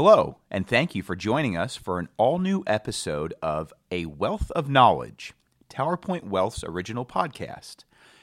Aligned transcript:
Hello, 0.00 0.38
and 0.48 0.64
thank 0.64 0.94
you 0.94 1.02
for 1.02 1.16
joining 1.16 1.56
us 1.56 1.74
for 1.74 1.98
an 1.98 2.08
all 2.18 2.38
new 2.38 2.62
episode 2.68 3.34
of 3.42 3.72
A 3.90 4.06
Wealth 4.06 4.52
of 4.52 4.70
Knowledge, 4.70 5.32
TowerPoint 5.68 6.22
Wealth's 6.22 6.62
original 6.62 7.04
podcast. 7.04 7.78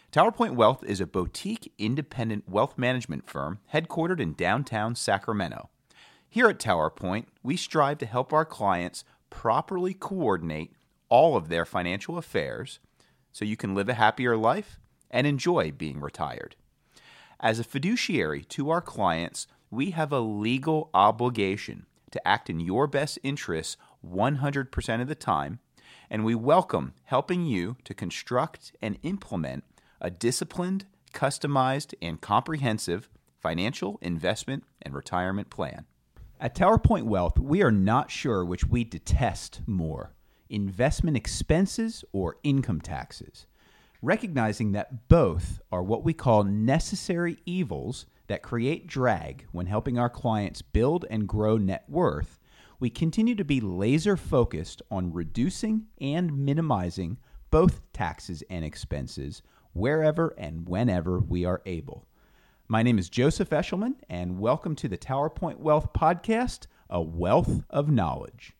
TowerPoint 0.09 0.55
Wealth 0.55 0.85
is 0.85 1.01
a 1.01 1.05
boutique 1.05 1.73
independent 1.77 2.47
wealth 2.47 2.77
management 2.77 3.29
firm 3.29 3.59
headquartered 3.73 4.21
in 4.21 4.35
downtown 4.35 4.95
Sacramento. 4.95 5.69
Here 6.29 6.47
at 6.47 6.59
TowerPoint, 6.59 7.25
we 7.43 7.57
strive 7.57 7.97
to 7.97 8.05
help 8.05 8.31
our 8.31 8.45
clients 8.45 9.03
properly 9.29 9.93
coordinate 9.93 10.71
all 11.09 11.35
of 11.35 11.49
their 11.49 11.65
financial 11.65 12.17
affairs 12.17 12.79
so 13.33 13.43
you 13.43 13.57
can 13.57 13.75
live 13.75 13.89
a 13.89 13.95
happier 13.95 14.37
life 14.37 14.79
and 15.11 15.27
enjoy 15.27 15.73
being 15.73 15.99
retired. 15.99 16.55
As 17.41 17.59
a 17.59 17.65
fiduciary 17.65 18.45
to 18.45 18.69
our 18.69 18.79
clients, 18.79 19.45
we 19.69 19.91
have 19.91 20.11
a 20.11 20.19
legal 20.19 20.89
obligation 20.93 21.85
to 22.11 22.27
act 22.27 22.49
in 22.49 22.59
your 22.59 22.87
best 22.87 23.19
interests 23.23 23.77
100% 24.05 25.01
of 25.01 25.07
the 25.07 25.15
time, 25.15 25.59
and 26.09 26.23
we 26.23 26.35
welcome 26.35 26.93
helping 27.05 27.45
you 27.45 27.75
to 27.83 27.93
construct 27.93 28.73
and 28.81 28.97
implement 29.03 29.63
a 29.99 30.09
disciplined, 30.09 30.85
customized, 31.13 31.93
and 32.01 32.21
comprehensive 32.21 33.09
financial, 33.41 33.99
investment, 34.01 34.63
and 34.81 34.93
retirement 34.93 35.49
plan. 35.49 35.85
At 36.39 36.55
TowerPoint 36.55 37.03
Wealth, 37.03 37.39
we 37.39 37.61
are 37.63 37.71
not 37.71 38.11
sure 38.11 38.43
which 38.43 38.65
we 38.65 38.83
detest 38.83 39.61
more 39.65 40.13
investment 40.49 41.17
expenses 41.17 42.05
or 42.11 42.37
income 42.43 42.81
taxes, 42.81 43.47
recognizing 44.01 44.71
that 44.73 45.07
both 45.07 45.59
are 45.71 45.81
what 45.81 46.03
we 46.03 46.13
call 46.13 46.43
necessary 46.43 47.37
evils 47.45 48.05
that 48.27 48.43
create 48.43 48.87
drag 48.87 49.45
when 49.51 49.67
helping 49.67 49.97
our 49.97 50.09
clients 50.09 50.61
build 50.61 51.05
and 51.09 51.27
grow 51.27 51.57
net 51.57 51.85
worth. 51.87 52.39
We 52.79 52.89
continue 52.89 53.35
to 53.35 53.45
be 53.45 53.61
laser 53.61 54.17
focused 54.17 54.81
on 54.91 55.13
reducing 55.13 55.85
and 56.01 56.37
minimizing 56.37 57.17
both 57.51 57.81
taxes 57.93 58.43
and 58.49 58.65
expenses 58.65 59.41
wherever 59.73 60.33
and 60.37 60.67
whenever 60.67 61.19
we 61.19 61.45
are 61.45 61.61
able. 61.65 62.07
My 62.67 62.81
name 62.81 62.97
is 62.97 63.09
Joseph 63.09 63.51
Eschleman, 63.51 63.95
and 64.09 64.39
welcome 64.39 64.75
to 64.77 64.87
the 64.87 64.97
TowerPoint 64.97 65.59
Wealth 65.59 65.93
Podcast, 65.93 66.65
a 66.89 67.01
wealth 67.01 67.63
of 67.69 67.91
knowledge. 67.91 68.53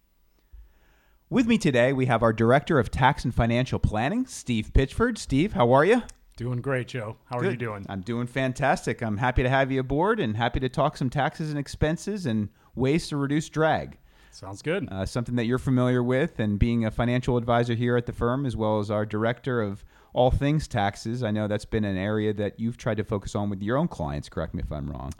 With 1.29 1.47
me 1.47 1.57
today, 1.57 1.91
we 1.91 2.05
have 2.05 2.21
our 2.21 2.31
Director 2.31 2.77
of 2.77 2.91
Tax 2.91 3.25
and 3.25 3.33
Financial 3.33 3.79
Planning, 3.79 4.27
Steve 4.27 4.71
Pitchford. 4.73 5.17
Steve, 5.17 5.53
how 5.53 5.71
are 5.73 5.83
you? 5.83 6.03
Doing 6.37 6.59
great, 6.59 6.89
Joe. 6.89 7.15
How 7.25 7.37
are 7.37 7.45
you 7.45 7.55
doing? 7.55 7.85
I'm 7.87 8.01
doing 8.01 8.27
fantastic. 8.27 9.01
I'm 9.01 9.17
happy 9.17 9.41
to 9.43 9.49
have 9.49 9.71
you 9.71 9.79
aboard 9.79 10.19
and 10.19 10.35
happy 10.35 10.59
to 10.59 10.67
talk 10.67 10.97
some 10.97 11.09
taxes 11.09 11.49
and 11.49 11.57
expenses 11.57 12.25
and 12.25 12.49
ways 12.75 13.07
to 13.07 13.15
reduce 13.15 13.47
drag. 13.47 13.97
Sounds 14.31 14.61
good. 14.61 14.89
Uh, 14.91 15.05
something 15.05 15.37
that 15.37 15.45
you're 15.45 15.57
familiar 15.57 16.03
with, 16.03 16.41
and 16.41 16.59
being 16.59 16.83
a 16.83 16.91
financial 16.91 17.37
advisor 17.37 17.73
here 17.73 17.95
at 17.95 18.05
the 18.05 18.11
firm, 18.11 18.45
as 18.45 18.57
well 18.57 18.79
as 18.79 18.91
our 18.91 19.05
director 19.05 19.61
of 19.61 19.85
all 20.11 20.29
things 20.29 20.67
taxes, 20.67 21.23
I 21.23 21.31
know 21.31 21.47
that's 21.47 21.63
been 21.63 21.85
an 21.85 21.95
area 21.95 22.33
that 22.33 22.59
you've 22.59 22.75
tried 22.75 22.97
to 22.97 23.05
focus 23.05 23.33
on 23.33 23.49
with 23.49 23.61
your 23.61 23.77
own 23.77 23.87
clients. 23.87 24.27
Correct 24.27 24.53
me 24.53 24.61
if 24.61 24.73
I'm 24.73 24.91
wrong. 24.91 25.13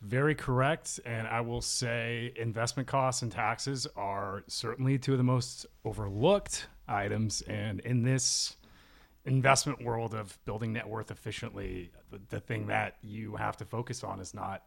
Very 0.00 0.34
correct. 0.34 1.00
And 1.04 1.28
I 1.28 1.42
will 1.42 1.60
say 1.60 2.32
investment 2.36 2.88
costs 2.88 3.20
and 3.20 3.30
taxes 3.30 3.86
are 3.94 4.42
certainly 4.46 4.98
two 4.98 5.12
of 5.12 5.18
the 5.18 5.24
most 5.24 5.66
overlooked 5.84 6.66
items. 6.88 7.42
And 7.42 7.80
in 7.80 8.04
this 8.04 8.56
investment 9.24 9.82
world 9.82 10.14
of 10.14 10.38
building 10.44 10.72
net 10.72 10.88
worth 10.88 11.10
efficiently, 11.10 11.90
the, 12.10 12.20
the 12.28 12.40
thing 12.40 12.66
that 12.66 12.96
you 13.02 13.36
have 13.36 13.56
to 13.58 13.64
focus 13.64 14.02
on 14.02 14.20
is 14.20 14.34
not 14.34 14.62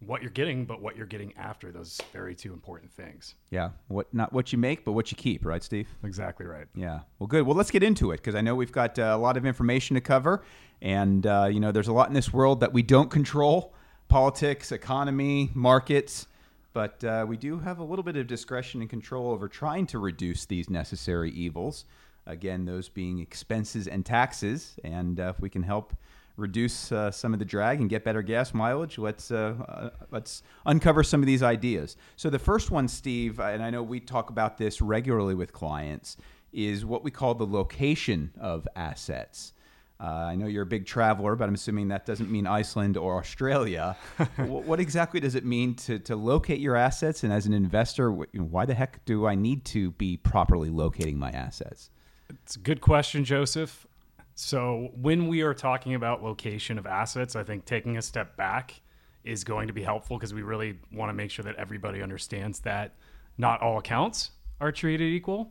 what 0.00 0.22
you're 0.22 0.30
getting, 0.30 0.64
but 0.64 0.80
what 0.80 0.96
you're 0.96 1.06
getting 1.06 1.34
after 1.36 1.72
those 1.72 2.00
very 2.12 2.34
two 2.34 2.52
important 2.52 2.92
things. 2.92 3.34
Yeah, 3.50 3.70
what 3.88 4.12
not 4.14 4.32
what 4.32 4.52
you 4.52 4.58
make, 4.58 4.84
but 4.84 4.92
what 4.92 5.10
you 5.10 5.16
keep, 5.16 5.44
right, 5.44 5.62
Steve? 5.62 5.88
Exactly 6.04 6.46
right. 6.46 6.66
Yeah. 6.74 7.00
Well, 7.18 7.26
good. 7.26 7.46
Well, 7.46 7.56
let's 7.56 7.70
get 7.70 7.82
into 7.82 8.12
it 8.12 8.18
because 8.18 8.34
I 8.34 8.40
know 8.40 8.54
we've 8.54 8.72
got 8.72 8.98
uh, 8.98 9.02
a 9.02 9.18
lot 9.18 9.36
of 9.36 9.44
information 9.44 9.94
to 9.94 10.00
cover, 10.00 10.44
and 10.80 11.26
uh, 11.26 11.48
you 11.50 11.60
know, 11.60 11.72
there's 11.72 11.88
a 11.88 11.92
lot 11.92 12.08
in 12.08 12.14
this 12.14 12.32
world 12.32 12.60
that 12.60 12.72
we 12.72 12.82
don't 12.82 13.10
control: 13.10 13.74
politics, 14.08 14.72
economy, 14.72 15.50
markets. 15.54 16.26
But 16.74 17.02
uh, 17.02 17.24
we 17.26 17.36
do 17.36 17.58
have 17.58 17.78
a 17.78 17.82
little 17.82 18.04
bit 18.04 18.16
of 18.16 18.28
discretion 18.28 18.82
and 18.82 18.88
control 18.88 19.32
over 19.32 19.48
trying 19.48 19.86
to 19.88 19.98
reduce 19.98 20.44
these 20.44 20.70
necessary 20.70 21.30
evils. 21.30 21.86
Again, 22.28 22.66
those 22.66 22.88
being 22.88 23.18
expenses 23.18 23.88
and 23.88 24.04
taxes, 24.04 24.78
and 24.84 25.18
uh, 25.18 25.32
if 25.34 25.40
we 25.40 25.48
can 25.48 25.62
help 25.62 25.94
reduce 26.36 26.92
uh, 26.92 27.10
some 27.10 27.32
of 27.32 27.38
the 27.38 27.44
drag 27.44 27.80
and 27.80 27.90
get 27.90 28.04
better 28.04 28.22
gas 28.22 28.54
mileage, 28.54 28.98
let's 28.98 29.30
uh, 29.30 29.54
uh, 29.68 29.90
let's 30.10 30.42
uncover 30.66 31.02
some 31.02 31.20
of 31.20 31.26
these 31.26 31.42
ideas. 31.42 31.96
So 32.16 32.30
the 32.30 32.38
first 32.38 32.70
one, 32.70 32.86
Steve, 32.86 33.40
and 33.40 33.62
I 33.62 33.70
know 33.70 33.82
we 33.82 33.98
talk 33.98 34.30
about 34.30 34.58
this 34.58 34.80
regularly 34.80 35.34
with 35.34 35.52
clients, 35.52 36.16
is 36.52 36.84
what 36.84 37.02
we 37.02 37.10
call 37.10 37.34
the 37.34 37.46
location 37.46 38.30
of 38.38 38.68
assets. 38.76 39.52
Uh, 40.00 40.04
I 40.04 40.36
know 40.36 40.46
you're 40.46 40.62
a 40.62 40.66
big 40.66 40.86
traveler, 40.86 41.34
but 41.34 41.48
I'm 41.48 41.54
assuming 41.54 41.88
that 41.88 42.06
doesn't 42.06 42.30
mean 42.30 42.46
Iceland 42.46 42.96
or 42.96 43.18
Australia. 43.18 43.96
what, 44.36 44.64
what, 44.64 44.78
exactly 44.78 45.18
does 45.18 45.34
it 45.34 45.44
mean 45.44 45.74
to, 45.74 45.98
to 46.00 46.14
locate 46.14 46.60
your 46.60 46.76
assets? 46.76 47.24
And 47.24 47.32
as 47.32 47.46
an 47.46 47.52
investor, 47.52 48.12
why 48.12 48.64
the 48.64 48.74
heck 48.74 49.04
do 49.06 49.26
I 49.26 49.34
need 49.34 49.64
to 49.66 49.90
be 49.92 50.16
properly 50.16 50.70
locating 50.70 51.18
my 51.18 51.30
assets? 51.30 51.90
It's 52.30 52.56
a 52.56 52.58
good 52.58 52.80
question, 52.80 53.24
Joseph. 53.24 53.86
So, 54.34 54.90
when 54.94 55.26
we 55.26 55.42
are 55.42 55.54
talking 55.54 55.94
about 55.94 56.22
location 56.22 56.78
of 56.78 56.86
assets, 56.86 57.34
I 57.34 57.42
think 57.42 57.64
taking 57.64 57.96
a 57.96 58.02
step 58.02 58.36
back 58.36 58.80
is 59.24 59.42
going 59.42 59.66
to 59.66 59.72
be 59.72 59.82
helpful 59.82 60.16
because 60.16 60.32
we 60.32 60.42
really 60.42 60.78
want 60.92 61.10
to 61.10 61.12
make 61.12 61.30
sure 61.30 61.44
that 61.44 61.56
everybody 61.56 62.02
understands 62.02 62.60
that 62.60 62.94
not 63.36 63.60
all 63.60 63.78
accounts 63.78 64.30
are 64.60 64.70
treated 64.70 65.12
equal. 65.12 65.50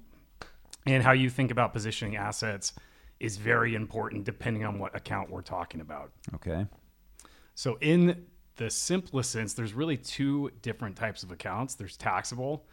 And 0.85 1.03
how 1.03 1.11
you 1.11 1.29
think 1.29 1.51
about 1.51 1.73
positioning 1.73 2.15
assets 2.15 2.73
is 3.19 3.35
very 3.35 3.75
important 3.75 4.23
depending 4.23 4.63
on 4.63 4.79
what 4.79 4.95
account 4.95 5.29
we're 5.29 5.41
talking 5.41 5.81
about. 5.81 6.11
Okay. 6.35 6.65
So, 7.55 7.77
in 7.81 8.25
the 8.55 8.69
simplest 8.69 9.31
sense, 9.31 9.53
there's 9.53 9.73
really 9.73 9.97
two 9.97 10.51
different 10.61 10.95
types 10.95 11.23
of 11.23 11.31
accounts 11.31 11.75
there's 11.75 11.97
taxable. 11.97 12.65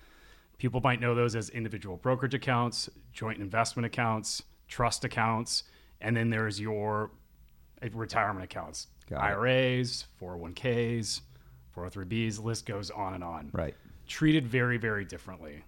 People 0.59 0.81
might 0.81 1.01
know 1.01 1.15
those 1.15 1.35
as 1.35 1.51
individual 1.51 1.97
brokerage 1.97 2.35
accounts, 2.35 2.89
joint 3.13 3.41
investment 3.41 3.87
accounts, 3.87 4.43
trust 4.69 5.05
accounts 5.05 5.65
and 6.05 6.17
then 6.17 6.31
there's 6.31 6.61
your 6.61 7.11
uh, 7.83 7.89
retirement 7.93 8.45
accounts, 8.45 8.89
Got 9.09 9.23
IRAs, 9.23 10.07
401ks, 10.21 11.23
403bs. 11.77 12.43
List 12.43 12.67
goes 12.67 12.91
on 12.91 13.15
and 13.15 13.25
on. 13.25 13.51
Right. 13.53 13.75
Treated 14.07 14.47
very, 14.47 14.77
very 14.77 15.05
differently. 15.05 15.65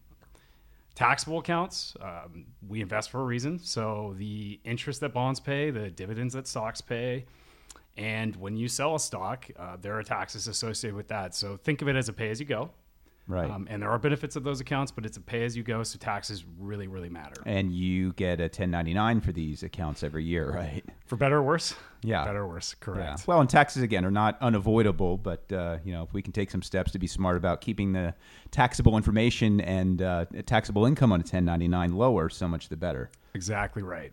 Taxable 0.95 1.39
accounts, 1.39 1.95
um, 2.01 2.47
we 2.67 2.81
invest 2.81 3.11
for 3.11 3.21
a 3.21 3.25
reason. 3.25 3.59
So 3.59 4.15
the 4.17 4.61
interest 4.65 5.01
that 5.01 5.13
bonds 5.13 5.41
pay, 5.41 5.71
the 5.71 5.91
dividends 5.91 6.33
that 6.35 6.47
stocks 6.47 6.81
pay, 6.81 7.27
and 7.99 8.37
when 8.37 8.57
you 8.57 8.69
sell 8.69 8.95
a 8.95 9.01
stock, 9.01 9.47
uh, 9.59 9.77
there 9.81 9.99
are 9.99 10.03
taxes 10.03 10.49
associated 10.49 10.97
with 10.97 11.09
that. 11.09 11.35
So 11.35 11.57
think 11.57 11.83
of 11.83 11.89
it 11.89 11.97
as 11.97 12.09
a 12.09 12.13
pay 12.13 12.31
as 12.31 12.41
you 12.41 12.47
go. 12.47 12.71
Right. 13.29 13.51
Um, 13.51 13.67
and 13.69 13.83
there 13.83 13.91
are 13.91 13.99
benefits 13.99 14.37
of 14.37 14.45
those 14.45 14.61
accounts, 14.61 14.93
but 14.93 15.05
it's 15.05 15.17
a 15.17 15.21
pay 15.21 15.45
as 15.45 15.57
you 15.57 15.65
go, 15.65 15.83
so 15.83 15.99
taxes 15.99 16.45
really, 16.59 16.87
really 16.87 17.09
matter. 17.09 17.43
And 17.45 17.73
you 17.73 18.13
get 18.13 18.39
a 18.39 18.45
1099 18.45 19.21
for 19.21 19.33
these 19.33 19.65
accounts 19.65 20.05
every 20.05 20.25
year, 20.25 20.53
right? 20.53 20.85
For 21.07 21.17
better 21.17 21.39
or 21.39 21.43
worse? 21.43 21.75
Yeah. 22.03 22.25
Better 22.25 22.43
or 22.43 22.49
worse, 22.49 22.75
correct. 22.75 23.21
Yeah. 23.21 23.25
Well, 23.27 23.41
and 23.41 23.51
taxes, 23.51 23.83
again, 23.83 24.05
are 24.05 24.13
not 24.13 24.39
unavoidable, 24.41 25.17
but, 25.17 25.51
uh, 25.53 25.79
you 25.85 25.93
know, 25.93 26.05
if 26.05 26.13
we 26.13 26.23
can 26.23 26.33
take 26.33 26.53
some 26.53 26.63
steps 26.63 26.93
to 26.93 27.01
be 27.01 27.09
smart 27.09 27.37
about 27.37 27.61
keeping 27.61 27.93
the 27.93 28.15
taxable 28.53 28.97
information 28.97 29.61
and 29.61 30.03
uh, 30.03 30.27
taxable 30.47 30.87
income 30.87 31.11
on 31.11 31.19
a 31.19 31.23
1099 31.23 31.95
lower, 31.95 32.29
so 32.29 32.47
much 32.47 32.69
the 32.69 32.77
better. 32.77 33.11
Exactly 33.35 33.83
right. 33.83 34.13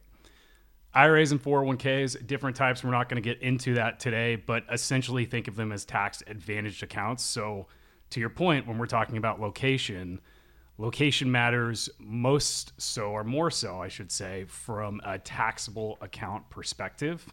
IRAs 0.96 1.32
and 1.32 1.42
401ks, 1.42 2.26
different 2.26 2.56
types. 2.56 2.84
We're 2.84 2.92
not 2.92 3.10
going 3.10 3.22
to 3.22 3.28
get 3.28 3.42
into 3.42 3.76
that 3.76 4.00
today, 4.00 4.36
but 4.36 4.64
essentially 4.72 5.26
think 5.26 5.48
of 5.48 5.56
them 5.56 5.72
as 5.72 5.86
tax 5.86 6.24
advantaged 6.28 6.84
accounts. 6.84 7.24
So, 7.24 7.68
to 8.14 8.20
your 8.20 8.30
point, 8.30 8.68
when 8.68 8.78
we're 8.78 8.86
talking 8.86 9.18
about 9.18 9.42
location, 9.42 10.22
location 10.78 11.32
matters 11.32 11.90
most 12.00 12.74
so, 12.78 13.06
or 13.08 13.24
more 13.24 13.50
so, 13.50 13.82
I 13.82 13.88
should 13.88 14.12
say, 14.12 14.46
from 14.46 15.02
a 15.04 15.18
taxable 15.18 15.98
account 16.00 16.48
perspective. 16.52 17.26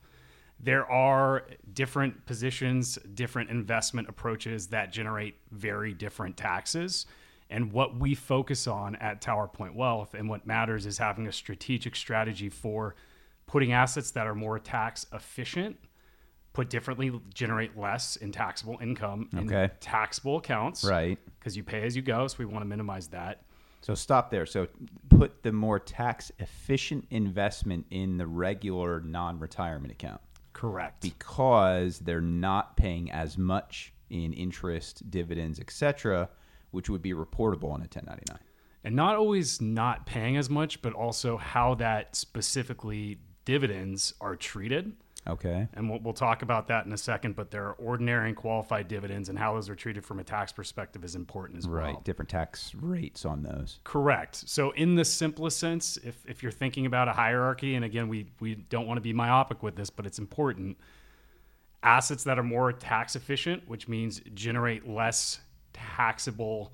There 0.58 0.90
are 0.90 1.44
different 1.74 2.24
positions, 2.24 2.98
different 3.14 3.50
investment 3.50 4.08
approaches 4.08 4.68
that 4.68 4.90
generate 4.90 5.36
very 5.50 5.92
different 5.92 6.38
taxes. 6.38 7.04
And 7.50 7.72
what 7.72 7.98
we 7.98 8.14
focus 8.14 8.66
on 8.66 8.96
at 8.96 9.20
Tower 9.20 9.48
Point 9.48 9.74
Wealth 9.74 10.14
and 10.14 10.30
what 10.30 10.46
matters 10.46 10.86
is 10.86 10.96
having 10.96 11.26
a 11.26 11.32
strategic 11.32 11.94
strategy 11.94 12.48
for 12.48 12.94
putting 13.46 13.72
assets 13.72 14.12
that 14.12 14.26
are 14.26 14.34
more 14.34 14.58
tax 14.58 15.04
efficient 15.12 15.76
put 16.52 16.68
differently 16.68 17.12
generate 17.32 17.76
less 17.78 18.16
in 18.16 18.32
taxable 18.32 18.78
income 18.80 19.28
in 19.32 19.46
okay. 19.52 19.72
taxable 19.80 20.38
accounts 20.38 20.84
right 20.84 21.18
because 21.38 21.56
you 21.56 21.62
pay 21.62 21.82
as 21.82 21.94
you 21.94 22.02
go 22.02 22.26
so 22.26 22.36
we 22.38 22.44
want 22.44 22.62
to 22.62 22.68
minimize 22.68 23.08
that 23.08 23.42
so 23.80 23.94
stop 23.94 24.30
there 24.30 24.46
so 24.46 24.66
put 25.08 25.42
the 25.42 25.52
more 25.52 25.78
tax 25.78 26.32
efficient 26.38 27.06
investment 27.10 27.86
in 27.90 28.18
the 28.18 28.26
regular 28.26 29.00
non-retirement 29.00 29.92
account 29.92 30.20
correct 30.52 31.00
because 31.02 32.00
they're 32.00 32.20
not 32.20 32.76
paying 32.76 33.10
as 33.12 33.38
much 33.38 33.92
in 34.10 34.32
interest 34.32 35.08
dividends 35.10 35.60
etc 35.60 36.28
which 36.70 36.88
would 36.88 37.02
be 37.02 37.12
reportable 37.12 37.72
on 37.72 37.80
a 37.80 37.88
1099. 37.90 38.38
and 38.84 38.96
not 38.96 39.16
always 39.16 39.60
not 39.60 40.06
paying 40.06 40.36
as 40.36 40.48
much, 40.48 40.80
but 40.82 40.92
also 40.92 41.36
how 41.36 41.74
that 41.74 42.16
specifically 42.16 43.18
dividends 43.44 44.14
are 44.20 44.36
treated. 44.36 44.92
Okay. 45.28 45.68
And 45.74 45.90
we'll, 45.90 46.00
we'll 46.00 46.14
talk 46.14 46.42
about 46.42 46.68
that 46.68 46.86
in 46.86 46.92
a 46.92 46.96
second. 46.98 47.36
But 47.36 47.50
there 47.50 47.66
are 47.66 47.72
ordinary 47.74 48.28
and 48.28 48.36
qualified 48.36 48.88
dividends, 48.88 49.28
and 49.28 49.38
how 49.38 49.54
those 49.54 49.68
are 49.68 49.74
treated 49.74 50.04
from 50.04 50.18
a 50.18 50.24
tax 50.24 50.50
perspective 50.52 51.04
is 51.04 51.14
important 51.14 51.58
as 51.58 51.68
Right. 51.68 51.92
well. 51.92 52.00
Different 52.04 52.28
tax 52.30 52.74
rates 52.74 53.24
on 53.24 53.42
those. 53.42 53.80
Correct. 53.84 54.36
So, 54.48 54.70
in 54.72 54.94
the 54.94 55.04
simplest 55.04 55.58
sense, 55.58 55.98
if, 56.02 56.24
if 56.26 56.42
you're 56.42 56.52
thinking 56.52 56.86
about 56.86 57.08
a 57.08 57.12
hierarchy, 57.12 57.74
and 57.74 57.84
again, 57.84 58.08
we, 58.08 58.26
we 58.40 58.54
don't 58.54 58.86
want 58.86 58.96
to 58.96 59.02
be 59.02 59.12
myopic 59.12 59.62
with 59.62 59.76
this, 59.76 59.90
but 59.90 60.06
it's 60.06 60.18
important. 60.18 60.78
Assets 61.82 62.24
that 62.24 62.38
are 62.38 62.42
more 62.42 62.72
tax 62.72 63.16
efficient, 63.16 63.68
which 63.68 63.88
means 63.88 64.20
generate 64.34 64.88
less 64.88 65.40
taxable 65.72 66.72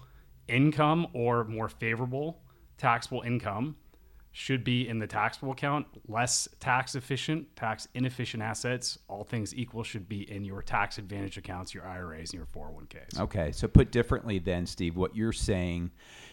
income 0.49 1.07
or 1.13 1.45
more 1.45 1.69
favorable 1.69 2.41
taxable 2.79 3.23
income, 3.23 3.75
should 4.37 4.62
be 4.62 4.87
in 4.87 4.99
the 4.99 5.06
taxable 5.06 5.53
account. 5.53 5.87
Less 6.09 6.47
tax 6.61 6.94
efficient, 6.94 7.56
tax 7.56 7.88
inefficient 7.94 8.43
assets, 8.43 8.99
all 9.09 9.25
things 9.25 9.55
equal, 9.55 9.83
should 9.83 10.11
be 10.11 10.31
in 10.31 10.44
your 10.44 10.61
tax 10.61 10.99
advantage 10.99 11.38
accounts, 11.38 11.73
your 11.73 11.87
IRAs, 11.87 12.35
and 12.35 12.35
your 12.35 12.44
401ks. 12.44 13.19
Okay. 13.19 13.50
So 13.50 13.67
put 13.67 13.91
differently, 13.91 14.38
then, 14.38 14.67
Steve, 14.67 14.94
what 14.94 15.17
you're 15.17 15.33
saying 15.33 15.91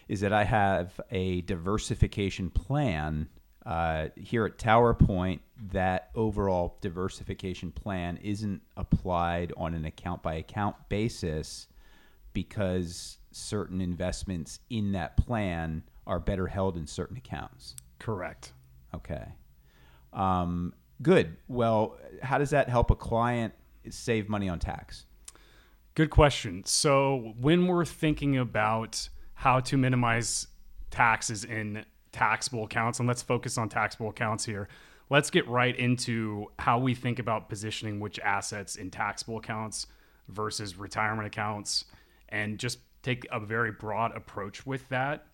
is 0.10 0.20
that 0.20 0.34
I 0.34 0.44
have 0.44 1.00
a 1.12 1.42
diversification 1.44 2.50
plan 2.50 3.30
uh, 3.66 4.10
here 4.18 4.46
at 4.46 4.58
Tower 4.58 4.94
Point. 4.94 5.42
That 5.72 6.10
overall 6.14 6.80
diversification 6.82 7.72
plan 7.72 8.18
isn't 8.18 8.62
applied 8.76 9.54
on 9.56 9.74
an 9.74 9.86
account 9.86 10.22
by 10.22 10.34
account 10.34 10.76
basis 10.90 11.68
because 12.34 13.20
certain 13.32 13.80
investments 13.80 14.60
in 14.70 14.92
that 14.92 15.16
plan 15.16 15.84
are 16.06 16.20
better 16.20 16.48
held 16.48 16.76
in 16.76 16.86
certain 16.86 17.16
accounts. 17.16 17.78
Correct. 18.00 18.54
Okay. 18.94 19.26
Um, 20.12 20.74
good. 21.02 21.38
Well, 21.48 21.98
how 22.22 22.38
does 22.38 22.52
that 22.52 22.70
help 22.70 22.92
a 22.92 22.96
client 22.96 23.54
save 23.90 24.30
money 24.30 24.50
on 24.50 24.60
tax? 24.60 25.06
Good 25.96 26.10
question. 26.10 26.64
So, 26.66 27.34
when 27.40 27.68
we're 27.68 27.86
thinking 27.86 28.38
about 28.38 29.10
how 29.36 29.60
to 29.62 29.78
minimize 29.78 30.48
taxes 30.90 31.44
in 31.44 31.86
taxable 32.12 32.66
accounts, 32.66 33.00
and 33.00 33.08
let's 33.08 33.22
focus 33.22 33.58
on 33.58 33.70
taxable 33.70 34.10
accounts 34.10 34.46
here, 34.46 34.68
let's 35.10 35.30
get 35.30 35.48
right 35.48 35.76
into 35.78 36.48
how 36.60 36.80
we 36.80 36.96
think 36.96 37.20
about 37.20 37.50
positioning 37.50 38.00
which 38.00 38.20
assets 38.20 38.76
in 38.76 38.90
taxable 38.90 39.38
accounts 39.38 39.88
versus 40.30 40.78
retirement 40.78 41.28
accounts 41.28 41.86
and 42.30 42.58
just 42.58 42.80
take 43.04 43.28
a 43.32 43.40
very 43.40 43.72
broad 43.72 44.16
approach 44.16 44.66
with 44.66 44.88
that. 44.90 45.28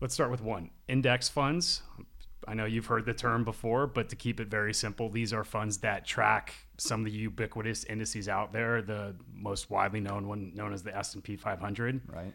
Let's 0.00 0.14
start 0.14 0.30
with 0.30 0.42
one 0.42 0.70
index 0.88 1.28
funds. 1.28 1.82
I 2.46 2.54
know 2.54 2.64
you've 2.64 2.86
heard 2.86 3.06
the 3.06 3.14
term 3.14 3.44
before, 3.44 3.86
but 3.86 4.08
to 4.10 4.16
keep 4.16 4.38
it 4.40 4.48
very 4.48 4.72
simple, 4.74 5.08
these 5.08 5.32
are 5.32 5.42
funds 5.42 5.78
that 5.78 6.04
track 6.06 6.54
some 6.78 7.00
of 7.00 7.06
the 7.06 7.10
ubiquitous 7.18 7.84
indices 7.84 8.28
out 8.28 8.52
there. 8.52 8.82
The 8.82 9.16
most 9.32 9.70
widely 9.70 10.00
known 10.00 10.28
one, 10.28 10.52
known 10.54 10.72
as 10.72 10.82
the 10.82 10.96
S 10.96 11.14
and 11.14 11.24
P 11.24 11.34
500, 11.36 12.02
Right. 12.06 12.32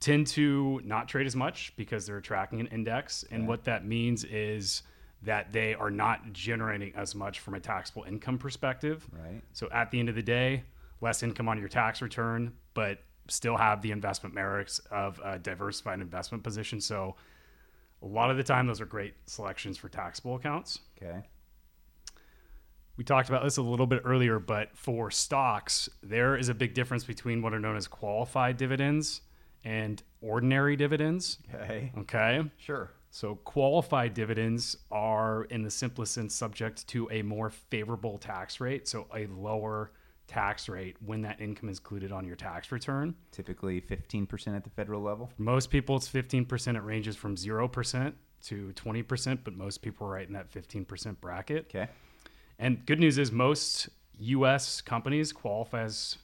tend 0.00 0.26
to 0.28 0.80
not 0.84 1.08
trade 1.08 1.26
as 1.26 1.34
much 1.36 1.72
because 1.76 2.04
they're 2.06 2.20
tracking 2.20 2.60
an 2.60 2.66
index. 2.66 3.24
And 3.30 3.46
what 3.48 3.64
that 3.64 3.86
means 3.86 4.24
is 4.24 4.82
that 5.22 5.52
they 5.52 5.74
are 5.74 5.90
not 5.90 6.32
generating 6.34 6.92
as 6.94 7.14
much 7.14 7.40
from 7.40 7.54
a 7.54 7.60
taxable 7.60 8.02
income 8.02 8.36
perspective. 8.36 9.08
Right. 9.12 9.40
So 9.52 9.68
at 9.70 9.90
the 9.90 9.98
end 10.00 10.10
of 10.10 10.14
the 10.14 10.22
day, 10.22 10.64
less 11.00 11.22
income 11.22 11.48
on 11.48 11.58
your 11.58 11.68
tax 11.68 12.02
return, 12.02 12.52
but 12.74 12.98
still 13.28 13.56
have 13.56 13.82
the 13.82 13.90
investment 13.90 14.34
merits 14.34 14.80
of 14.90 15.20
a 15.24 15.38
diversified 15.38 16.00
investment 16.00 16.42
position. 16.44 16.80
So 16.80 17.16
a 18.02 18.06
lot 18.06 18.30
of 18.30 18.36
the 18.36 18.42
time, 18.42 18.66
those 18.66 18.80
are 18.80 18.86
great 18.86 19.14
selections 19.26 19.78
for 19.78 19.88
taxable 19.88 20.36
accounts. 20.36 20.80
Okay. 21.02 21.22
We 22.96 23.02
talked 23.02 23.28
about 23.28 23.42
this 23.42 23.56
a 23.56 23.62
little 23.62 23.86
bit 23.86 24.02
earlier, 24.04 24.38
but 24.38 24.76
for 24.76 25.10
stocks, 25.10 25.88
there 26.02 26.36
is 26.36 26.48
a 26.48 26.54
big 26.54 26.74
difference 26.74 27.02
between 27.02 27.42
what 27.42 27.52
are 27.52 27.58
known 27.58 27.76
as 27.76 27.88
qualified 27.88 28.56
dividends 28.56 29.22
and 29.64 30.02
ordinary 30.20 30.76
dividends. 30.76 31.38
Okay. 31.52 31.92
Okay. 31.98 32.42
Sure. 32.56 32.92
So, 33.10 33.36
qualified 33.36 34.12
dividends 34.12 34.76
are, 34.90 35.44
in 35.44 35.62
the 35.62 35.70
simplest 35.70 36.14
sense, 36.14 36.34
subject 36.34 36.86
to 36.88 37.08
a 37.12 37.22
more 37.22 37.48
favorable 37.48 38.18
tax 38.18 38.60
rate. 38.60 38.88
So, 38.88 39.06
a 39.14 39.26
lower 39.26 39.92
tax 40.34 40.68
rate 40.68 40.96
when 41.04 41.22
that 41.22 41.40
income 41.40 41.68
is 41.68 41.78
included 41.78 42.10
on 42.10 42.26
your 42.26 42.34
tax 42.34 42.72
return. 42.72 43.14
Typically 43.30 43.80
15% 43.80 44.56
at 44.56 44.64
the 44.64 44.70
federal 44.70 45.00
level. 45.00 45.30
For 45.36 45.42
most 45.42 45.70
people, 45.70 45.96
it's 45.96 46.08
15%. 46.08 46.76
It 46.76 46.82
ranges 46.82 47.14
from 47.14 47.36
0% 47.36 48.12
to 48.46 48.72
20%, 48.74 49.38
but 49.44 49.56
most 49.56 49.80
people 49.80 50.08
are 50.08 50.10
right 50.10 50.26
in 50.26 50.34
that 50.34 50.50
15% 50.50 51.20
bracket. 51.20 51.66
Okay. 51.70 51.88
And 52.58 52.84
good 52.84 52.98
news 52.98 53.16
is 53.16 53.30
most 53.30 53.88
U.S. 54.18 54.80
companies 54.80 55.32
qualifies 55.32 56.18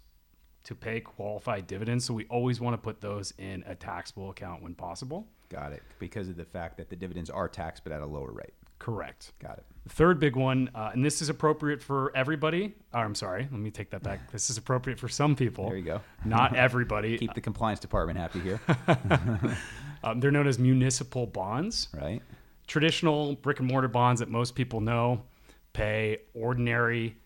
to 0.65 0.75
pay 0.75 1.01
qualified 1.01 1.67
dividends, 1.67 2.05
so 2.05 2.13
we 2.13 2.27
always 2.27 2.61
want 2.61 2.75
to 2.75 2.79
put 2.79 3.01
those 3.01 3.33
in 3.39 3.65
a 3.67 3.75
taxable 3.75 4.31
account 4.31 4.63
when 4.63 4.75
possible. 4.75 5.27
Got 5.49 5.73
it. 5.73 5.83
Because 5.99 6.29
of 6.29 6.37
the 6.37 6.45
fact 6.45 6.77
that 6.77 6.91
the 6.91 6.97
dividends 6.97 7.31
are 7.31 7.49
taxed 7.49 7.85
but 7.85 7.93
at 7.93 8.03
a 8.03 8.07
lower 8.07 8.33
rate. 8.33 8.55
Correct. 8.81 9.33
Got 9.39 9.59
it. 9.59 9.65
The 9.85 9.91
third 9.91 10.19
big 10.19 10.35
one, 10.37 10.71
uh, 10.75 10.91
and 10.93 11.05
this 11.05 11.23
is 11.23 11.29
appropriate 11.29 11.83
for 11.83 12.11
everybody. 12.17 12.75
Or, 12.93 13.01
I'm 13.05 13.15
sorry, 13.15 13.43
let 13.43 13.61
me 13.61 13.71
take 13.71 13.91
that 13.91 14.03
back. 14.03 14.33
This 14.33 14.51
is 14.51 14.57
appropriate 14.59 14.99
for 14.99 15.09
some 15.09 15.37
people. 15.37 15.67
There 15.69 15.77
you 15.77 15.85
go. 15.85 16.01
Not 16.25 16.57
everybody. 16.67 17.17
Keep 17.19 17.35
the 17.35 17.41
compliance 17.41 17.79
department 17.79 18.19
happy 18.19 18.41
here, 18.41 18.61
Um, 20.03 20.19
they're 20.19 20.31
known 20.31 20.47
as 20.49 20.59
municipal 20.59 21.27
bonds. 21.27 21.89
right? 21.95 22.21
traditional 22.67 23.35
brick 23.37 23.59
and 23.59 23.67
mortar 23.69 23.89
bonds 23.89 24.21
that 24.21 24.29
most 24.29 24.55
people 24.55 24.81
know 24.81 25.23
pay 25.73 26.19
ordinary 26.35 27.17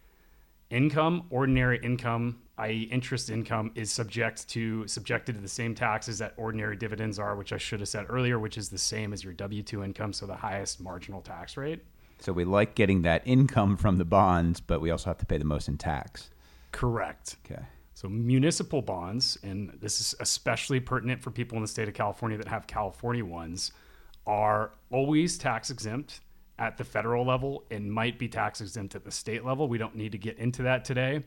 income. 0.70 1.24
Ordinary 1.30 1.78
income, 1.82 2.40
i.e., 2.58 2.82
interest 2.90 3.30
income, 3.30 3.72
is 3.74 3.90
subject 3.90 4.48
to 4.48 4.86
subjected 4.86 5.34
to 5.34 5.40
the 5.40 5.48
same 5.48 5.74
taxes 5.74 6.18
that 6.18 6.34
ordinary 6.36 6.76
dividends 6.76 7.18
are, 7.18 7.34
which 7.36 7.52
I 7.52 7.58
should 7.58 7.80
have 7.80 7.88
said 7.88 8.06
earlier, 8.08 8.38
which 8.38 8.56
is 8.56 8.68
the 8.68 8.78
same 8.78 9.12
as 9.12 9.24
your 9.24 9.32
W 9.32 9.62
two 9.62 9.82
income, 9.82 10.12
so 10.12 10.26
the 10.26 10.36
highest 10.36 10.80
marginal 10.80 11.20
tax 11.20 11.56
rate. 11.56 11.82
So 12.20 12.32
we 12.32 12.44
like 12.44 12.74
getting 12.74 13.02
that 13.02 13.22
income 13.24 13.76
from 13.76 13.96
the 13.96 14.04
bonds, 14.04 14.60
but 14.60 14.80
we 14.80 14.90
also 14.90 15.10
have 15.10 15.18
to 15.18 15.26
pay 15.26 15.36
the 15.36 15.44
most 15.44 15.68
in 15.68 15.76
tax. 15.76 16.30
Correct. 16.70 17.36
Okay. 17.44 17.62
So 17.94 18.08
municipal 18.08 18.82
bonds, 18.82 19.38
and 19.42 19.76
this 19.80 20.00
is 20.00 20.14
especially 20.20 20.80
pertinent 20.80 21.22
for 21.22 21.30
people 21.30 21.56
in 21.56 21.62
the 21.62 21.68
state 21.68 21.86
of 21.88 21.94
California 21.94 22.38
that 22.38 22.48
have 22.48 22.66
California 22.66 23.24
ones, 23.24 23.72
are 24.26 24.72
always 24.90 25.38
tax 25.38 25.70
exempt 25.70 26.20
at 26.58 26.76
the 26.76 26.84
federal 26.84 27.26
level 27.26 27.64
and 27.70 27.92
might 27.92 28.18
be 28.18 28.28
tax 28.28 28.60
exempt 28.60 28.94
at 28.94 29.04
the 29.04 29.10
state 29.10 29.44
level. 29.44 29.68
We 29.68 29.78
don't 29.78 29.94
need 29.94 30.12
to 30.12 30.18
get 30.18 30.38
into 30.38 30.62
that 30.62 30.84
today. 30.84 31.24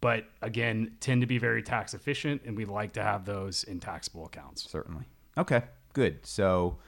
But 0.00 0.26
again, 0.42 0.96
tend 1.00 1.22
to 1.22 1.26
be 1.26 1.38
very 1.38 1.62
tax 1.62 1.94
efficient, 1.94 2.42
and 2.44 2.56
we 2.56 2.64
like 2.64 2.92
to 2.94 3.02
have 3.02 3.24
those 3.24 3.64
in 3.64 3.80
taxable 3.80 4.26
accounts. 4.26 4.68
Certainly. 4.70 5.04
Okay, 5.38 5.62
good. 5.92 6.24
So, 6.26 6.78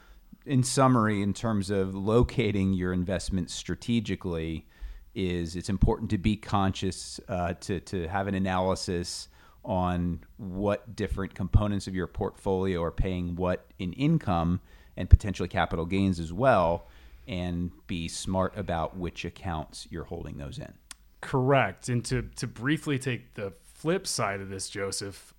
in 0.45 0.63
summary, 0.63 1.23
in 1.23 1.33
terms 1.33 1.71
of 1.71 1.95
locating 1.95 2.73
your 2.73 2.93
investments 2.93 3.55
strategically, 3.55 4.67
is 5.15 5.57
it's 5.57 5.71
important 5.71 6.11
to 6.11 6.19
be 6.19 6.37
conscious 6.37 7.19
uh, 7.29 7.55
to 7.55 7.81
to 7.81 8.07
have 8.07 8.27
an 8.29 8.35
analysis 8.35 9.29
on 9.65 10.21
what 10.37 10.95
different 10.95 11.35
components 11.35 11.89
of 11.89 11.95
your 11.95 12.07
portfolio 12.07 12.81
are 12.83 12.93
paying 12.93 13.35
what 13.35 13.67
in 13.81 13.93
income 13.95 14.61
and 14.97 15.11
potentially 15.11 15.49
capital 15.49 15.85
gains 15.85 16.21
as 16.21 16.33
well, 16.33 16.87
and 17.27 17.71
be 17.87 18.09
smart 18.09 18.57
about 18.57 18.97
which 18.97 19.25
accounts 19.25 19.89
you're 19.91 20.05
holding 20.05 20.39
those 20.39 20.59
in. 20.59 20.73
Correct. 21.21 21.89
And 21.89 22.05
to, 22.07 22.23
to 22.37 22.47
briefly 22.47 22.99
take 22.99 23.35
the 23.35 23.53
flip 23.75 24.07
side 24.07 24.41
of 24.41 24.49
this, 24.49 24.69
Joseph, 24.69 25.35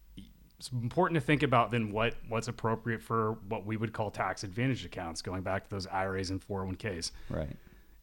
it's 0.58 0.72
important 0.72 1.16
to 1.16 1.26
think 1.26 1.44
about 1.44 1.72
then 1.72 1.92
what, 1.92 2.16
what's 2.28 2.48
appropriate 2.48 3.02
for 3.02 3.38
what 3.48 3.66
we 3.66 3.78
would 3.78 3.94
call 3.94 4.10
tax 4.10 4.44
advantage 4.44 4.86
accounts, 4.86 5.22
going 5.22 5.44
back 5.44 5.64
to 5.66 5.70
those 5.70 5.88
IRAs 5.88 6.32
and 6.32 6.46
401ks. 6.46 7.12
Right. 7.30 7.56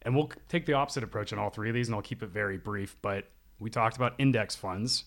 And 0.03 0.15
we'll 0.15 0.31
take 0.47 0.65
the 0.65 0.73
opposite 0.73 1.03
approach 1.03 1.33
on 1.33 1.39
all 1.39 1.49
three 1.49 1.69
of 1.69 1.75
these, 1.75 1.87
and 1.87 1.95
I'll 1.95 2.01
keep 2.01 2.23
it 2.23 2.29
very 2.29 2.57
brief. 2.57 2.95
But 3.01 3.27
we 3.59 3.69
talked 3.69 3.97
about 3.97 4.13
index 4.19 4.55
funds. 4.55 5.05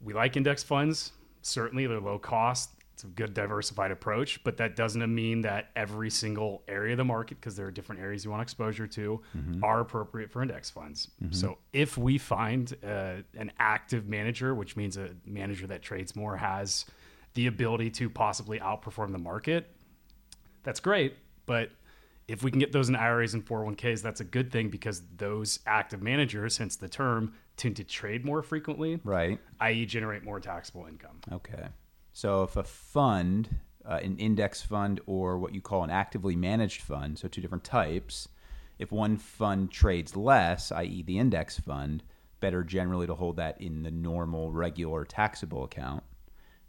We 0.00 0.12
like 0.12 0.36
index 0.36 0.62
funds. 0.62 1.12
Certainly, 1.42 1.86
they're 1.86 2.00
low 2.00 2.18
cost. 2.18 2.70
It's 2.96 3.04
a 3.04 3.08
good 3.08 3.34
diversified 3.34 3.90
approach, 3.90 4.42
but 4.42 4.56
that 4.56 4.74
doesn't 4.74 5.14
mean 5.14 5.42
that 5.42 5.68
every 5.76 6.08
single 6.08 6.62
area 6.66 6.94
of 6.94 6.96
the 6.96 7.04
market, 7.04 7.38
because 7.38 7.54
there 7.54 7.66
are 7.66 7.70
different 7.70 8.00
areas 8.00 8.24
you 8.24 8.30
want 8.30 8.40
exposure 8.42 8.86
to, 8.86 9.20
are 9.62 9.80
appropriate 9.80 10.30
for 10.30 10.40
index 10.40 10.70
funds. 10.70 11.08
So 11.30 11.58
if 11.74 11.98
we 11.98 12.16
find 12.16 12.74
uh, 12.82 13.16
an 13.36 13.52
active 13.58 14.08
manager, 14.08 14.54
which 14.54 14.78
means 14.78 14.96
a 14.96 15.10
manager 15.26 15.66
that 15.66 15.82
trades 15.82 16.16
more, 16.16 16.38
has 16.38 16.86
the 17.34 17.48
ability 17.48 17.90
to 17.90 18.08
possibly 18.08 18.60
outperform 18.60 19.12
the 19.12 19.18
market, 19.18 19.76
that's 20.62 20.80
great. 20.80 21.16
But 21.44 21.72
if 22.28 22.42
we 22.42 22.50
can 22.50 22.60
get 22.60 22.72
those 22.72 22.88
in 22.88 22.96
IRAs 22.96 23.34
and 23.34 23.44
401ks, 23.44 24.00
that's 24.00 24.22
a 24.22 24.24
good 24.24 24.50
thing 24.50 24.70
because 24.70 25.02
those 25.18 25.58
active 25.66 26.00
managers, 26.00 26.56
hence 26.56 26.76
the 26.76 26.88
term, 26.88 27.34
tend 27.58 27.76
to 27.76 27.84
trade 27.84 28.24
more 28.24 28.40
frequently, 28.40 29.00
Right. 29.04 29.38
i.e., 29.60 29.84
generate 29.84 30.24
more 30.24 30.40
taxable 30.40 30.86
income. 30.86 31.20
Okay. 31.30 31.66
So 32.16 32.44
if 32.44 32.56
a 32.56 32.64
fund, 32.64 33.58
uh, 33.84 34.00
an 34.02 34.16
index 34.16 34.62
fund 34.62 35.02
or 35.04 35.38
what 35.38 35.54
you 35.54 35.60
call 35.60 35.84
an 35.84 35.90
actively 35.90 36.34
managed 36.34 36.80
fund, 36.80 37.18
so 37.18 37.28
two 37.28 37.42
different 37.42 37.62
types, 37.62 38.26
if 38.78 38.90
one 38.90 39.18
fund 39.18 39.70
trades 39.70 40.16
less, 40.16 40.72
i.e., 40.72 41.02
the 41.02 41.18
index 41.18 41.60
fund, 41.60 42.02
better 42.40 42.64
generally 42.64 43.06
to 43.06 43.12
hold 43.12 43.36
that 43.36 43.60
in 43.60 43.82
the 43.82 43.90
normal, 43.90 44.50
regular 44.50 45.04
taxable 45.04 45.64
account. 45.64 46.04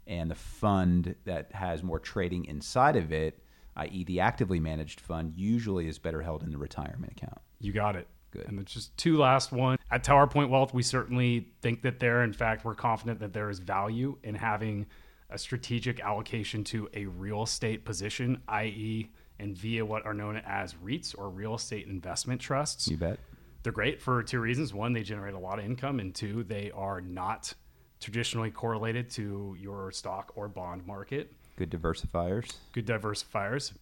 And 0.06 0.30
the 0.30 0.34
fund 0.34 1.14
that 1.24 1.50
has 1.52 1.82
more 1.82 1.98
trading 1.98 2.44
inside 2.44 2.96
of 2.96 3.10
it, 3.10 3.42
i.e., 3.76 4.04
the 4.04 4.20
actively 4.20 4.60
managed 4.60 5.00
fund, 5.00 5.32
usually 5.34 5.88
is 5.88 5.98
better 5.98 6.20
held 6.20 6.42
in 6.42 6.50
the 6.50 6.58
retirement 6.58 7.12
account. 7.12 7.40
You 7.58 7.72
got 7.72 7.96
it. 7.96 8.06
Good. 8.32 8.48
And 8.48 8.66
just 8.66 8.94
two 8.98 9.16
last 9.16 9.50
one. 9.50 9.78
At 9.90 10.04
Tower 10.04 10.26
Point 10.26 10.50
Wealth, 10.50 10.74
we 10.74 10.82
certainly 10.82 11.48
think 11.62 11.80
that 11.80 12.00
there, 12.00 12.22
in 12.22 12.34
fact, 12.34 12.66
we're 12.66 12.74
confident 12.74 13.20
that 13.20 13.32
there 13.32 13.48
is 13.48 13.60
value 13.60 14.18
in 14.22 14.34
having 14.34 14.84
a 15.30 15.38
strategic 15.38 16.00
allocation 16.00 16.64
to 16.64 16.88
a 16.94 17.06
real 17.06 17.42
estate 17.42 17.84
position, 17.84 18.40
i.e., 18.48 19.10
and 19.40 19.56
via 19.56 19.84
what 19.84 20.04
are 20.04 20.14
known 20.14 20.40
as 20.46 20.74
REITs 20.74 21.16
or 21.16 21.28
real 21.28 21.54
estate 21.54 21.86
investment 21.86 22.40
trusts. 22.40 22.88
You 22.88 22.96
bet. 22.96 23.18
They're 23.62 23.72
great 23.72 24.00
for 24.00 24.22
two 24.22 24.40
reasons. 24.40 24.72
One, 24.74 24.92
they 24.92 25.02
generate 25.02 25.34
a 25.34 25.38
lot 25.38 25.58
of 25.58 25.64
income, 25.64 26.00
and 26.00 26.14
two, 26.14 26.42
they 26.44 26.70
are 26.74 27.00
not 27.00 27.52
traditionally 28.00 28.50
correlated 28.50 29.10
to 29.10 29.56
your 29.58 29.92
stock 29.92 30.32
or 30.34 30.48
bond 30.48 30.86
market. 30.86 31.32
Good 31.56 31.70
diversifiers. 31.70 32.52
Good 32.72 32.86
diversifiers. 32.86 33.72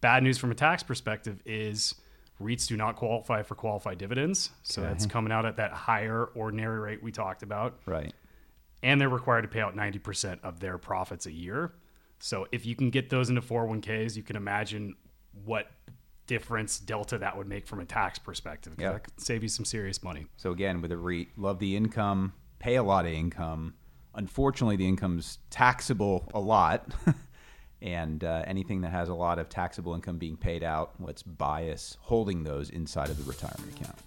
Bad 0.00 0.22
news 0.22 0.38
from 0.38 0.50
a 0.50 0.54
tax 0.54 0.82
perspective 0.82 1.40
is 1.44 1.94
REITs 2.40 2.66
do 2.66 2.76
not 2.76 2.96
qualify 2.96 3.42
for 3.42 3.54
qualified 3.54 3.98
dividends. 3.98 4.50
So 4.62 4.82
Okay. 4.82 4.88
that's 4.90 5.06
coming 5.06 5.32
out 5.32 5.44
at 5.46 5.56
that 5.58 5.72
higher 5.72 6.24
ordinary 6.34 6.80
rate 6.80 7.02
we 7.02 7.12
talked 7.12 7.42
about. 7.44 7.78
Right. 7.86 8.12
And 8.82 9.00
they're 9.00 9.08
required 9.08 9.42
to 9.42 9.48
pay 9.48 9.60
out 9.60 9.76
90% 9.76 10.40
of 10.42 10.60
their 10.60 10.78
profits 10.78 11.26
a 11.26 11.32
year. 11.32 11.72
So 12.18 12.46
if 12.52 12.66
you 12.66 12.74
can 12.74 12.90
get 12.90 13.10
those 13.10 13.28
into 13.30 13.40
401ks, 13.40 14.16
you 14.16 14.22
can 14.22 14.36
imagine 14.36 14.94
what 15.44 15.70
difference 16.26 16.78
delta 16.78 17.18
that 17.18 17.36
would 17.36 17.48
make 17.48 17.66
from 17.66 17.80
a 17.80 17.84
tax 17.84 18.18
perspective. 18.18 18.74
Yeah. 18.78 18.92
That 18.92 19.04
could 19.04 19.20
save 19.20 19.42
you 19.42 19.48
some 19.48 19.64
serious 19.64 20.02
money. 20.02 20.26
So 20.36 20.52
again, 20.52 20.80
with 20.80 20.92
a 20.92 20.96
REIT, 20.96 21.28
love 21.36 21.58
the 21.58 21.76
income, 21.76 22.32
pay 22.58 22.76
a 22.76 22.82
lot 22.82 23.06
of 23.06 23.12
income. 23.12 23.74
Unfortunately, 24.14 24.76
the 24.76 24.86
income's 24.86 25.38
taxable 25.50 26.30
a 26.34 26.40
lot, 26.40 26.94
and 27.82 28.22
uh, 28.22 28.44
anything 28.46 28.82
that 28.82 28.90
has 28.90 29.08
a 29.08 29.14
lot 29.14 29.38
of 29.38 29.48
taxable 29.48 29.94
income 29.94 30.18
being 30.18 30.36
paid 30.36 30.62
out, 30.62 30.92
let's 31.00 31.22
bias 31.22 31.96
holding 32.00 32.44
those 32.44 32.70
inside 32.70 33.08
of 33.08 33.16
the 33.16 33.24
retirement 33.24 33.72
account. 33.74 33.98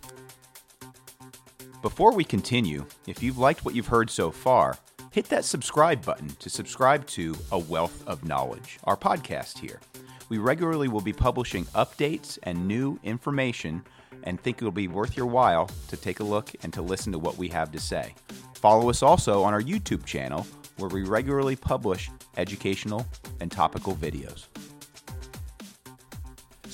Before 1.85 2.13
we 2.13 2.23
continue, 2.23 2.83
if 3.05 3.21
you've 3.21 3.37
liked 3.37 3.63
what 3.63 3.75
you've 3.75 3.85
heard 3.85 4.09
so 4.09 4.31
far, 4.31 4.75
hit 5.11 5.25
that 5.25 5.45
subscribe 5.45 6.03
button 6.03 6.29
to 6.39 6.49
subscribe 6.49 7.05
to 7.09 7.35
A 7.51 7.59
Wealth 7.59 8.03
of 8.07 8.25
Knowledge, 8.25 8.79
our 8.85 8.97
podcast 8.97 9.59
here. 9.59 9.79
We 10.27 10.39
regularly 10.39 10.87
will 10.87 10.99
be 10.99 11.13
publishing 11.13 11.65
updates 11.75 12.39
and 12.41 12.67
new 12.67 12.99
information 13.03 13.83
and 14.23 14.41
think 14.41 14.57
it'll 14.57 14.71
be 14.71 14.87
worth 14.87 15.15
your 15.15 15.27
while 15.27 15.69
to 15.89 15.95
take 15.95 16.21
a 16.21 16.23
look 16.23 16.49
and 16.63 16.73
to 16.73 16.81
listen 16.81 17.11
to 17.11 17.19
what 17.19 17.37
we 17.37 17.49
have 17.49 17.71
to 17.73 17.79
say. 17.79 18.15
Follow 18.55 18.89
us 18.89 19.03
also 19.03 19.43
on 19.43 19.53
our 19.53 19.61
YouTube 19.61 20.05
channel 20.05 20.47
where 20.77 20.89
we 20.89 21.03
regularly 21.03 21.55
publish 21.55 22.09
educational 22.35 23.05
and 23.41 23.51
topical 23.51 23.93
videos. 23.93 24.47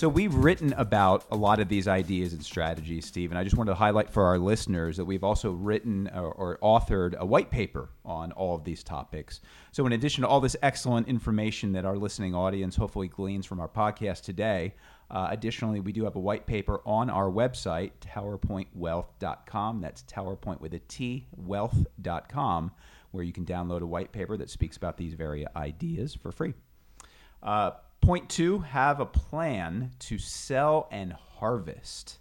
So 0.02 0.10
we've 0.10 0.34
written 0.34 0.74
about 0.74 1.26
a 1.30 1.36
lot 1.36 1.60
of 1.60 1.70
these 1.70 1.88
ideas 1.88 2.34
and 2.34 2.44
strategies, 2.44 3.06
Steve, 3.06 3.30
and 3.30 3.38
I 3.38 3.44
just 3.44 3.56
wanted 3.56 3.70
to 3.70 3.76
highlight 3.76 4.10
for 4.10 4.24
our 4.24 4.40
listeners 4.40 4.98
that 4.98 5.06
we've 5.06 5.24
also 5.24 5.52
written 5.52 6.10
or, 6.16 6.32
or 6.32 6.58
authored 6.64 7.16
a 7.18 7.24
white 7.24 7.52
paper 7.52 7.92
on 8.04 8.32
all 8.32 8.56
of 8.56 8.64
these 8.64 8.84
topics. 8.84 9.42
So 9.72 9.86
in 9.86 9.92
addition 9.92 10.24
to 10.24 10.28
all 10.28 10.42
this 10.42 10.56
excellent 10.64 11.08
information 11.08 11.72
that 11.74 11.86
our 11.86 11.98
listening 11.98 12.34
audience 12.34 12.76
hopefully 12.76 13.10
gleans 13.10 13.46
from 13.46 13.60
our 13.60 13.68
podcast 13.68 14.24
today, 14.24 14.74
uh, 15.12 15.28
additionally, 15.30 15.82
we 15.82 15.92
do 15.92 16.04
have 16.06 16.16
a 16.16 16.20
white 16.20 16.48
paper 16.48 16.82
on 16.84 17.12
our 17.12 17.30
website, 17.30 17.92
towerpointwealth.com. 18.00 19.82
That's 19.82 20.02
towerpoint 20.02 20.62
with 20.62 20.74
a 20.74 20.80
T, 20.80 21.28
wealth.com, 21.38 22.72
where 23.12 23.24
you 23.24 23.34
can 23.34 23.46
download 23.46 23.82
a 23.82 23.86
white 23.86 24.12
paper 24.12 24.36
that 24.36 24.50
speaks 24.50 24.78
about 24.78 24.98
these 24.98 25.14
very 25.14 25.46
ideas 25.56 26.16
for 26.16 26.32
free. 26.32 26.56
Uh, 27.44 27.72
point 28.02 28.30
two, 28.30 28.60
have 28.60 29.00
a 29.00 29.06
plan 29.06 29.92
to 30.00 30.18
sell 30.18 30.88
and 30.92 31.14
harvest. 31.14 32.18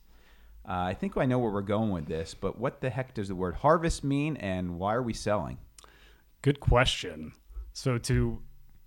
Uh, 0.69 0.73
I 0.73 0.95
think 0.95 1.17
I 1.17 1.25
know 1.27 1.39
where 1.39 1.51
we're 1.51 1.63
going 1.63 1.91
with 1.91 2.07
this, 2.07 2.35
but 2.35 2.59
what 2.59 2.81
the 2.81 2.91
heck 2.91 3.15
does 3.15 3.29
the 3.29 3.35
word 3.35 3.55
harvest 3.57 4.05
mean 4.05 4.37
and 4.37 4.79
why 4.79 4.95
are 4.95 5.03
we 5.03 5.15
selling? 5.15 5.59
Good 6.43 6.61
question. 6.61 7.33
So 7.73 7.99
to 7.99 8.41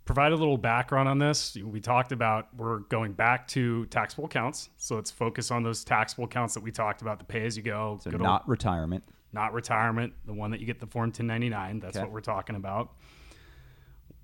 provide 0.06 0.32
a 0.32 0.36
little 0.36 0.58
background 0.58 1.10
on 1.10 1.18
this, 1.18 1.56
we 1.56 1.80
talked 1.82 2.12
about 2.12 2.48
we're 2.56 2.80
going 2.80 3.14
back 3.14 3.48
to 3.50 3.86
taxable 3.88 4.26
accounts. 4.26 4.70
So 4.78 4.96
let's 4.96 5.12
focus 5.12 5.50
on 5.52 5.64
those 5.64 5.84
taxable 5.84 6.26
accounts 6.26 6.54
that 6.54 6.62
we 6.64 6.72
talked 6.72 7.02
about, 7.02 7.20
the 7.20 7.26
pay 7.26 7.46
as 7.46 7.58
you 7.58 7.64
go, 7.64 7.98
So, 8.02 8.12
good 8.12 8.22
old- 8.22 8.24
not 8.28 8.48
retirement. 8.48 9.04
not 9.32 9.52
retirement, 9.54 10.14
the 10.26 10.34
one 10.34 10.52
that 10.52 10.60
you 10.60 10.66
get 10.68 10.80
the 10.80 10.88
form 10.88 11.12
1099. 11.12 11.80
That's 11.80 11.98
Okay. 11.98 12.04
what 12.06 12.14
we're 12.14 12.22
talking 12.22 12.56
about. 12.56 12.94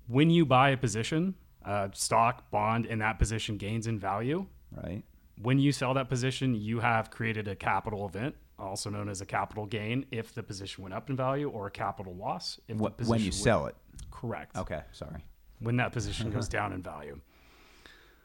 When 0.06 0.30
you 0.30 0.44
buy 0.46 0.70
a 0.70 0.76
position, 0.76 1.34
uh, 1.64 1.88
stock, 1.92 2.50
bond, 2.50 2.86
and 2.86 3.00
that 3.00 3.18
position 3.18 3.56
gains 3.56 3.86
in 3.86 3.98
value. 3.98 4.46
Right. 4.76 5.02
When 5.42 5.58
you 5.58 5.72
sell 5.72 5.94
that 5.94 6.08
position, 6.08 6.54
you 6.54 6.80
have 6.80 7.10
created 7.10 7.48
a 7.48 7.56
capital 7.56 8.06
event, 8.06 8.34
also 8.58 8.90
known 8.90 9.08
as 9.08 9.20
a 9.20 9.26
capital 9.26 9.66
gain, 9.66 10.04
if 10.10 10.34
the 10.34 10.42
position 10.42 10.82
went 10.82 10.94
up 10.94 11.08
in 11.10 11.16
value, 11.16 11.48
or 11.48 11.66
a 11.66 11.70
capital 11.70 12.14
loss 12.14 12.60
if 12.68 12.76
the 12.78 12.90
position 12.90 13.10
when 13.10 13.20
you 13.20 13.26
went- 13.26 13.34
sell 13.34 13.66
it. 13.66 13.76
Correct 14.10 14.56
Okay, 14.56 14.82
sorry. 14.92 15.24
when 15.60 15.76
that 15.76 15.92
position 15.92 16.30
goes 16.30 16.48
down 16.58 16.72
in 16.72 16.82
value. 16.82 17.20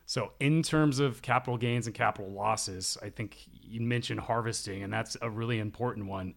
So, 0.08 0.34
in 0.40 0.62
terms 0.62 1.00
of 1.00 1.22
capital 1.24 1.58
gains 1.58 1.88
and 1.88 1.96
capital 1.96 2.32
losses, 2.32 2.96
I 3.02 3.10
think 3.10 3.38
you 3.50 3.82
mentioned 3.82 4.20
harvesting, 4.20 4.84
and 4.84 4.94
that's 4.94 5.18
a 5.22 5.30
really 5.30 5.58
important 5.60 6.06
one. 6.08 6.36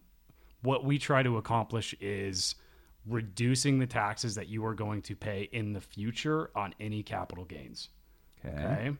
What 0.63 0.83
we 0.85 0.97
try 0.97 1.21
to 1.23 1.37
accomplish 1.37 1.93
is 2.01 2.55
reducing 3.05 3.79
the 3.79 3.87
taxes 3.87 4.35
that 4.35 4.47
you 4.47 4.65
are 4.65 4.73
going 4.73 5.01
to 5.03 5.15
pay 5.15 5.49
in 5.51 5.73
the 5.73 5.81
future 5.81 6.51
on 6.55 6.73
any 6.79 7.03
capital 7.03 7.45
gains. 7.45 7.89
Okay. 8.45 8.55
Okay. 8.57 8.91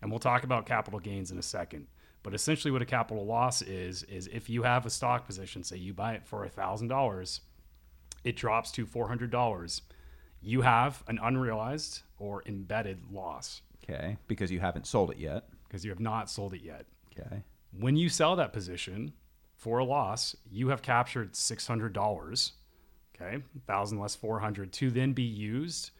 And 0.00 0.10
we'll 0.10 0.20
talk 0.20 0.44
about 0.44 0.66
capital 0.66 1.00
gains 1.00 1.30
in 1.30 1.38
a 1.38 1.42
second. 1.42 1.86
But 2.22 2.34
essentially, 2.34 2.70
what 2.70 2.82
a 2.82 2.86
capital 2.86 3.24
loss 3.26 3.62
is, 3.62 4.02
is 4.04 4.28
if 4.28 4.48
you 4.48 4.62
have 4.62 4.86
a 4.86 4.90
stock 4.90 5.26
position, 5.26 5.62
say 5.64 5.76
you 5.76 5.94
buy 5.94 6.14
it 6.14 6.26
for 6.26 6.46
$1,000, 6.46 7.40
it 8.24 8.36
drops 8.36 8.70
to 8.72 8.86
$400, 8.86 9.80
you 10.40 10.62
have 10.62 11.02
an 11.08 11.18
unrealized 11.22 12.02
or 12.18 12.42
embedded 12.46 13.02
loss 13.10 13.62
Okay. 13.90 14.16
Because 14.26 14.50
you 14.52 14.60
haven't 14.60 14.86
sold 14.86 15.10
it 15.10 15.18
yet. 15.18 15.48
because 15.66 15.84
you 15.84 15.90
have 15.90 16.00
not 16.00 16.28
sold 16.30 16.52
it 16.54 16.62
yet. 16.62 16.84
Okay. 17.18 17.42
When 17.72 17.96
you 17.96 18.08
sell 18.08 18.36
that 18.36 18.52
position 18.52 19.12
for 19.56 19.78
a 19.78 19.84
loss, 19.84 20.36
you 20.50 20.68
have 20.68 20.82
captured 20.82 21.32
$600, 21.32 22.52
okay, 23.20 23.42
1000 23.66 23.98
less 23.98 24.14
400 24.14 24.72
to 24.72 24.90
then 24.90 25.12
be 25.12 25.22
used 25.22 25.90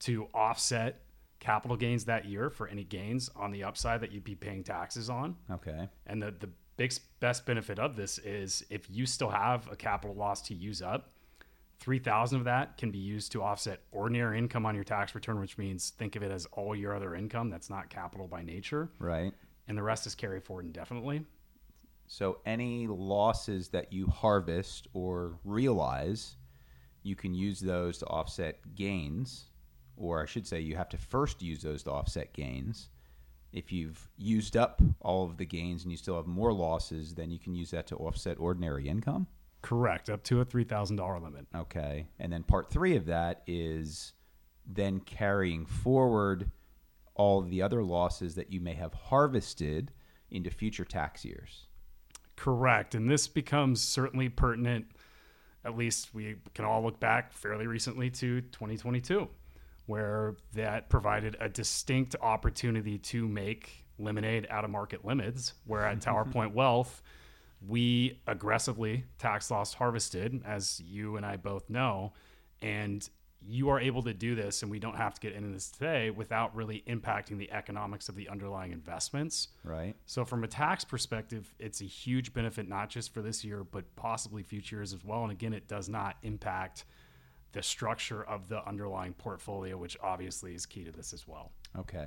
to 0.00 0.28
offset 0.34 1.00
capital 1.40 1.76
gains 1.76 2.06
that 2.06 2.24
year 2.24 2.50
for 2.50 2.68
any 2.68 2.84
gains 2.84 3.30
on 3.36 3.50
the 3.50 3.64
upside 3.64 4.00
that 4.00 4.12
you'd 4.12 4.24
be 4.24 4.34
paying 4.34 4.64
taxes 4.64 5.10
on. 5.10 5.36
Okay. 5.50 5.88
And 6.06 6.22
the, 6.22 6.34
the 6.40 6.48
big 6.76 6.92
best 7.20 7.46
benefit 7.46 7.78
of 7.78 7.96
this 7.96 8.18
is 8.18 8.64
if 8.70 8.88
you 8.90 9.06
still 9.06 9.28
have 9.28 9.70
a 9.70 9.76
capital 9.76 10.16
loss 10.16 10.42
to 10.42 10.54
use 10.54 10.82
up, 10.82 11.10
3000 11.80 12.38
of 12.38 12.44
that 12.44 12.78
can 12.78 12.90
be 12.90 12.98
used 12.98 13.32
to 13.32 13.42
offset 13.42 13.80
ordinary 13.92 14.38
income 14.38 14.64
on 14.64 14.74
your 14.74 14.84
tax 14.84 15.14
return, 15.14 15.38
which 15.38 15.58
means 15.58 15.90
think 15.90 16.16
of 16.16 16.22
it 16.22 16.30
as 16.30 16.46
all 16.52 16.74
your 16.74 16.94
other 16.94 17.14
income 17.14 17.50
that's 17.50 17.68
not 17.68 17.90
capital 17.90 18.26
by 18.26 18.42
nature. 18.42 18.88
Right. 18.98 19.32
And 19.68 19.76
the 19.76 19.82
rest 19.82 20.06
is 20.06 20.14
carried 20.14 20.44
forward 20.44 20.64
indefinitely. 20.66 21.24
So 22.06 22.38
any 22.46 22.86
losses 22.86 23.68
that 23.68 23.92
you 23.92 24.06
harvest 24.06 24.88
or 24.92 25.38
realize, 25.44 26.36
you 27.04 27.14
can 27.14 27.34
use 27.34 27.60
those 27.60 27.98
to 27.98 28.06
offset 28.06 28.74
gains, 28.74 29.44
or 29.96 30.22
I 30.22 30.26
should 30.26 30.46
say, 30.46 30.60
you 30.60 30.76
have 30.76 30.88
to 30.88 30.98
first 30.98 31.42
use 31.42 31.62
those 31.62 31.82
to 31.84 31.92
offset 31.92 32.32
gains. 32.32 32.88
If 33.52 33.70
you've 33.70 34.08
used 34.16 34.56
up 34.56 34.82
all 35.00 35.24
of 35.24 35.36
the 35.36 35.44
gains 35.44 35.84
and 35.84 35.92
you 35.92 35.96
still 35.96 36.16
have 36.16 36.26
more 36.26 36.52
losses, 36.52 37.14
then 37.14 37.30
you 37.30 37.38
can 37.38 37.54
use 37.54 37.70
that 37.70 37.86
to 37.88 37.96
offset 37.96 38.38
ordinary 38.40 38.88
income. 38.88 39.28
Correct, 39.62 40.10
up 40.10 40.22
to 40.24 40.40
a 40.40 40.44
$3,000 40.44 41.22
limit. 41.22 41.46
Okay. 41.54 42.06
And 42.18 42.32
then 42.32 42.42
part 42.42 42.70
three 42.70 42.96
of 42.96 43.06
that 43.06 43.42
is 43.46 44.12
then 44.66 45.00
carrying 45.00 45.66
forward 45.66 46.50
all 47.14 47.42
the 47.42 47.62
other 47.62 47.82
losses 47.82 48.34
that 48.34 48.52
you 48.52 48.60
may 48.60 48.74
have 48.74 48.92
harvested 48.92 49.92
into 50.30 50.50
future 50.50 50.84
tax 50.84 51.24
years. 51.24 51.66
Correct. 52.36 52.94
And 52.94 53.08
this 53.08 53.28
becomes 53.28 53.80
certainly 53.80 54.28
pertinent, 54.28 54.86
at 55.64 55.76
least 55.76 56.14
we 56.14 56.36
can 56.54 56.64
all 56.64 56.82
look 56.82 57.00
back 57.00 57.32
fairly 57.32 57.66
recently 57.66 58.10
to 58.10 58.40
2022, 58.40 59.28
where 59.86 60.36
that 60.52 60.88
provided 60.88 61.36
a 61.40 61.48
distinct 61.48 62.16
opportunity 62.20 62.98
to 62.98 63.26
make 63.26 63.84
lemonade 63.98 64.46
out 64.50 64.64
of 64.64 64.70
market 64.70 65.04
limits. 65.04 65.54
Where 65.66 65.84
at 65.86 66.00
Tower 66.00 66.24
Point 66.30 66.54
Wealth, 66.54 67.02
we 67.66 68.20
aggressively 68.26 69.04
tax 69.18 69.50
loss 69.50 69.74
harvested, 69.74 70.42
as 70.44 70.80
you 70.80 71.16
and 71.16 71.24
I 71.24 71.36
both 71.36 71.70
know. 71.70 72.12
And 72.60 73.08
you 73.46 73.68
are 73.68 73.80
able 73.80 74.02
to 74.02 74.14
do 74.14 74.34
this, 74.34 74.62
and 74.62 74.70
we 74.70 74.78
don't 74.78 74.96
have 74.96 75.14
to 75.14 75.20
get 75.20 75.32
into 75.34 75.50
this 75.50 75.70
today 75.70 76.10
without 76.10 76.54
really 76.54 76.82
impacting 76.88 77.38
the 77.38 77.50
economics 77.52 78.08
of 78.08 78.16
the 78.16 78.28
underlying 78.28 78.72
investments. 78.72 79.48
Right. 79.62 79.94
So, 80.06 80.24
from 80.24 80.44
a 80.44 80.48
tax 80.48 80.84
perspective, 80.84 81.54
it's 81.58 81.80
a 81.80 81.84
huge 81.84 82.32
benefit, 82.32 82.68
not 82.68 82.88
just 82.90 83.12
for 83.12 83.22
this 83.22 83.44
year, 83.44 83.64
but 83.64 83.84
possibly 83.96 84.42
future 84.42 84.76
years 84.76 84.92
as 84.92 85.04
well. 85.04 85.22
And 85.22 85.32
again, 85.32 85.52
it 85.52 85.68
does 85.68 85.88
not 85.88 86.16
impact 86.22 86.84
the 87.52 87.62
structure 87.62 88.24
of 88.24 88.48
the 88.48 88.66
underlying 88.66 89.14
portfolio, 89.14 89.76
which 89.76 89.96
obviously 90.02 90.54
is 90.54 90.66
key 90.66 90.84
to 90.84 90.90
this 90.90 91.12
as 91.12 91.26
well. 91.26 91.52
Okay. 91.78 92.06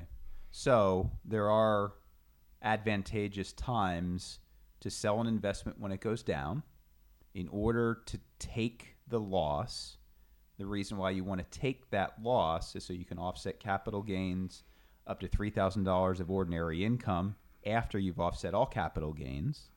So 0.51 1.11
there 1.25 1.49
are 1.49 1.93
advantageous 2.61 3.53
times 3.53 4.39
to 4.79 4.89
sell 4.89 5.21
an 5.21 5.27
investment 5.27 5.79
when 5.79 5.91
it 5.91 6.01
goes 6.01 6.23
down 6.23 6.63
in 7.33 7.47
order 7.49 8.01
to 8.07 8.19
take 8.39 8.95
the 9.07 9.19
loss. 9.19 9.96
The 10.57 10.65
reason 10.65 10.97
why 10.97 11.11
you 11.11 11.23
want 11.23 11.39
to 11.39 11.59
take 11.59 11.89
that 11.91 12.21
loss 12.21 12.75
is 12.75 12.83
so 12.83 12.93
you 12.93 13.05
can 13.05 13.19
offset 13.19 13.59
capital 13.59 14.01
gains 14.01 14.63
up 15.05 15.19
to 15.19 15.27
$3,000 15.27 16.19
of 16.19 16.31
ordinary 16.31 16.83
income 16.83 17.35
after 17.65 17.99
you've 17.99 18.19
offset 18.19 18.53
all 18.53 18.65
capital 18.65 19.13
gains. 19.13 19.69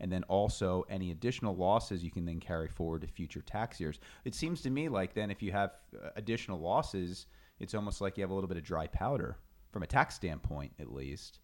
And 0.00 0.10
then 0.10 0.24
also 0.24 0.84
any 0.90 1.12
additional 1.12 1.56
losses 1.56 2.02
you 2.02 2.10
can 2.10 2.24
then 2.24 2.40
carry 2.40 2.68
forward 2.68 3.02
to 3.02 3.06
future 3.06 3.42
tax 3.42 3.80
years. 3.80 4.00
It 4.24 4.34
seems 4.34 4.60
to 4.62 4.70
me 4.70 4.88
like 4.88 5.14
then 5.14 5.30
if 5.30 5.40
you 5.40 5.52
have 5.52 5.70
uh, 5.94 6.08
additional 6.16 6.60
losses, 6.60 7.26
it's 7.60 7.74
almost 7.74 8.00
like 8.00 8.16
you 8.16 8.22
have 8.22 8.30
a 8.30 8.34
little 8.34 8.48
bit 8.48 8.56
of 8.56 8.64
dry 8.64 8.88
powder 8.88 9.38
from 9.70 9.84
a 9.84 9.86
tax 9.86 10.16
standpoint, 10.16 10.72
at 10.80 10.92
least. 10.92 11.38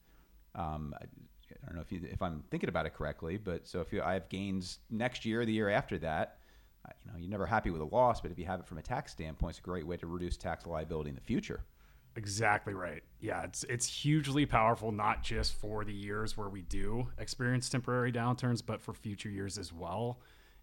Um, 0.57 0.95
I, 1.01 1.05
don't 1.67 1.77
know 1.77 1.81
if 1.81 1.93
you, 1.93 2.01
if 2.11 2.23
I'm 2.23 2.43
thinking 2.51 2.69
about 2.69 2.87
it 2.87 2.95
correctly, 2.95 3.37
but 3.37 3.67
so 3.67 3.81
if 3.81 3.93
you, 3.93 4.03
I 4.03 4.15
have 4.15 4.29
gains 4.29 4.79
next 4.91 5.25
year, 5.25 5.45
the 5.45 5.53
year 5.53 5.69
after 5.69 5.99
that, 5.99 6.40
you 7.05 7.11
know, 7.11 7.19
you're 7.19 7.31
never 7.31 7.47
happy 7.47 7.71
with 7.71 7.81
a 7.81 7.85
loss, 7.85 8.21
but 8.21 8.31
if 8.31 8.39
you 8.39 8.45
have 8.45 8.61
it 8.61 8.67
from 8.67 8.79
a 8.79 8.83
tax 8.83 9.13
standpoint, 9.13 9.51
it's 9.51 9.59
a 9.59 9.63
great 9.63 9.87
way 9.87 9.97
to 9.97 10.07
reduce 10.07 10.37
tax 10.37 10.67
liability 10.67 11.11
in 11.11 11.15
the 11.15 11.21
future. 11.21 11.65
Exactly 12.17 12.75
right. 12.75 13.03
Yeah, 13.21 13.45
it's 13.45 13.65
it's 13.65 13.87
hugely 13.87 14.45
powerful, 14.45 14.91
not 14.91 15.23
just 15.23 15.55
for 15.55 15.85
the 15.85 15.93
years 15.93 16.37
where 16.37 16.49
we 16.49 16.63
do 16.63 17.09
experience 17.19 17.69
temporary 17.69 18.11
downturns, 18.11 18.63
but 18.65 18.81
for 18.81 18.93
future 18.93 19.29
years 19.29 19.59
as 19.59 19.73
well. 19.73 20.19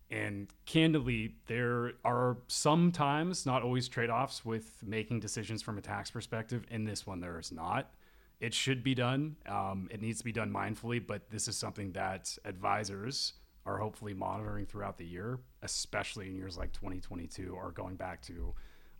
And 0.09 0.47
candidly, 0.65 1.35
there 1.47 1.93
are 2.05 2.37
sometimes, 2.47 3.45
not 3.45 3.61
always, 3.61 3.87
trade 3.87 4.09
offs 4.09 4.45
with 4.45 4.81
making 4.85 5.19
decisions 5.19 5.61
from 5.61 5.77
a 5.77 5.81
tax 5.81 6.11
perspective. 6.11 6.65
In 6.69 6.85
this 6.85 7.05
one, 7.05 7.19
there 7.19 7.39
is 7.39 7.51
not. 7.51 7.91
It 8.39 8.53
should 8.53 8.83
be 8.83 8.95
done. 8.95 9.35
Um, 9.47 9.87
it 9.91 10.01
needs 10.01 10.19
to 10.19 10.23
be 10.23 10.31
done 10.31 10.51
mindfully, 10.51 11.05
but 11.05 11.29
this 11.29 11.47
is 11.47 11.57
something 11.57 11.91
that 11.93 12.37
advisors 12.45 13.33
are 13.67 13.77
hopefully 13.77 14.13
monitoring 14.13 14.65
throughout 14.65 14.97
the 14.97 15.05
year, 15.05 15.39
especially 15.61 16.27
in 16.27 16.35
years 16.35 16.57
like 16.57 16.71
2022 16.71 17.53
or 17.53 17.71
going 17.71 17.97
back 17.97 18.21
to 18.21 18.53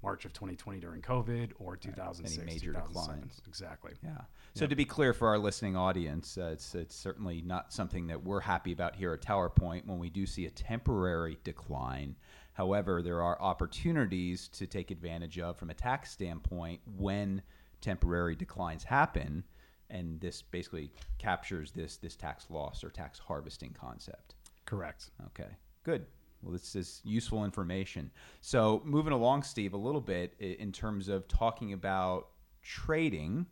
March 0.04 0.26
of 0.26 0.34
2020 0.34 0.80
during 0.80 1.02
COVID 1.02 1.54
or 1.58 1.78
2006. 1.78 2.38
Any 2.38 2.46
major 2.46 2.74
2007. 2.74 3.16
declines. 3.16 3.42
Exactly. 3.48 3.94
Yeah. 4.04 4.22
So 4.54 4.68
to 4.68 4.76
be 4.76 4.86
clear 4.86 5.14
for 5.14 5.30
our 5.30 5.40
listening 5.40 5.76
audience, 5.76 6.38
uh, 6.38 6.50
it's 6.54 6.76
it's 6.76 6.96
certainly 6.96 7.42
not 7.42 7.74
something 7.74 8.08
that 8.08 8.24
we're 8.24 8.42
happy 8.42 8.74
about 8.74 8.96
here 8.96 9.14
at 9.14 9.22
Tower 9.22 9.50
Point 9.50 9.88
when 9.88 10.00
we 10.00 10.10
do 10.10 10.26
see 10.26 10.46
a 10.46 10.52
temporary 10.52 11.38
decline. 11.44 12.16
However, 12.54 13.02
there 13.02 13.22
are 13.22 13.42
opportunities 13.42 14.50
to 14.50 14.68
take 14.68 14.92
advantage 14.92 15.40
of 15.40 15.58
from 15.58 15.70
a 15.70 15.76
tax 15.76 16.12
standpoint 16.12 16.82
when 16.98 17.42
temporary 17.82 18.36
declines 18.36 18.84
happen, 18.84 19.44
and 19.90 20.20
this 20.20 20.42
basically 20.42 20.92
captures 21.18 21.72
this 21.72 21.98
this 21.98 22.16
tax 22.16 22.48
loss 22.50 22.84
or 22.84 22.90
tax 22.90 23.18
harvesting 23.18 23.74
concept. 23.80 24.36
Correct. 24.68 25.10
Okay, 25.28 25.50
good. 25.84 26.06
Well, 26.44 26.52
this 26.52 26.76
is 26.76 27.02
useful 27.04 27.46
information. 27.46 28.12
So, 28.42 28.82
moving 28.86 29.14
along, 29.14 29.44
Steve, 29.44 29.74
a 29.74 29.78
little 29.78 30.02
bit 30.02 30.36
in 30.40 30.72
terms 30.72 31.08
of 31.08 31.28
talking 31.28 31.74
about 31.74 32.28
trading 32.62 33.48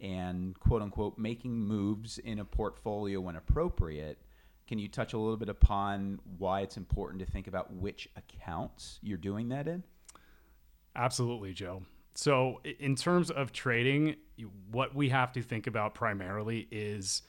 and 0.00 0.58
quote 0.58 0.82
unquote 0.82 1.18
making 1.18 1.52
moves 1.52 2.18
in 2.18 2.40
a 2.40 2.44
portfolio 2.44 3.20
when 3.20 3.36
appropriate. 3.36 4.18
Can 4.66 4.78
you 4.78 4.88
touch 4.88 5.12
a 5.12 5.18
little 5.18 5.36
bit 5.36 5.48
upon 5.48 6.18
why 6.38 6.62
it's 6.62 6.76
important 6.76 7.24
to 7.24 7.30
think 7.30 7.46
about 7.46 7.72
which 7.72 8.08
accounts 8.16 8.98
you're 9.02 9.18
doing 9.18 9.50
that 9.50 9.68
in? 9.68 9.84
Absolutely, 10.96 11.52
Joe. 11.52 11.82
So, 12.14 12.62
in 12.80 12.96
terms 12.96 13.30
of 13.30 13.52
trading, 13.52 14.16
what 14.70 14.94
we 14.94 15.10
have 15.10 15.32
to 15.34 15.42
think 15.42 15.66
about 15.66 15.94
primarily 15.94 16.66
is 16.70 17.22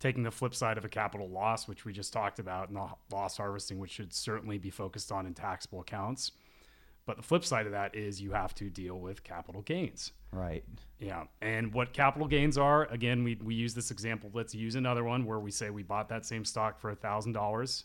taking 0.00 0.22
the 0.22 0.30
flip 0.30 0.54
side 0.54 0.78
of 0.78 0.84
a 0.84 0.88
capital 0.88 1.28
loss, 1.28 1.68
which 1.68 1.84
we 1.84 1.92
just 1.92 2.12
talked 2.12 2.38
about, 2.38 2.68
and 2.68 2.76
the 2.76 2.88
loss 3.14 3.36
harvesting, 3.36 3.78
which 3.78 3.92
should 3.92 4.12
certainly 4.12 4.58
be 4.58 4.70
focused 4.70 5.12
on 5.12 5.26
in 5.26 5.34
taxable 5.34 5.80
accounts. 5.80 6.32
But 7.06 7.16
the 7.16 7.22
flip 7.22 7.44
side 7.44 7.66
of 7.66 7.72
that 7.72 7.94
is 7.94 8.20
you 8.20 8.32
have 8.32 8.54
to 8.56 8.70
deal 8.70 8.98
with 8.98 9.22
capital 9.22 9.62
gains. 9.62 10.12
Right. 10.32 10.64
Yeah. 10.98 11.24
And 11.40 11.72
what 11.72 11.92
capital 11.92 12.28
gains 12.28 12.56
are, 12.56 12.84
again, 12.86 13.24
we, 13.24 13.36
we 13.42 13.54
use 13.54 13.74
this 13.74 13.90
example. 13.90 14.30
Let's 14.32 14.54
use 14.54 14.74
another 14.74 15.04
one 15.04 15.24
where 15.26 15.40
we 15.40 15.50
say 15.50 15.70
we 15.70 15.82
bought 15.82 16.08
that 16.08 16.24
same 16.24 16.44
stock 16.44 16.78
for 16.78 16.94
$1,000. 16.94 17.84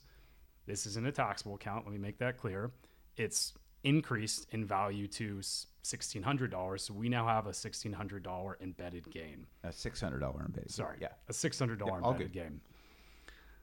This 0.67 0.85
isn't 0.85 1.05
a 1.07 1.11
taxable 1.11 1.55
account. 1.55 1.85
Let 1.85 1.93
me 1.93 1.99
make 1.99 2.19
that 2.19 2.37
clear. 2.37 2.71
It's 3.17 3.53
increased 3.85 4.47
in 4.51 4.65
value 4.65 5.07
to 5.07 5.37
$1,600. 5.37 6.79
So 6.79 6.93
we 6.93 7.07
now 7.09 7.27
have 7.27 7.47
a 7.47 7.51
$1,600 7.51 8.61
embedded 8.61 9.09
gain. 9.11 9.45
A 9.63 9.71
six 9.71 10.01
hundred 10.01 10.19
dollar 10.19 10.41
embedded. 10.45 10.71
Sorry. 10.71 10.97
Yeah. 10.99 11.09
A 11.29 11.31
$600 11.31 11.79
Yeah, 11.79 11.95
embedded 11.97 12.33
gain. 12.33 12.61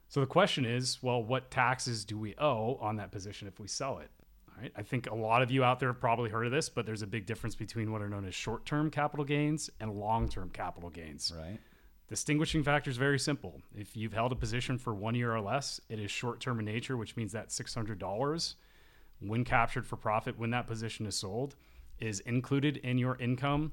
So 0.07 0.19
the 0.19 0.27
question 0.27 0.65
is, 0.65 1.01
well, 1.01 1.23
what 1.23 1.51
taxes 1.51 2.05
do 2.05 2.17
we 2.17 2.35
owe 2.37 2.77
on 2.81 2.97
that 2.97 3.11
position 3.11 3.47
if 3.47 3.59
we 3.59 3.67
sell 3.67 3.99
it? 3.99 4.09
All 4.49 4.61
right. 4.61 4.71
I 4.75 4.83
think 4.83 5.09
a 5.09 5.15
lot 5.15 5.41
of 5.41 5.49
you 5.51 5.63
out 5.63 5.79
there 5.79 5.89
have 5.89 5.99
probably 5.99 6.29
heard 6.29 6.45
of 6.45 6.51
this, 6.51 6.69
but 6.69 6.85
there's 6.85 7.01
a 7.01 7.07
big 7.07 7.25
difference 7.25 7.55
between 7.55 7.91
what 7.91 8.01
are 8.01 8.09
known 8.09 8.25
as 8.25 8.35
short-term 8.35 8.91
capital 8.91 9.25
gains 9.25 9.69
and 9.79 9.91
long-term 9.91 10.51
capital 10.51 10.89
gains. 10.89 11.33
Right. 11.35 11.59
Distinguishing 12.07 12.63
factor 12.63 12.91
is 12.91 12.97
very 12.97 13.17
simple. 13.17 13.61
If 13.75 13.97
you've 13.97 14.13
held 14.13 14.31
a 14.31 14.35
position 14.35 14.77
for 14.77 14.93
one 14.93 15.15
year 15.15 15.33
or 15.33 15.41
less, 15.41 15.81
it 15.89 15.99
is 15.99 16.11
short-term 16.11 16.59
in 16.59 16.65
nature, 16.65 16.95
which 16.95 17.15
means 17.15 17.31
that 17.31 17.49
$600, 17.49 18.55
when 19.29 19.43
captured 19.43 19.85
for 19.85 19.95
profit, 19.95 20.37
when 20.37 20.51
that 20.51 20.67
position 20.67 21.05
is 21.05 21.15
sold, 21.15 21.55
is 21.99 22.19
included 22.21 22.77
in 22.77 22.97
your 22.97 23.15
income 23.17 23.71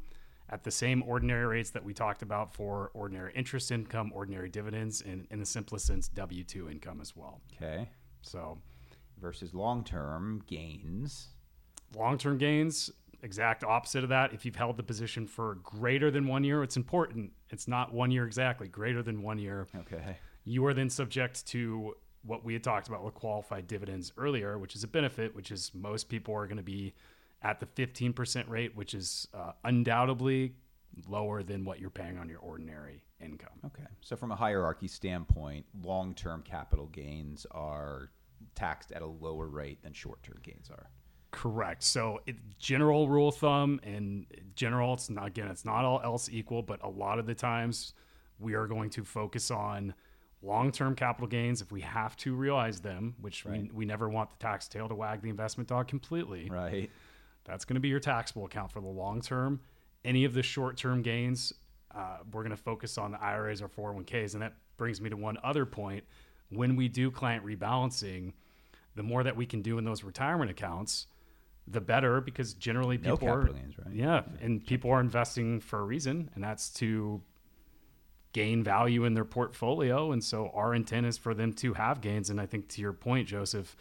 at 0.49 0.65
the 0.65 0.71
same 0.71 1.03
ordinary 1.05 1.47
rates 1.47 1.71
that 1.71 1.85
we 1.85 1.95
talked 1.95 2.23
about 2.23 2.53
for 2.53 2.91
ordinary 2.95 3.33
interest 3.35 3.71
income, 3.71 4.11
ordinary 4.15 4.49
dividends, 4.49 5.01
and 5.01 5.27
in 5.31 5.39
the 5.39 5.47
simplest 5.47 5.87
sense, 5.87 6.09
W 6.09 6.43
2 6.45 6.69
income 6.69 7.01
as 7.01 7.15
well. 7.17 7.41
Okay. 7.55 7.89
So, 8.23 8.59
Versus 9.21 9.53
long 9.55 9.85
term 9.85 10.43
gains. 10.47 11.29
long 11.95 12.17
term 12.19 12.39
gains, 12.39 12.91
exact 13.23 13.63
opposite 13.63 14.03
of 14.03 14.09
that. 14.11 14.33
If 14.33 14.45
you've 14.47 14.57
held 14.57 14.77
the 14.79 14.83
position 14.83 15.27
for 15.27 15.57
greater 15.57 16.11
than 16.11 16.27
one 16.27 16.43
year, 16.43 16.63
it's 16.63 16.77
important. 16.77 17.33
It's 17.51 17.69
not 17.69 17.93
one 17.93 18.11
year 18.11 18.25
exactly, 18.27 18.67
greater 18.67 19.03
than 19.03 19.23
one 19.23 19.39
year. 19.39 19.69
Okay. 19.77 20.17
You 20.45 20.65
are 20.67 20.73
then 20.75 20.89
subject 20.91 21.47
to 21.49 21.95
what 22.23 22.45
we 22.45 22.53
had 22.53 22.63
talked 22.63 22.89
about 22.89 23.05
with 23.05 23.15
qualified 23.15 23.67
dividends 23.67 24.13
earlier, 24.17 24.59
which 24.59 24.75
is 24.75 24.85
a 24.85 24.89
benefit, 24.89 25.35
which 25.35 25.51
is 25.51 25.71
most 25.75 26.09
people 26.09 26.35
are 26.35 26.47
going 26.47 26.57
to 26.57 26.63
be 26.63 26.95
at 27.43 27.61
the 27.61 27.67
15% 27.67 28.49
rate, 28.49 28.77
which 28.77 28.95
is 28.95 29.27
uh, 29.33 29.53
undoubtedly 29.65 30.55
lower 31.09 31.43
than 31.43 31.65
what 31.65 31.81
you're 31.81 31.91
paying 31.91 32.19
on 32.19 32.29
your 32.29 32.41
ordinary 32.41 33.03
income. 33.21 33.59
Okay. 33.65 33.87
So, 34.01 34.17
from 34.17 34.33
a 34.33 34.37
hierarchy 34.37 34.89
standpoint, 34.89 35.65
long 35.83 36.15
term 36.15 36.43
capital 36.43 36.87
gains 36.87 37.47
are 37.51 38.11
taxed 38.55 38.93
at 38.93 39.03
a 39.03 39.07
lower 39.07 39.47
rate 39.47 39.83
than 39.83 39.93
short 39.93 40.23
term 40.23 40.39
gains 40.43 40.71
are. 40.71 40.91
Correct. 41.31 41.83
So, 41.83 42.21
it, 42.27 42.37
general 42.59 43.09
rule 43.09 43.29
of 43.29 43.37
thumb, 43.37 43.81
and 43.83 44.27
general, 44.55 44.95
it's 44.95 45.09
not 45.09 45.29
again, 45.29 45.49
it's 45.49 45.65
not 45.65 45.85
all 45.85 46.01
else 46.03 46.29
equal, 46.31 46.63
but 46.63 46.83
a 46.83 46.89
lot 46.89 47.19
of 47.19 47.27
the 47.27 47.35
times 47.35 47.95
we 48.39 48.55
are 48.55 48.67
going 48.67 48.91
to 48.91 49.05
focus 49.05 49.51
on 49.51 49.95
long-term 50.43 50.95
capital 50.97 51.29
gains 51.29 51.61
if 51.61 51.71
we 51.71 51.83
have 51.83 52.17
to 52.17 52.35
realize 52.35 52.81
them, 52.81 53.15
which 53.21 53.45
Right. 53.45 53.63
we, 53.63 53.71
we 53.71 53.85
never 53.85 54.09
want 54.09 54.31
the 54.31 54.37
tax 54.37 54.69
tail 54.69 54.89
to 54.89 54.95
wag 54.95 55.21
the 55.23 55.29
investment 55.29 55.69
dog 55.69 55.89
completely. 55.89 56.49
Right. 56.51 56.91
That's 57.45 57.65
going 57.65 57.75
to 57.75 57.81
be 57.81 57.89
your 57.89 58.01
taxable 58.01 58.45
account 58.47 58.73
for 58.73 58.81
the 58.81 58.89
long 58.89 59.21
term. 59.21 59.61
Any 60.05 60.25
of 60.25 60.33
the 60.35 60.43
short 60.43 60.77
term 60.77 61.03
gains, 61.03 61.53
uh, 61.95 62.19
we're 62.33 62.43
going 62.43 62.57
to 62.57 62.63
focus 62.63 62.97
on 62.97 63.13
the 63.13 63.23
IRAs 63.23 63.61
or 63.61 63.69
401ks. 63.69 64.33
And 64.35 64.43
that 64.43 64.55
brings 64.77 65.01
me 65.01 65.11
to 65.11 65.17
one 65.17 65.37
other 65.43 65.67
point. 65.67 66.05
When 66.51 66.75
we 66.77 66.89
do 66.89 67.11
client 67.11 67.45
rebalancing, 67.45 68.33
the 68.97 69.03
more 69.03 69.23
that 69.23 69.37
we 69.37 69.47
can 69.47 69.63
do 69.63 69.79
in 69.79 69.85
those 69.85 70.03
retirement 70.03 70.51
accounts, 70.51 71.07
the 71.69 71.81
better 71.81 72.21
because 72.21 72.55
generally 72.55 72.99
No 72.99 73.17
people 73.17 73.29
are, 73.29 73.45
gains, 73.45 73.79
right? 73.79 73.95
yeah, 73.95 74.23
and 74.41 74.65
people 74.67 74.91
are 74.91 75.01
investing 75.01 75.61
for 75.61 75.79
a 75.81 75.85
reason, 75.85 76.31
and 76.35 76.43
that's 76.43 76.71
to 76.75 77.21
gain 78.33 78.63
value 78.63 79.05
in 79.05 79.15
their 79.15 79.25
portfolio. 79.25 80.13
And 80.13 80.23
so 80.23 80.51
our 80.55 80.75
intent 80.75 81.07
is 81.07 81.19
for 81.19 81.35
them 81.35 81.53
to 81.55 81.75
have 81.75 82.01
gains. 82.01 82.31
And 82.31 82.41
I 82.41 82.47
think 82.47 82.69
to 82.69 82.81
your 82.81 82.93
point, 82.93 83.29
Joseph, 83.29 83.77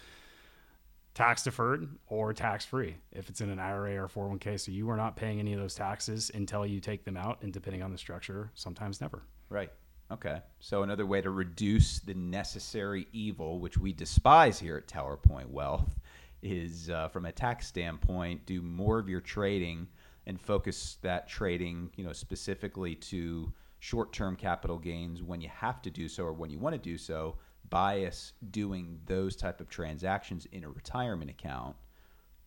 tax 1.14 1.44
deferred 1.44 1.88
or 2.08 2.34
tax 2.34 2.66
free 2.66 2.96
if 3.12 3.30
it's 3.30 3.42
in 3.42 3.50
an 3.50 3.60
IRA 3.60 4.02
or 4.02 4.08
401k. 4.08 4.60
So 4.60 4.72
you 4.72 4.90
are 4.90 4.98
not 4.98 5.16
paying 5.16 5.40
any 5.40 5.54
of 5.54 5.60
those 5.60 5.76
taxes 5.76 6.32
until 6.34 6.66
you 6.66 6.80
take 6.80 7.04
them 7.04 7.18
out, 7.18 7.42
and 7.42 7.52
depending 7.52 7.84
on 7.84 7.92
the 7.92 7.98
structure, 7.98 8.52
sometimes 8.54 9.02
never. 9.02 9.24
Right. 9.50 9.72
Okay. 10.12 10.42
So 10.60 10.84
another 10.84 11.06
way 11.06 11.22
to 11.22 11.30
reduce 11.30 12.00
the 12.00 12.14
necessary 12.16 13.08
evil, 13.14 13.60
which 13.60 13.78
we 13.78 13.94
despise 13.94 14.60
here 14.60 14.78
at 14.78 14.88
Tower 14.88 15.18
Point 15.18 15.50
Wealth, 15.52 16.00
is 16.42 16.90
uh, 16.90 17.10
from 17.10 17.26
a 17.26 17.32
tax 17.32 17.68
standpoint, 17.68 18.46
do 18.46 18.62
more 18.62 18.98
of 18.98 19.10
your 19.10 19.22
trading 19.22 19.88
and 20.26 20.40
focus 20.40 20.98
that 21.02 21.28
trading, 21.28 21.92
you 21.96 22.04
know, 22.04 22.14
specifically 22.14 22.96
to 22.96 23.52
short-term 23.80 24.36
capital 24.36 24.78
gains 24.78 25.24
when 25.24 25.42
you 25.42 25.50
have 25.50 25.82
to 25.82 25.90
do 25.90 26.08
so 26.08 26.24
or 26.24 26.34
when 26.34 26.50
you 26.50 26.60
want 26.60 26.74
to 26.74 26.80
do 26.80 26.98
so. 26.98 27.38
Bias 27.70 28.34
doing 28.50 29.00
those 29.06 29.36
type 29.36 29.62
of 29.62 29.70
transactions 29.70 30.48
in 30.52 30.64
a 30.64 30.70
retirement 30.70 31.30
account 31.30 31.76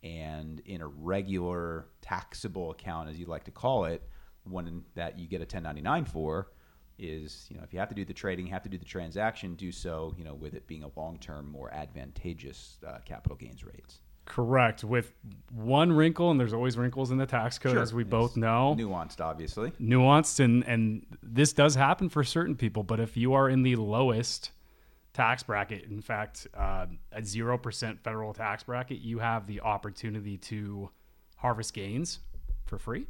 and 0.02 0.60
in 0.66 0.80
a 0.80 0.86
regular 0.86 1.86
taxable 2.00 2.72
account, 2.72 3.08
as 3.08 3.18
you 3.18 3.26
like 3.26 3.44
to 3.44 3.50
call 3.50 3.84
it, 3.84 4.02
one 4.44 4.82
that 4.94 5.18
you 5.18 5.28
get 5.28 5.36
a 5.36 5.44
1099 5.44 6.04
for 6.04 6.48
is 6.98 7.46
you 7.50 7.56
know 7.56 7.62
if 7.62 7.72
you 7.72 7.78
have 7.78 7.88
to 7.88 7.94
do 7.94 8.04
the 8.04 8.12
trading, 8.12 8.46
you 8.46 8.52
have 8.52 8.62
to 8.62 8.68
do 8.68 8.78
the 8.78 8.84
transaction, 8.84 9.54
do 9.54 9.72
so 9.72 10.14
you 10.18 10.24
know 10.24 10.34
with 10.34 10.54
it 10.54 10.66
being 10.66 10.82
a 10.82 10.90
long 10.96 11.18
term, 11.18 11.50
more 11.50 11.72
advantageous 11.72 12.78
uh, 12.86 12.98
capital 13.04 13.36
gains 13.36 13.64
rates. 13.64 14.00
Correct. 14.24 14.84
With 14.84 15.12
one 15.50 15.92
wrinkle, 15.92 16.30
and 16.30 16.38
there's 16.38 16.52
always 16.52 16.78
wrinkles 16.78 17.10
in 17.10 17.18
the 17.18 17.26
tax 17.26 17.58
code, 17.58 17.72
Sure. 17.72 17.82
as 17.82 17.92
we 17.92 18.02
It's 18.02 18.10
both 18.10 18.36
know. 18.36 18.76
Nuanced, 18.78 19.20
obviously. 19.20 19.70
nuanced 19.80 20.38
and 20.40 20.64
and 20.66 21.04
this 21.22 21.52
does 21.52 21.74
happen 21.74 22.08
for 22.08 22.22
certain 22.22 22.54
people 22.56 22.82
but 22.82 23.00
if 23.00 23.16
you 23.16 23.34
are 23.34 23.48
in 23.48 23.62
the 23.62 23.74
lowest 23.76 24.52
tax 25.12 25.42
bracket 25.42 25.84
in 25.90 26.00
fact 26.00 26.46
uh, 26.56 26.86
a 27.12 27.20
0% 27.20 27.98
federal 28.00 28.32
tax 28.32 28.62
bracket 28.62 28.98
you 29.00 29.18
have 29.18 29.46
the 29.46 29.60
opportunity 29.60 30.38
to 30.38 30.88
harvest 31.36 31.74
gains 31.74 32.20
for 32.64 32.78
free 32.78 33.06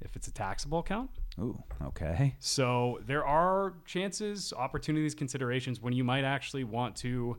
if 0.00 0.16
it's 0.16 0.26
a 0.26 0.32
taxable 0.32 0.78
account 0.80 1.10
Ooh, 1.38 1.62
okay. 1.84 2.34
so 2.40 2.98
there 3.06 3.24
are 3.24 3.74
chances 3.84 4.52
opportunities 4.56 5.14
considerations 5.14 5.80
when 5.80 5.92
you 5.92 6.02
might 6.02 6.24
actually 6.24 6.64
want 6.64 6.96
to 6.96 7.36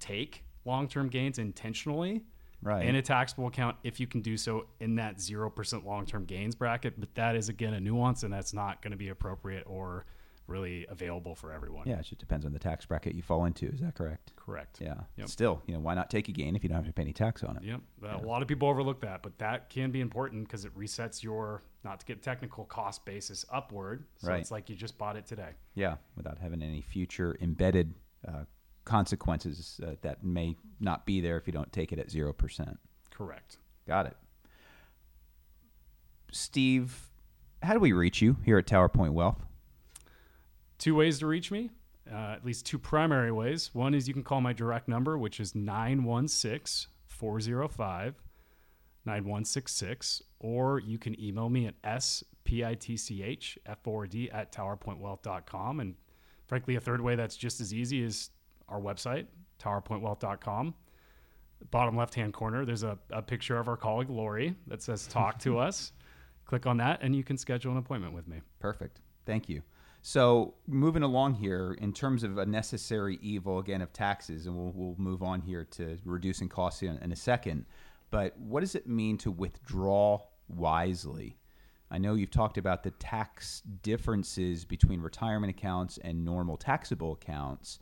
take 0.00 0.44
long-term 0.64 1.08
gains 1.08 1.38
intentionally 1.38 2.24
Right. 2.62 2.84
in 2.86 2.96
a 2.96 3.02
taxable 3.02 3.46
account 3.46 3.76
if 3.84 4.00
you 4.00 4.06
can 4.08 4.20
do 4.20 4.36
so 4.36 4.66
in 4.80 4.96
that 4.96 5.18
0% 5.18 5.84
long-term 5.84 6.24
gains 6.24 6.54
bracket 6.56 6.98
but 6.98 7.14
that 7.14 7.36
is 7.36 7.48
again 7.48 7.72
a 7.74 7.80
nuance 7.80 8.24
and 8.24 8.32
that's 8.32 8.52
not 8.52 8.82
going 8.82 8.90
to 8.90 8.96
be 8.96 9.08
appropriate 9.10 9.62
or 9.66 10.06
really 10.48 10.86
available 10.88 11.34
for 11.34 11.52
everyone 11.52 11.86
Yeah, 11.86 11.98
it 11.98 12.06
just 12.06 12.18
depends 12.18 12.46
on 12.46 12.52
the 12.54 12.58
tax 12.58 12.86
bracket 12.86 13.14
you 13.14 13.20
fall 13.22 13.44
into. 13.44 13.66
Is 13.66 13.80
that 13.80 13.94
correct? 13.94 14.32
correct 14.34 14.80
Yeah. 14.80 14.94
Yep. 15.18 15.28
Still, 15.28 15.62
you 15.66 15.74
know, 15.74 15.80
why 15.80 15.92
not 15.94 16.08
take 16.08 16.28
a 16.28 16.32
gain 16.32 16.56
if 16.56 16.62
you 16.62 16.68
don't 16.70 16.76
have 16.76 16.86
to 16.86 16.92
pay 16.92 17.02
any 17.02 17.12
tax 17.12 17.44
on 17.44 17.58
it? 17.58 17.64
Yep. 17.64 17.80
A 18.22 18.26
lot 18.26 18.40
of 18.40 18.48
people 18.48 18.66
overlook 18.66 19.02
that, 19.02 19.22
but 19.22 19.36
that 19.38 19.68
can 19.68 19.90
be 19.90 20.00
important 20.00 20.46
because 20.48 20.64
it 20.64 20.74
resets 20.74 21.22
your, 21.22 21.62
not 21.84 22.00
to 22.00 22.06
get 22.06 22.22
technical, 22.22 22.64
cost 22.64 23.04
basis 23.04 23.44
upward. 23.52 24.04
So 24.16 24.28
Right. 24.28 24.40
it's 24.40 24.50
like 24.50 24.70
you 24.70 24.74
just 24.74 24.96
bought 24.96 25.16
it 25.16 25.26
today. 25.26 25.50
Yeah, 25.74 25.96
without 26.16 26.38
having 26.38 26.62
any 26.62 26.80
future 26.80 27.36
embedded 27.42 27.92
uh, 28.26 28.44
consequences 28.88 29.80
uh, 29.86 29.92
that 30.02 30.24
may 30.24 30.56
not 30.80 31.06
be 31.06 31.20
there 31.20 31.36
if 31.36 31.46
you 31.46 31.52
don't 31.52 31.72
take 31.72 31.92
it 31.92 31.98
at 31.98 32.10
zero 32.10 32.32
percent. 32.32 32.78
Correct. 33.10 33.58
Got 33.86 34.06
it. 34.06 34.16
Steve, 36.32 37.08
how 37.62 37.74
do 37.74 37.80
we 37.80 37.92
reach 37.92 38.20
you 38.22 38.36
here 38.44 38.58
at 38.58 38.66
Tower 38.66 38.88
Point 38.88 39.12
Wealth? 39.12 39.44
Two 40.78 40.94
ways 40.94 41.18
to 41.18 41.26
reach 41.26 41.50
me, 41.50 41.70
uh, 42.10 42.32
at 42.32 42.44
least 42.44 42.66
two 42.66 42.78
primary 42.78 43.32
ways. 43.32 43.70
One 43.72 43.94
is 43.94 44.08
you 44.08 44.14
can 44.14 44.22
call 44.22 44.40
my 44.40 44.52
direct 44.52 44.88
number, 44.88 45.18
which 45.18 45.40
is 45.40 45.54
916 45.54 46.90
405 47.06 48.14
9166, 49.04 50.22
or 50.38 50.80
you 50.80 50.98
can 50.98 51.18
email 51.20 51.48
me 51.48 51.66
at 51.66 51.82
spitch, 51.82 53.58
F4D, 53.66 54.34
at 54.34 54.52
towerpointwealth.com. 54.52 55.80
And 55.80 55.94
frankly, 56.46 56.76
a 56.76 56.80
third 56.80 57.00
way 57.00 57.16
that's 57.16 57.36
just 57.36 57.60
as 57.60 57.72
easy 57.72 58.02
is 58.02 58.30
our 58.68 58.80
website, 58.80 59.26
towerpointwealth.com. 59.60 60.74
Bottom 61.70 61.96
left 61.96 62.14
hand 62.14 62.32
corner, 62.32 62.64
there's 62.64 62.84
a, 62.84 62.98
a 63.10 63.20
picture 63.20 63.58
of 63.58 63.68
our 63.68 63.76
colleague 63.76 64.10
Lori 64.10 64.54
that 64.68 64.82
says 64.82 65.06
Talk 65.06 65.38
to 65.40 65.58
us. 65.68 65.92
Click 66.44 66.66
on 66.66 66.78
that, 66.78 67.00
and 67.02 67.14
you 67.14 67.24
can 67.24 67.36
schedule 67.36 67.72
an 67.72 67.78
appointment 67.78 68.14
with 68.14 68.26
me. 68.26 68.40
Perfect. 68.58 69.00
Thank 69.26 69.48
you. 69.48 69.62
So, 70.00 70.54
moving 70.66 71.02
along 71.02 71.34
here, 71.34 71.76
in 71.80 71.92
terms 71.92 72.22
of 72.22 72.38
a 72.38 72.46
necessary 72.46 73.18
evil, 73.20 73.58
again, 73.58 73.82
of 73.82 73.92
taxes, 73.92 74.46
and 74.46 74.56
we'll, 74.56 74.72
we'll 74.74 74.94
move 74.96 75.22
on 75.22 75.40
here 75.40 75.64
to 75.72 75.98
reducing 76.04 76.48
costs 76.48 76.82
in, 76.82 76.96
in 76.98 77.12
a 77.12 77.16
second. 77.16 77.66
But 78.10 78.38
what 78.38 78.60
does 78.60 78.74
it 78.74 78.86
mean 78.86 79.18
to 79.18 79.30
withdraw 79.30 80.20
wisely? 80.48 81.36
I 81.90 81.98
know 81.98 82.14
you've 82.14 82.30
talked 82.30 82.58
about 82.58 82.82
the 82.82 82.90
tax 82.92 83.62
differences 83.82 84.64
between 84.64 85.00
retirement 85.00 85.50
accounts 85.50 85.98
and 85.98 86.24
normal 86.24 86.56
taxable 86.56 87.12
accounts, 87.12 87.78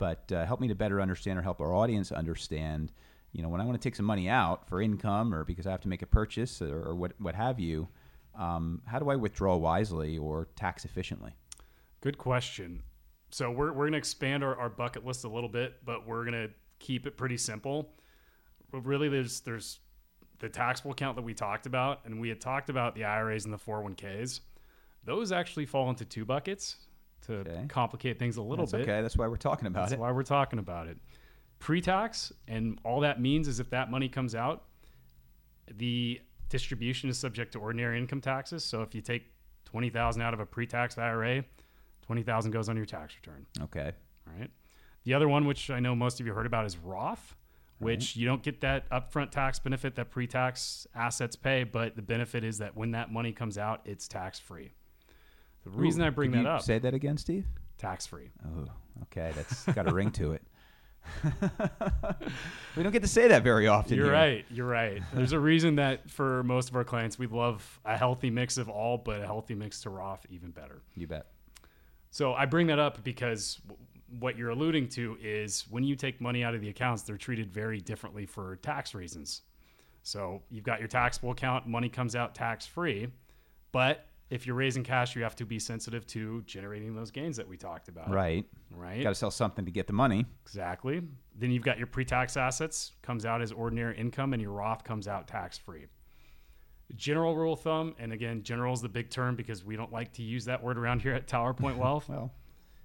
but 0.00 0.32
uh, 0.32 0.46
help 0.46 0.60
me 0.60 0.66
to 0.66 0.74
better 0.74 1.00
understand 1.00 1.38
or 1.38 1.42
help 1.42 1.60
our 1.60 1.74
audience 1.74 2.10
understand. 2.10 2.90
You 3.32 3.42
know, 3.42 3.50
when 3.50 3.60
I 3.60 3.64
want 3.64 3.80
to 3.80 3.86
take 3.86 3.94
some 3.94 4.06
money 4.06 4.28
out 4.28 4.66
for 4.66 4.80
income 4.80 5.32
or 5.32 5.44
because 5.44 5.66
I 5.66 5.70
have 5.70 5.82
to 5.82 5.88
make 5.88 6.02
a 6.02 6.06
purchase 6.06 6.60
or, 6.62 6.88
or 6.88 6.94
what, 6.96 7.12
what 7.18 7.34
have 7.34 7.60
you, 7.60 7.86
um, 8.36 8.80
how 8.86 8.98
do 8.98 9.10
I 9.10 9.16
withdraw 9.16 9.56
wisely 9.56 10.16
or 10.16 10.48
tax 10.56 10.86
efficiently? 10.86 11.32
Good 12.00 12.16
question. 12.16 12.82
So 13.30 13.50
we're, 13.50 13.68
we're 13.72 13.84
going 13.84 13.92
to 13.92 13.98
expand 13.98 14.42
our, 14.42 14.56
our 14.56 14.70
bucket 14.70 15.04
list 15.04 15.24
a 15.24 15.28
little 15.28 15.50
bit, 15.50 15.84
but 15.84 16.06
we're 16.06 16.24
going 16.24 16.48
to 16.48 16.50
keep 16.78 17.06
it 17.06 17.18
pretty 17.18 17.36
simple. 17.36 17.92
But 18.72 18.86
really, 18.86 19.08
there's 19.08 19.40
there's 19.40 19.80
the 20.38 20.48
taxable 20.48 20.92
account 20.92 21.16
that 21.16 21.22
we 21.22 21.34
talked 21.34 21.66
about, 21.66 22.00
and 22.06 22.20
we 22.20 22.30
had 22.30 22.40
talked 22.40 22.70
about 22.70 22.94
the 22.94 23.04
IRAs 23.04 23.44
and 23.44 23.52
the 23.52 23.58
401ks. 23.58 24.40
Those 25.04 25.30
actually 25.32 25.66
fall 25.66 25.90
into 25.90 26.04
two 26.04 26.24
buckets 26.24 26.76
to 27.26 27.34
Okay. 27.40 27.66
complicate 27.68 28.18
things 28.18 28.36
a 28.36 28.42
little 28.42 28.64
That's 28.66 28.72
bit. 28.72 28.80
okay. 28.88 29.02
That's 29.02 29.16
why 29.16 29.26
we're 29.28 29.36
talking 29.36 29.66
about 29.66 29.80
That's 29.82 29.92
it. 29.92 29.96
That's 29.96 30.00
why 30.00 30.12
we're 30.12 30.22
talking 30.22 30.58
about 30.58 30.88
it. 30.88 30.98
Pre-tax, 31.58 32.32
and 32.48 32.78
all 32.84 33.00
that 33.00 33.20
means 33.20 33.46
is 33.46 33.60
if 33.60 33.70
that 33.70 33.90
money 33.90 34.08
comes 34.08 34.34
out, 34.34 34.64
the 35.76 36.20
distribution 36.48 37.10
is 37.10 37.18
subject 37.18 37.52
to 37.52 37.58
ordinary 37.58 37.98
income 37.98 38.20
taxes. 38.20 38.64
So 38.64 38.82
if 38.82 38.94
you 38.94 39.00
take 39.02 39.24
twenty 39.64 39.90
thousand 39.90 40.22
out 40.22 40.34
of 40.34 40.40
a 40.40 40.46
pre-tax 40.46 40.96
IRA, 40.98 41.44
twenty 42.02 42.22
thousand 42.22 42.50
goes 42.52 42.68
on 42.68 42.76
your 42.76 42.86
tax 42.86 43.14
return. 43.16 43.46
Okay. 43.62 43.92
All 44.26 44.38
right. 44.38 44.50
The 45.04 45.14
other 45.14 45.28
one, 45.28 45.44
which 45.46 45.70
I 45.70 45.80
know 45.80 45.94
most 45.94 46.20
of 46.20 46.26
you 46.26 46.32
heard 46.32 46.46
about, 46.46 46.66
is 46.66 46.76
Roth, 46.76 47.36
which 47.78 48.16
you 48.16 48.26
don't 48.26 48.42
get 48.42 48.60
that 48.62 48.88
upfront 48.90 49.30
tax 49.30 49.58
benefit 49.58 49.94
that 49.96 50.10
pre-tax 50.10 50.86
assets 50.94 51.36
pay, 51.36 51.64
but 51.64 51.96
the 51.96 52.02
benefit 52.02 52.44
is 52.44 52.58
that 52.58 52.76
when 52.76 52.90
that 52.90 53.10
money 53.12 53.32
comes 53.32 53.56
out, 53.56 53.80
it's 53.86 54.06
tax-free. 54.08 54.72
The 55.64 55.70
reason 55.70 56.02
Ooh, 56.02 56.06
I 56.06 56.10
bring 56.10 56.30
that 56.32 56.42
you 56.42 56.48
up, 56.48 56.62
Say 56.62 56.78
that 56.78 56.94
again, 56.94 57.16
Steve. 57.18 57.46
tax-free. 57.78 58.30
Oh, 58.46 58.66
okay. 59.04 59.32
That's 59.36 59.64
got 59.64 59.88
a 59.88 59.92
ring 59.92 60.10
to 60.12 60.32
it. 60.32 60.42
we 62.76 62.82
don't 62.82 62.92
get 62.92 63.02
to 63.02 63.08
say 63.08 63.28
that 63.28 63.42
very 63.42 63.66
often. 63.66 63.96
You're 63.96 64.06
here. 64.06 64.12
right. 64.14 64.44
You're 64.50 64.66
right. 64.66 65.02
There's 65.12 65.32
a 65.32 65.40
reason 65.40 65.76
that 65.76 66.08
for 66.10 66.42
most 66.44 66.68
of 66.68 66.76
our 66.76 66.84
clients, 66.84 67.18
we 67.18 67.26
love 67.26 67.80
a 67.84 67.96
healthy 67.96 68.30
mix 68.30 68.58
of 68.58 68.68
all, 68.68 68.98
but 68.98 69.20
a 69.20 69.26
healthy 69.26 69.54
mix 69.54 69.80
to 69.82 69.90
Roth 69.90 70.24
even 70.30 70.50
better. 70.50 70.82
You 70.96 71.06
bet. 71.06 71.26
So 72.10 72.34
I 72.34 72.46
bring 72.46 72.66
that 72.68 72.78
up 72.78 73.02
because 73.04 73.56
w- 73.68 73.78
what 74.18 74.36
you're 74.36 74.50
alluding 74.50 74.88
to 74.90 75.16
is 75.22 75.64
when 75.70 75.84
you 75.84 75.94
take 75.94 76.20
money 76.20 76.42
out 76.44 76.54
of 76.54 76.60
the 76.60 76.68
accounts, 76.68 77.02
they're 77.02 77.16
treated 77.16 77.50
very 77.52 77.80
differently 77.80 78.26
for 78.26 78.56
tax 78.56 78.94
reasons. 78.94 79.42
So 80.02 80.42
you've 80.50 80.64
got 80.64 80.80
your 80.80 80.88
taxable 80.88 81.30
account, 81.30 81.66
money 81.66 81.88
comes 81.88 82.16
out 82.16 82.34
tax 82.34 82.66
free, 82.66 83.08
but 83.72 84.06
if 84.30 84.46
you're 84.46 84.56
raising 84.56 84.84
cash, 84.84 85.16
you 85.16 85.22
have 85.24 85.34
to 85.36 85.44
be 85.44 85.58
sensitive 85.58 86.06
to 86.08 86.42
generating 86.42 86.94
those 86.94 87.10
gains 87.10 87.36
that 87.36 87.48
we 87.48 87.56
talked 87.56 87.88
about. 87.88 88.10
Right. 88.10 88.46
Right. 88.70 89.02
Got 89.02 89.10
to 89.10 89.14
sell 89.16 89.30
something 89.30 89.64
to 89.64 89.70
get 89.70 89.88
the 89.88 89.92
money. 89.92 90.24
Exactly. 90.44 91.02
Then 91.36 91.50
you've 91.50 91.64
got 91.64 91.78
your 91.78 91.88
pre-tax 91.88 92.36
assets 92.36 92.92
comes 93.02 93.26
out 93.26 93.42
as 93.42 93.50
ordinary 93.50 93.98
income, 93.98 94.32
and 94.32 94.40
your 94.40 94.52
Roth 94.52 94.84
comes 94.84 95.08
out 95.08 95.26
tax-free. 95.26 95.86
General 96.96 97.36
rule 97.36 97.52
of 97.54 97.60
thumb, 97.60 97.94
and 97.98 98.12
again, 98.12 98.42
general 98.42 98.72
is 98.72 98.80
the 98.80 98.88
big 98.88 99.10
term 99.10 99.36
because 99.36 99.64
we 99.64 99.76
don't 99.76 99.92
like 99.92 100.12
to 100.14 100.22
use 100.22 100.44
that 100.46 100.62
word 100.62 100.78
around 100.78 101.02
here 101.02 101.14
at 101.14 101.26
Tower 101.26 101.54
Point 101.54 101.78
Wealth. 101.78 102.08
Well, 102.08 102.32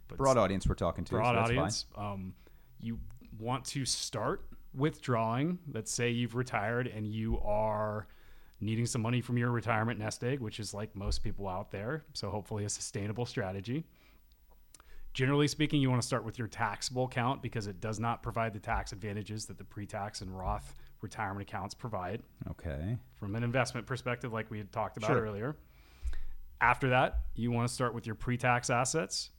but 0.08 0.17
broad 0.17 0.38
audience 0.38 0.67
we're 0.67 0.75
talking 0.75 1.03
to. 1.05 1.10
so 1.10 1.17
broad 1.17 1.36
fine. 1.36 1.43
audience. 1.43 1.86
Um, 1.95 2.34
you 2.79 2.99
want 3.39 3.65
to 3.65 3.86
start 3.86 4.45
withdrawing. 4.75 5.58
Let's 5.71 5.91
say 5.91 6.10
you've 6.10 6.36
retired 6.36 6.88
and 6.88 7.08
you 7.08 7.39
are 7.39 8.08
needing 8.65 8.86
some 8.86 9.01
money 9.01 9.21
from 9.21 9.38
your 9.38 9.51
retirement 9.51 9.99
nest 9.99 10.23
egg, 10.23 10.39
which 10.39 10.60
is 10.60 10.73
like 10.73 10.95
most 10.95 11.23
people 11.23 11.47
out 11.47 11.71
there. 11.71 12.04
So 12.13 12.30
hopefully 12.30 12.65
a 12.65 12.69
sustainable 12.69 13.25
strategy. 13.25 13.86
Generally 15.13 15.47
speaking, 15.47 15.80
you 15.80 15.89
want 15.89 16.01
to 16.01 16.06
start 16.08 16.25
with 16.25 16.38
your 16.38 16.47
taxable 16.49 17.06
account 17.06 17.41
because 17.41 17.67
it 17.67 17.80
does 17.80 17.99
not 18.01 18.21
provide 18.21 18.54
the 18.54 18.60
tax 18.60 18.91
advantages 18.91 19.45
that 19.45 19.58
the 19.58 19.63
pre-tax 19.63 20.19
and 20.19 20.38
Roth 20.38 20.75
retirement 20.99 21.47
accounts 21.47 21.73
provide 21.73 22.21
Okay. 22.49 22.97
from 23.15 23.36
an 23.36 23.43
investment 23.43 23.88
perspective, 23.88 24.34
like 24.34 24.51
we 24.51 24.58
had 24.58 24.71
talked 24.73 24.97
about 24.97 25.12
Sure. 25.12 25.21
earlier. 25.21 25.56
After 26.60 26.89
that, 26.89 27.19
you 27.36 27.51
want 27.51 27.67
to 27.67 27.73
start 27.73 27.93
with 27.93 28.06
your 28.06 28.15
pre 28.15 28.38
tax 28.38 28.69
assets. 28.69 29.30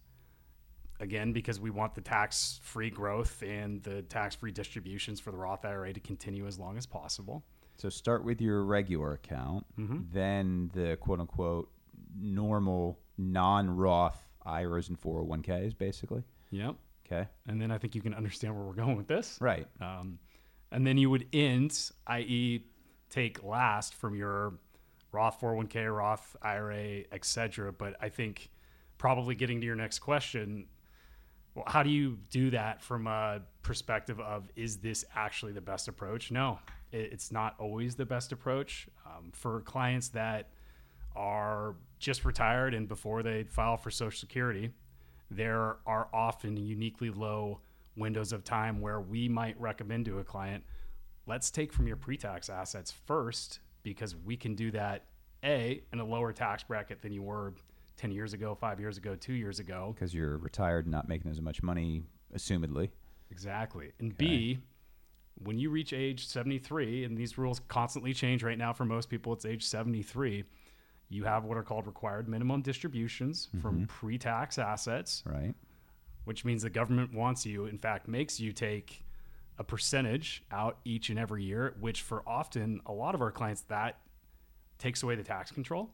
Again, 0.99 1.35
because 1.35 1.61
we 1.61 1.69
want 1.69 1.95
the 1.95 2.01
tax 2.01 2.59
free 2.63 2.89
growth 2.89 3.43
and 3.43 3.83
the 3.83 4.01
tax 4.03 4.35
free 4.35 4.53
distributions 4.53 5.21
for 5.21 5.31
the 5.31 5.37
Roth 5.37 5.65
IRA 5.67 5.93
to 5.93 6.01
continue 6.01 6.47
as 6.47 6.59
long 6.59 6.79
as 6.79 6.87
possible. 6.87 7.45
So 7.77 7.89
start 7.89 8.25
with 8.25 8.41
your 8.41 8.63
regular 8.65 9.13
account, 9.13 9.67
Mm-hmm. 9.79 9.99
then 10.13 10.71
the 10.75 10.97
quote 10.97 11.21
unquote 11.21 11.71
normal 12.19 12.99
non 13.19 13.71
Roth 13.71 14.23
IRAs 14.45 14.89
and 14.89 15.01
401ks, 15.01 15.77
basically. 15.77 16.23
Yep. 16.51 16.77
Okay. 17.07 17.29
And 17.47 17.61
then 17.61 17.71
I 17.71 17.79
think 17.79 17.95
you 17.95 18.01
can 18.03 18.15
understand 18.15 18.55
where 18.57 18.65
we're 18.65 18.73
going 18.75 18.97
with 18.97 19.07
this. 19.09 19.39
Right. 19.41 19.67
Um, 19.81 20.19
and 20.73 20.87
then 20.87 20.99
you 20.99 21.11
would 21.11 21.27
end, 21.33 21.91
i.e., 22.09 22.65
take 23.11 23.43
last 23.45 23.95
from 23.95 24.15
your 24.17 24.55
Roth 25.13 25.41
401k, 25.41 25.95
Roth 25.97 26.35
IRA, 26.43 27.03
etc. 27.13 27.73
But 27.73 27.97
I 28.01 28.09
think 28.09 28.51
probably 28.99 29.35
getting 29.35 29.61
to 29.61 29.67
your 29.67 29.77
next 29.77 30.01
question, 30.01 30.67
well, 31.55 31.65
how 31.69 31.83
do 31.83 31.91
you 31.91 32.19
do 32.31 32.51
that 32.51 32.83
from 32.83 33.07
a 33.07 33.41
perspective 33.63 34.19
of 34.21 34.51
is 34.57 34.79
this 34.79 35.05
actually 35.15 35.53
the 35.53 35.61
best 35.61 35.87
approach? 35.89 36.31
No, 36.31 36.59
it's 37.01 37.33
not 37.33 37.55
always 37.59 37.95
the 37.95 38.07
best 38.07 38.33
approach 38.33 38.89
um, 39.07 39.31
for 39.33 39.61
clients 39.63 40.09
that 40.09 40.51
are 41.15 41.75
just 41.99 42.25
retired 42.25 42.75
and 42.75 42.89
before 42.89 43.23
they 43.23 43.45
file 43.45 43.77
for 43.77 43.91
Social 43.91 44.19
Security. 44.19 44.71
There 45.31 45.79
are 45.87 46.09
often 46.13 46.57
uniquely 46.57 47.11
low 47.11 47.61
windows 47.97 48.33
of 48.33 48.45
time 48.45 48.81
where 48.81 49.01
we 49.01 49.29
might 49.29 49.59
recommend 49.61 50.05
to 50.05 50.19
a 50.19 50.25
client, 50.25 50.63
let's 51.27 51.51
take 51.51 51.73
from 51.73 51.87
your 51.87 51.97
pre-tax 51.97 52.51
assets 52.51 52.93
first 53.07 53.61
because 53.83 54.15
we 54.15 54.37
can 54.37 54.55
do 54.55 54.71
that 54.73 55.07
a 55.45 55.83
in 55.93 56.01
a 56.01 56.05
lower 56.05 56.33
tax 56.33 56.63
bracket 56.65 57.03
than 57.03 57.13
you 57.13 57.23
were 57.23 57.55
10 57.97 58.11
years 58.11 58.35
ago, 58.35 58.55
5 58.55 58.81
years 58.81 58.99
ago, 58.99 59.17
2 59.17 59.33
years 59.33 59.59
ago 59.59 59.95
because 59.95 60.15
you're 60.15 60.37
retired 60.39 60.85
and 60.85 60.93
not 60.93 61.09
making 61.09 61.31
as 61.31 61.41
much 61.41 61.63
money 61.63 62.05
assumedly. 62.35 62.91
Exactly. 63.31 63.93
And 63.99 64.13
okay. 64.13 64.27
B 64.27 64.59
when 65.43 65.59
you 65.59 65.71
reach 65.71 65.93
age 65.93 66.27
73 66.27 67.05
and 67.05 67.17
these 67.17 67.37
rules 67.37 67.61
constantly 67.69 68.15
change 68.15 68.43
right 68.43 68.59
now 68.59 68.73
for 68.73 68.85
most 68.85 69.09
people 69.09 69.33
it's 69.33 69.45
age 69.45 69.65
73 69.65 70.45
you 71.09 71.25
have 71.25 71.45
what 71.45 71.57
are 71.57 71.63
called 71.63 71.87
required 71.87 72.29
minimum 72.29 72.63
distributions 72.63 73.49
mm-hmm. 73.49 73.61
from 73.61 73.87
pre-tax 73.87 74.59
assets 74.59 75.23
right 75.27 75.55
which 76.27 76.45
means 76.45 76.63
the 76.63 76.71
government 76.71 77.15
wants 77.15 77.47
you, 77.47 77.67
in 77.67 77.79
fact, 77.79 78.09
makes 78.09 78.41
you 78.41 78.53
take 78.53 79.05
a 79.59 79.65
percentage 79.65 80.43
out 80.51 80.79
each 80.85 81.09
and 81.09 81.21
every 81.21 81.45
year, 81.45 81.77
which 81.79 82.03
for 82.03 82.29
often 82.29 82.81
a 82.85 82.93
lot 82.93 83.15
of 83.15 83.23
our 83.23 83.31
clients, 83.31 83.63
that 83.63 84.01
takes 84.77 85.05
away 85.05 85.15
the 85.15 85.23
tax 85.23 85.53
control 85.53 85.89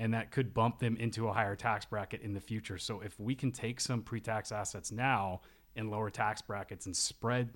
and 0.00 0.12
that 0.12 0.32
could 0.32 0.52
bump 0.52 0.80
them 0.80 0.96
into 0.96 1.28
a 1.28 1.32
higher 1.32 1.54
tax 1.54 1.84
bracket 1.84 2.22
in 2.22 2.34
the 2.34 2.40
future. 2.40 2.76
So 2.76 3.00
if 3.02 3.20
we 3.20 3.36
can 3.36 3.52
take 3.52 3.80
some 3.80 4.02
pre 4.02 4.20
tax 4.20 4.50
assets 4.50 4.90
now 4.90 5.42
in 5.76 5.90
lower 5.90 6.10
tax 6.10 6.42
brackets 6.42 6.86
and 6.86 6.96
spread 6.96 7.50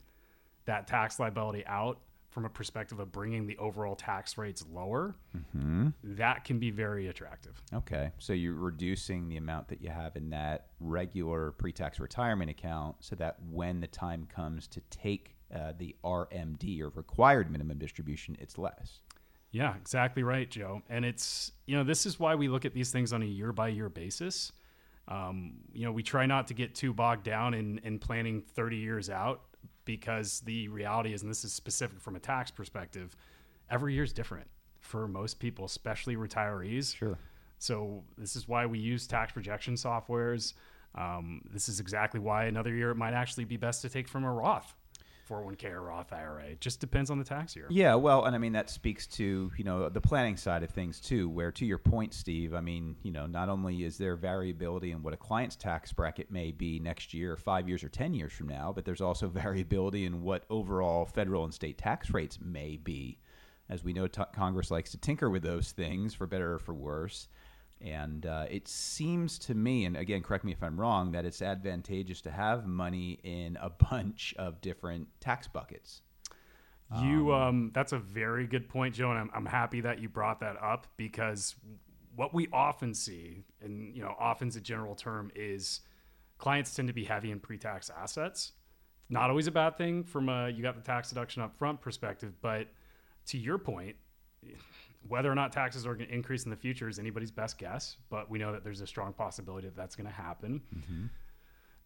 that 0.67 0.87
tax 0.87 1.19
liability 1.19 1.65
out 1.67 1.99
from 2.33 2.47
a 2.47 2.49
perspective 2.49 2.99
of 2.99 3.13
bringing 3.13 3.47
the 3.47 3.57
overall 3.59 3.95
tax 3.95 4.39
rates 4.39 4.65
lower, 4.73 5.15
mm-hmm. 5.37 5.89
that 6.03 6.45
can 6.45 6.59
be 6.59 6.71
very 6.71 7.09
attractive. 7.09 7.61
Okay. 7.75 8.11
So 8.19 8.33
you're 8.33 8.55
reducing 8.55 9.29
the 9.29 9.37
amount 9.37 9.69
that 9.69 9.83
you 9.83 9.91
have 9.91 10.17
in 10.17 10.31
that 10.31 10.69
regular 10.81 11.53
pre 11.53 11.73
tax 11.73 12.01
retirement 12.01 12.51
account 12.51 12.97
so 13.01 13.15
that 13.17 13.37
when 13.51 13.81
the 13.81 13.87
time 13.87 14.27
comes 14.35 14.67
to 14.69 14.81
take 14.89 15.37
uh, 15.55 15.73
the 15.79 15.95
RMD 16.03 16.81
or 16.81 16.89
required 16.89 17.51
minimum 17.51 17.77
distribution, 17.77 18.37
it's 18.41 18.57
less. 18.57 19.01
Yeah, 19.51 19.77
exactly 19.77 20.23
right, 20.23 20.51
Joe. 20.51 20.81
And 20.89 21.05
it's, 21.05 21.53
you 21.67 21.77
know, 21.77 21.85
this 21.85 22.07
is 22.07 22.19
why 22.19 22.35
we 22.35 22.49
look 22.49 22.65
at 22.65 22.73
these 22.73 22.91
things 22.91 23.13
on 23.13 23.23
a 23.23 23.27
year 23.27 23.53
by 23.53 23.69
year 23.69 23.91
basis. 23.91 24.53
Um, 25.07 25.57
you 25.75 25.85
know, 25.85 25.93
we 25.93 26.03
try 26.03 26.25
not 26.25 26.47
to 26.47 26.55
get 26.55 26.75
too 26.75 26.95
bogged 26.95 27.25
down 27.25 27.53
in, 27.53 27.79
in 27.85 27.99
planning 27.99 28.43
30 28.55 28.77
years 28.77 29.11
out 29.11 29.43
because 29.85 30.41
the 30.41 30.69
reality 30.69 31.13
is, 31.13 31.23
and 31.23 31.31
this 31.31 31.45
is 31.45 31.53
specific 31.53 32.01
from 32.01 32.17
a 32.17 32.21
tax 32.21 32.51
perspective, 32.51 33.17
every 33.71 33.95
year 33.95 34.05
is 34.05 34.13
different 34.13 34.49
for 34.81 35.07
most 35.09 35.39
people, 35.39 35.65
especially 35.65 36.17
retirees. 36.17 36.97
Sure. 36.97 37.19
So 37.59 38.03
this 38.19 38.35
is 38.37 38.49
why 38.49 38.67
we 38.67 38.79
use 38.79 39.07
tax 39.07 39.33
projection 39.33 39.75
softwares. 39.75 40.55
Um, 40.95 41.43
this 41.51 41.69
is 41.69 41.81
exactly 41.81 42.21
why 42.21 42.45
another 42.45 42.75
year 42.75 42.91
it 42.91 42.97
might 42.97 43.15
actually 43.15 43.45
be 43.45 43.57
best 43.57 43.83
to 43.83 43.89
take 43.89 44.09
from 44.09 44.25
a 44.25 44.33
Roth 44.33 44.75
401k 45.29 45.71
or 45.73 45.83
Roth 45.83 46.13
IRA. 46.13 46.45
It 46.45 46.61
just 46.61 46.81
depends 46.81 47.11
on 47.11 47.19
the 47.19 47.25
tax 47.25 47.55
year. 47.57 47.67
Yeah, 47.71 47.95
well, 47.95 48.25
and 48.25 48.35
I 48.35 48.39
mean 48.39 48.53
that 48.53 48.71
speaks 48.71 49.07
to 49.09 49.51
you 49.57 49.65
know 49.65 49.89
the 49.89 50.01
planning 50.01 50.37
side 50.37 50.63
of 50.63 50.71
things 50.71 51.01
too. 51.01 51.29
Where 51.29 51.53
to 51.53 51.67
your 51.67 51.79
point, 51.79 52.15
Steve, 52.15 52.55
I 52.55 52.61
mean 52.61 52.97
you 53.03 53.13
know 53.13 53.27
not 53.27 53.49
only 53.49 53.85
is 53.85 53.99
there 53.99 54.17
variability 54.17 54.93
in 54.93 55.03
what 55.03 55.15
a 55.15 55.17
client's 55.19 55.57
tax 55.57 55.93
bracket 55.93 56.31
may 56.31 56.51
be 56.51 56.79
next 56.79 57.15
year, 57.15 57.37
five 57.37 57.69
years, 57.69 57.85
or 57.85 57.89
ten 57.89 58.15
years 58.15 58.33
from 58.33 58.49
now, 58.49 58.73
but 58.75 58.85
there's 58.85 59.01
also 59.01 59.29
variability 59.43 60.05
in 60.05 60.23
what 60.23 60.45
overall 60.51 61.05
federal 61.05 61.45
and 61.45 61.55
state 61.55 61.79
tax 61.79 62.11
rates 62.11 62.39
may 62.41 62.77
be. 62.77 63.19
As 63.69 63.83
we 63.83 63.93
know, 63.93 64.07
t- 64.07 64.23
Congress 64.35 64.71
likes 64.71 64.91
to 64.91 64.99
tinker 64.99 65.31
with 65.31 65.43
those 65.43 65.73
things 65.73 66.13
for 66.15 66.27
better 66.27 66.55
or 66.55 66.59
for 66.59 66.75
worse. 66.75 67.29
And 67.85 68.27
uh, 68.27 68.47
it 68.49 68.69
seems 68.69 69.39
to 69.41 69.55
me, 69.55 69.85
and 69.85 69.97
again, 69.97 70.23
correct 70.23 70.45
me 70.45 70.53
if 70.53 70.63
I'm 70.63 70.79
wrong, 70.81 71.13
that 71.13 71.25
it's 71.25 71.43
advantageous 71.43 72.21
to 72.23 72.31
have 72.31 72.67
money 72.67 73.19
in 73.25 73.59
a 73.61 73.71
bunch 73.71 74.35
of 74.39 74.61
different 74.61 75.09
tax 75.21 75.49
buckets. 75.49 76.03
You, 77.01 77.33
um, 77.33 77.43
um, 77.43 77.71
that's 77.73 77.93
a 77.93 77.99
very 77.99 78.47
good 78.47 78.69
point, 78.69 78.95
Joe, 78.95 79.11
and 79.11 79.19
I'm, 79.19 79.31
I'm 79.35 79.47
happy 79.47 79.81
that 79.81 80.01
you 80.01 80.09
brought 80.09 80.41
that 80.41 80.63
up 80.63 80.87
because 80.97 81.55
what 82.15 82.35
we 82.35 82.49
often 82.53 82.93
see, 82.93 83.45
and 83.63 83.97
you 83.97 84.03
know, 84.03 84.15
often's 84.19 84.57
a 84.57 84.61
general 84.61 84.95
term, 84.95 85.31
is 85.35 85.81
clients 86.39 86.75
tend 86.75 86.89
to 86.89 86.95
be 86.95 87.05
heavy 87.05 87.31
in 87.31 87.41
pre-tax 87.41 87.91
assets. 87.91 88.53
Not 89.09 89.31
always 89.31 89.47
a 89.47 89.51
bad 89.51 89.79
thing 89.79 90.05
from 90.05 90.29
a 90.29 90.51
you 90.51 90.63
got 90.63 90.75
the 90.75 90.83
tax 90.83 91.09
deduction 91.09 91.43
up 91.43 91.57
front 91.57 91.81
perspective, 91.81 92.35
but 92.43 92.69
to 93.27 93.39
your 93.39 93.59
point, 93.59 93.97
whether 95.09 95.31
or 95.31 95.35
not 95.35 95.53
taxes 95.53 95.87
are 95.87 95.95
going 95.95 96.09
to 96.09 96.15
increase 96.15 96.45
in 96.45 96.51
the 96.51 96.57
future 96.57 96.89
is 96.89 96.99
anybody's 96.99 97.31
best 97.31 97.59
guess, 97.59 97.97
but 98.11 98.31
we 98.31 98.39
know 98.39 98.53
that 98.53 98.65
there's 98.65 98.81
a 98.81 98.87
strong 98.87 99.13
possibility 99.13 99.69
that 99.69 99.77
that's 99.77 99.97
going 99.97 100.07
to 100.07 100.13
happen. 100.13 100.61
Mm-hmm. 100.75 101.07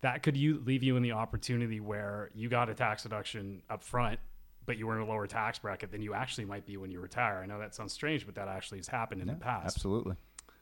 That 0.02 0.22
could 0.22 0.36
you 0.36 0.62
leave 0.64 0.82
you 0.82 0.96
in 0.96 1.02
the 1.02 1.12
opportunity 1.12 1.80
where 1.80 2.30
you 2.34 2.48
got 2.48 2.68
a 2.68 2.74
tax 2.74 3.04
deduction 3.04 3.62
up 3.70 3.82
front, 3.82 4.20
but 4.66 4.76
you 4.76 4.86
were 4.86 4.94
in 4.96 5.00
a 5.00 5.06
lower 5.06 5.26
tax 5.26 5.58
bracket 5.58 5.90
than 5.90 6.02
you 6.02 6.14
actually 6.14 6.44
might 6.44 6.66
be 6.66 6.76
when 6.76 6.90
you 6.90 7.00
retire. 7.00 7.40
I 7.42 7.46
know 7.46 7.58
that 7.58 7.74
sounds 7.74 7.92
strange, 7.92 8.26
but 8.26 8.34
that 8.34 8.48
actually 8.48 8.78
has 8.78 8.88
happened 8.88 9.22
in 9.22 9.28
yeah, 9.28 9.34
the 9.34 9.40
past. 9.40 9.76
Absolutely. 9.76 10.16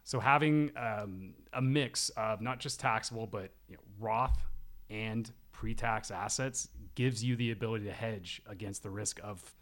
So 0.04 0.20
having 0.20 0.70
um, 0.76 1.34
a 1.52 1.62
mix 1.62 2.10
of 2.10 2.40
not 2.40 2.60
just 2.60 2.78
taxable, 2.78 3.26
but 3.26 3.50
you 3.68 3.74
know, 3.74 3.82
Roth 3.98 4.46
and 4.90 5.30
pre-tax 5.52 6.10
assets 6.10 6.68
gives 6.94 7.24
you 7.24 7.36
the 7.36 7.50
ability 7.50 7.86
to 7.86 7.92
hedge 7.92 8.42
against 8.46 8.82
the 8.82 8.90
risk 8.90 9.18
of 9.24 9.54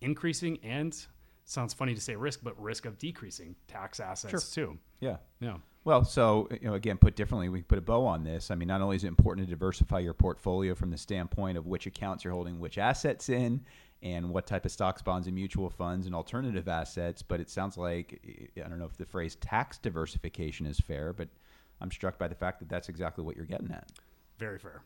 increasing 0.00 0.58
and 0.62 1.06
sounds 1.46 1.72
funny 1.72 1.94
to 1.94 2.00
say 2.00 2.14
risk, 2.16 2.40
but 2.42 2.60
risk 2.60 2.84
of 2.84 2.98
decreasing 2.98 3.56
tax 3.68 4.00
assets 4.00 4.52
sure. 4.52 4.66
too. 4.66 4.78
Yeah. 5.00 5.16
Yeah. 5.40 5.56
Well, 5.84 6.04
so 6.04 6.48
you 6.50 6.68
know, 6.68 6.74
again, 6.74 6.98
put 6.98 7.14
differently, 7.14 7.48
we 7.48 7.60
can 7.60 7.66
put 7.66 7.78
a 7.78 7.82
bow 7.82 8.04
on 8.04 8.24
this. 8.24 8.50
I 8.50 8.56
mean, 8.56 8.68
not 8.68 8.80
only 8.80 8.96
is 8.96 9.04
it 9.04 9.08
important 9.08 9.46
to 9.46 9.50
diversify 9.50 10.00
your 10.00 10.14
portfolio 10.14 10.74
from 10.74 10.90
the 10.90 10.98
standpoint 10.98 11.56
of 11.56 11.66
which 11.66 11.86
accounts 11.86 12.24
you're 12.24 12.32
holding 12.32 12.58
which 12.58 12.76
assets 12.76 13.28
in, 13.28 13.64
and 14.02 14.30
what 14.30 14.46
type 14.46 14.64
of 14.64 14.72
stocks, 14.72 15.00
bonds, 15.00 15.26
and 15.26 15.34
mutual 15.34 15.70
funds 15.70 16.06
and 16.06 16.14
alternative 16.14 16.68
assets, 16.68 17.22
but 17.22 17.40
it 17.40 17.48
sounds 17.48 17.76
like 17.76 18.20
I 18.56 18.68
don't 18.68 18.78
know 18.78 18.84
if 18.84 18.96
the 18.96 19.06
phrase 19.06 19.36
tax 19.36 19.78
diversification 19.78 20.66
is 20.66 20.78
fair, 20.78 21.12
but 21.12 21.28
I'm 21.80 21.90
struck 21.90 22.18
by 22.18 22.28
the 22.28 22.34
fact 22.34 22.58
that 22.60 22.68
that's 22.68 22.88
exactly 22.88 23.24
what 23.24 23.36
you're 23.36 23.46
getting 23.46 23.70
at. 23.70 23.90
Very 24.38 24.58
fair. 24.58 24.82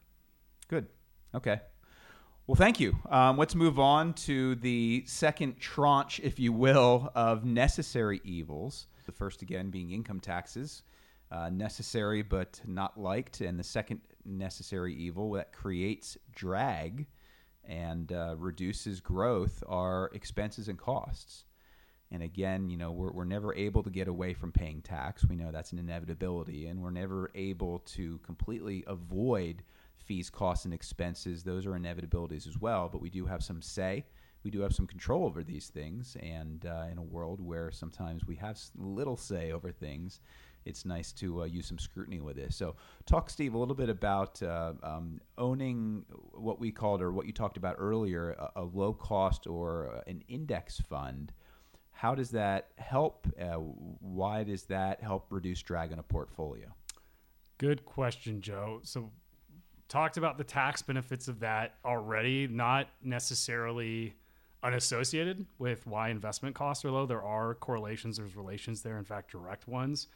Good. 0.69 0.87
Okay. 1.35 1.61
Well, 2.51 2.57
thank 2.57 2.81
you. 2.81 2.99
Um, 3.09 3.39
let's 3.39 3.55
move 3.55 3.79
on 3.79 4.13
to 4.25 4.57
the 4.57 5.05
second 5.07 5.61
tranche, 5.61 6.19
if 6.19 6.41
you 6.41 6.53
will, 6.53 7.13
of 7.15 7.45
necessary 7.45 8.21
evils. 8.25 8.89
The 9.07 9.13
first, 9.13 9.43
again, 9.43 9.71
being 9.71 9.93
income 9.93 10.19
taxes, 10.19 10.83
uh, 11.31 11.51
necessary 11.51 12.23
but 12.23 12.61
not 12.67 12.99
liked. 12.99 13.41
And 13.41 13.57
the 13.57 13.63
second 13.63 14.01
necessary 14.25 14.93
evil 14.97 15.31
that 15.35 15.53
creates 15.53 16.19
drag 16.35 17.07
and 17.65 18.11
uh, 18.11 18.35
reduces 18.37 19.01
growth 19.01 19.63
are 19.69 20.11
expenses 20.13 20.67
and 20.67 20.77
costs. 20.77 21.45
And 22.11 22.21
again, 22.21 22.69
you 22.69 22.77
know, 22.77 22.91
we're, 22.91 23.13
we're 23.13 23.25
never 23.27 23.55
able 23.55 23.85
to 23.85 23.91
get 23.91 24.09
away 24.09 24.35
from 24.35 24.51
paying 24.51 24.83
tax. 24.83 25.25
We 25.25 25.37
know 25.37 25.53
that's 25.53 25.71
an 25.71 25.79
inevitability, 25.79 26.67
and 26.67 26.83
we're 26.83 26.91
never 26.91 27.31
able 27.37 27.79
to 27.95 28.19
completely 28.25 28.83
avoid 28.89 29.63
fees, 30.11 30.29
costs, 30.29 30.65
and 30.65 30.75
expenses, 30.75 31.45
those 31.45 31.65
are 31.67 31.71
inevitabilities 31.71 32.49
as 32.49 32.59
well. 32.59 32.89
But 32.91 33.01
we 33.01 33.11
do 33.11 33.27
have 33.27 33.45
some 33.45 33.63
say. 33.63 34.05
We 34.43 34.51
do 34.51 34.61
have 34.63 34.75
some 34.75 34.89
control 34.89 35.25
over 35.25 35.45
these 35.45 35.69
things. 35.69 36.17
And 36.21 36.67
uh, 36.67 36.87
in 36.91 36.99
a 36.99 37.03
world 37.03 37.41
where 37.41 37.71
sometimes 37.71 38.27
we 38.27 38.35
have 38.35 38.59
little 38.77 39.17
say 39.17 39.53
over 39.53 39.71
things, 39.71 40.19
it's 40.65 40.85
nice 40.85 41.13
to 41.13 41.43
uh, 41.43 41.45
use 41.45 41.67
some 41.67 41.79
scrutiny 41.79 42.19
with 42.19 42.35
this. 42.35 42.57
So, 42.57 42.75
talk, 43.07 43.31
Steve, 43.31 43.55
a 43.55 43.59
little 43.59 43.77
bit 43.77 43.89
about 43.89 44.43
uh, 44.43 44.73
um, 44.83 45.21
owning 45.39 46.05
what 46.33 46.59
we 46.59 46.73
called, 46.73 47.01
or 47.03 47.13
what 47.13 47.27
you 47.27 47.33
talked 47.33 47.57
about 47.57 47.77
earlier, 47.79 48.33
a, 48.33 48.51
a 48.57 48.65
low 48.65 48.93
cost 48.93 49.47
or 49.47 49.95
uh, 49.95 50.11
an 50.11 50.25
index 50.27 50.81
fund. 50.81 51.33
How 51.93 52.17
does 52.17 52.31
that 52.31 52.71
help? 52.79 53.29
Uh, 53.41 53.59
why 54.01 54.43
does 54.43 54.65
that 54.65 55.05
help 55.05 55.27
reduce 55.31 55.63
drag 55.63 55.93
on 55.93 56.01
a 56.01 56.03
portfolio? 56.03 56.75
Good 57.59 57.85
question, 57.85 58.41
Joe. 58.41 58.81
So, 58.83 59.13
talked 59.91 60.17
about 60.17 60.39
the 60.39 60.45
tax 60.45 60.81
benefits 60.81 61.29
of 61.29 61.41
that 61.41 61.75
already, 61.85 62.47
not 62.47 62.89
necessarily 63.03 64.15
unassociated 64.63 65.45
with 65.59 65.87
why 65.87 66.09
investment 66.09 66.55
costs 66.55 66.85
are 66.85 66.91
low. 66.91 67.05
There 67.05 67.23
are 67.23 67.55
correlations, 67.55 68.17
there's 68.17 68.37
relations 68.37 68.83
there, 68.83 68.97
in 68.99 69.05
fact, 69.05 69.33
direct 69.33 69.69
ones. 69.69 70.07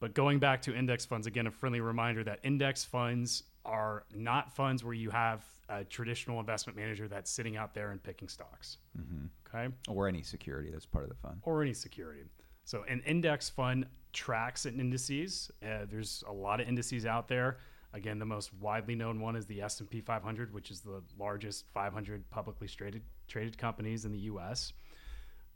But 0.00 0.14
going 0.14 0.38
back 0.38 0.62
to 0.62 0.74
index 0.74 1.04
funds, 1.04 1.26
again, 1.26 1.46
a 1.46 1.50
friendly 1.50 1.80
reminder 1.80 2.24
that 2.24 2.40
index 2.42 2.82
funds 2.82 3.44
are 3.64 4.04
not 4.14 4.52
funds 4.52 4.82
where 4.82 4.94
you 4.94 5.10
have 5.10 5.44
a 5.68 5.84
traditional 5.84 6.40
investment 6.40 6.76
manager 6.76 7.06
that's 7.06 7.30
sitting 7.30 7.56
out 7.56 7.74
there 7.74 7.90
and 7.90 8.02
picking 8.02 8.28
stocks. 8.28 8.78
Mm-hmm. 8.98 9.26
Okay. 9.54 9.74
Or 9.88 10.08
any 10.08 10.22
security 10.22 10.70
that's 10.70 10.86
part 10.86 11.04
of 11.04 11.10
the 11.10 11.16
fund. 11.16 11.40
Or 11.42 11.62
any 11.62 11.74
security. 11.74 12.22
So 12.64 12.84
an 12.88 13.02
index 13.06 13.50
fund 13.50 13.86
tracks 14.12 14.66
and 14.66 14.80
indices. 14.80 15.50
Uh, 15.62 15.86
there's 15.90 16.24
a 16.28 16.32
lot 16.32 16.60
of 16.60 16.68
indices 16.68 17.06
out 17.06 17.28
there. 17.28 17.58
Again, 17.94 18.18
the 18.18 18.26
most 18.26 18.52
widely 18.54 18.96
known 18.96 19.20
one 19.20 19.36
is 19.36 19.46
the 19.46 19.62
S&P 19.62 20.00
500, 20.00 20.52
which 20.52 20.72
is 20.72 20.80
the 20.80 21.00
largest 21.16 21.64
500 21.72 22.28
publicly 22.28 22.66
traded 22.66 23.02
traded 23.28 23.56
companies 23.56 24.04
in 24.04 24.10
the 24.10 24.18
U.S. 24.18 24.72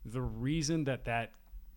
The 0.04 0.22
reason 0.22 0.84
that 0.84 1.04
that 1.06 1.32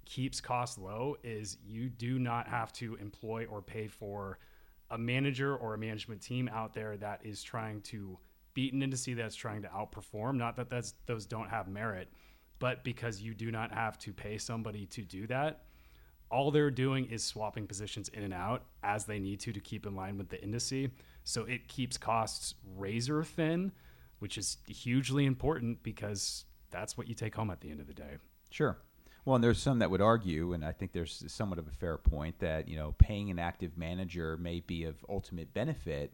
keeps 0.06 0.40
costs 0.40 0.78
low 0.78 1.18
is 1.24 1.58
you 1.66 1.90
do 1.90 2.20
not 2.20 2.48
have 2.48 2.72
to 2.74 2.96
employ 2.96 3.46
or 3.50 3.62
pay 3.62 3.88
for 3.88 4.38
a 4.92 4.98
manager 4.98 5.56
or 5.56 5.74
a 5.74 5.78
management 5.80 6.22
team 6.22 6.48
out 6.54 6.74
there 6.76 6.96
that 6.98 7.22
is 7.24 7.42
trying 7.42 7.82
to 7.82 8.20
beat 8.54 8.74
an 8.74 8.84
industry 8.84 9.16
that's 9.16 9.36
trying 9.36 9.64
to 9.64 9.68
outperform. 9.70 10.36
Not 10.36 10.56
that 10.58 10.70
that's 10.70 10.94
those 11.08 11.26
don't 11.26 11.50
have 11.50 11.68
merit, 11.70 12.08
but 12.60 12.84
because 12.84 13.20
you 13.20 13.34
do 13.34 13.50
not 13.50 13.72
have 13.74 13.98
to 14.00 14.14
pay 14.14 14.38
somebody 14.38 14.86
to 14.88 15.02
do 15.02 15.26
that. 15.28 15.64
All 16.32 16.50
they're 16.50 16.72
doing 16.72 17.06
is 17.06 17.24
swapping 17.24 17.68
positions 17.68 18.10
in 18.10 18.24
and 18.24 18.34
out 18.34 18.64
as 18.84 19.06
they 19.06 19.20
need 19.20 19.40
to 19.42 19.54
to 19.54 19.60
keep 19.60 19.86
in 19.86 19.96
line 19.96 20.18
with 20.18 20.30
the 20.30 20.42
industry. 20.42 20.92
So 21.24 21.44
it 21.44 21.68
keeps 21.68 21.98
costs 21.98 22.56
razor 22.78 23.24
thin, 23.24 23.74
which 24.20 24.38
is 24.38 24.58
hugely 24.68 25.26
important 25.26 25.84
because 25.84 26.46
that's 26.72 26.98
what 26.98 27.08
you 27.08 27.14
take 27.14 27.36
home 27.36 27.52
at 27.52 27.62
the 27.62 27.70
end 27.70 27.82
of 27.82 27.88
the 27.88 27.94
day. 27.94 28.18
Sure. 28.50 28.78
Well, 29.26 29.36
and 29.36 29.44
there's 29.44 29.60
some 29.62 29.80
that 29.80 29.92
would 29.92 30.02
argue, 30.02 30.54
and 30.54 30.66
I 30.66 30.72
think 30.72 30.94
there's 30.94 31.24
somewhat 31.28 31.60
of 31.60 31.68
a 31.68 31.72
fair 31.72 31.98
point 31.98 32.40
that 32.40 32.68
you 32.68 32.76
know 32.76 32.96
paying 32.98 33.30
an 33.30 33.38
active 33.38 33.78
manager 33.78 34.36
may 34.38 34.62
be 34.62 34.86
of 34.86 35.06
ultimate 35.08 35.54
benefit, 35.54 36.14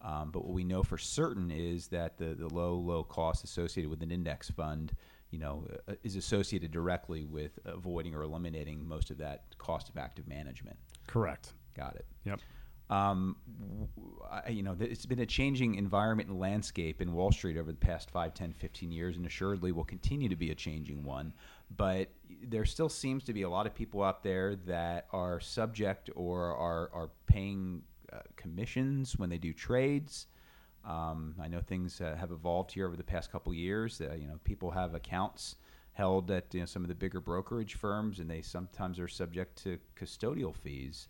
um, 0.00 0.30
but 0.32 0.44
what 0.44 0.54
we 0.54 0.64
know 0.64 0.82
for 0.82 0.98
certain 0.98 1.50
is 1.52 1.88
that 1.88 2.18
the 2.18 2.34
the 2.34 2.48
low 2.48 2.74
low 2.74 3.04
cost 3.04 3.44
associated 3.44 3.90
with 3.90 4.02
an 4.02 4.10
index 4.10 4.50
fund, 4.50 4.92
you 5.30 5.38
know, 5.38 5.66
uh, 5.88 5.94
is 6.02 6.16
associated 6.16 6.70
directly 6.70 7.24
with 7.24 7.58
avoiding 7.64 8.14
or 8.14 8.22
eliminating 8.22 8.86
most 8.86 9.10
of 9.10 9.18
that 9.18 9.44
cost 9.58 9.88
of 9.88 9.96
active 9.96 10.26
management. 10.26 10.76
Correct. 11.06 11.52
Got 11.74 11.96
it. 11.96 12.06
Yep. 12.24 12.40
Um, 12.90 13.36
I, 14.30 14.48
you 14.48 14.62
know, 14.62 14.74
it's 14.80 15.04
been 15.04 15.18
a 15.20 15.26
changing 15.26 15.74
environment 15.74 16.30
and 16.30 16.38
landscape 16.38 17.02
in 17.02 17.12
Wall 17.12 17.30
Street 17.30 17.58
over 17.58 17.70
the 17.70 17.78
past 17.78 18.10
5, 18.10 18.32
10, 18.32 18.54
15 18.54 18.90
years, 18.90 19.16
and 19.16 19.26
assuredly 19.26 19.72
will 19.72 19.84
continue 19.84 20.28
to 20.28 20.36
be 20.36 20.50
a 20.50 20.54
changing 20.54 21.04
one. 21.04 21.34
But 21.76 22.08
there 22.42 22.64
still 22.64 22.88
seems 22.88 23.24
to 23.24 23.34
be 23.34 23.42
a 23.42 23.48
lot 23.48 23.66
of 23.66 23.74
people 23.74 24.02
out 24.02 24.22
there 24.22 24.56
that 24.66 25.06
are 25.12 25.38
subject 25.38 26.08
or 26.14 26.54
are, 26.56 26.90
are 26.94 27.10
paying 27.26 27.82
uh, 28.10 28.20
commissions 28.36 29.18
when 29.18 29.28
they 29.28 29.38
do 29.38 29.52
trades. 29.52 30.26
Um, 30.88 31.34
I 31.40 31.48
know 31.48 31.60
things 31.60 32.00
uh, 32.00 32.16
have 32.18 32.32
evolved 32.32 32.72
here 32.72 32.86
over 32.86 32.96
the 32.96 33.04
past 33.04 33.30
couple 33.30 33.52
years. 33.52 34.00
Uh, 34.00 34.14
you 34.14 34.26
know, 34.26 34.40
people 34.44 34.70
have 34.70 34.94
accounts 34.94 35.56
held 35.92 36.30
at 36.30 36.54
you 36.54 36.60
know, 36.60 36.66
some 36.66 36.82
of 36.82 36.88
the 36.88 36.94
bigger 36.94 37.20
brokerage 37.20 37.74
firms, 37.74 38.18
and 38.18 38.30
they 38.30 38.40
sometimes 38.40 38.98
are 38.98 39.08
subject 39.08 39.62
to 39.62 39.78
custodial 39.96 40.54
fees 40.54 41.08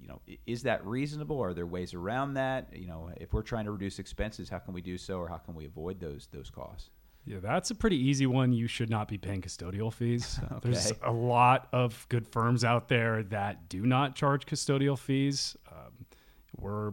you 0.00 0.08
know, 0.08 0.20
is 0.46 0.62
that 0.62 0.84
reasonable? 0.86 1.40
Are 1.40 1.54
there 1.54 1.66
ways 1.66 1.94
around 1.94 2.34
that? 2.34 2.68
You 2.74 2.86
know, 2.86 3.10
if 3.16 3.32
we're 3.32 3.42
trying 3.42 3.64
to 3.64 3.70
reduce 3.70 3.98
expenses, 3.98 4.48
how 4.48 4.58
can 4.58 4.74
we 4.74 4.80
do 4.80 4.98
so, 4.98 5.18
or 5.18 5.28
how 5.28 5.38
can 5.38 5.54
we 5.54 5.66
avoid 5.66 6.00
those 6.00 6.28
those 6.32 6.50
costs? 6.50 6.90
Yeah, 7.24 7.38
that's 7.42 7.72
a 7.72 7.74
pretty 7.74 7.96
easy 7.96 8.26
one. 8.26 8.52
You 8.52 8.68
should 8.68 8.88
not 8.88 9.08
be 9.08 9.18
paying 9.18 9.42
custodial 9.42 9.92
fees. 9.92 10.38
okay. 10.52 10.70
There's 10.70 10.92
a 11.02 11.10
lot 11.10 11.68
of 11.72 12.06
good 12.08 12.28
firms 12.28 12.62
out 12.64 12.88
there 12.88 13.24
that 13.24 13.68
do 13.68 13.84
not 13.84 14.14
charge 14.14 14.46
custodial 14.46 14.96
fees. 14.96 15.56
Um, 15.70 16.06
we're 16.56 16.92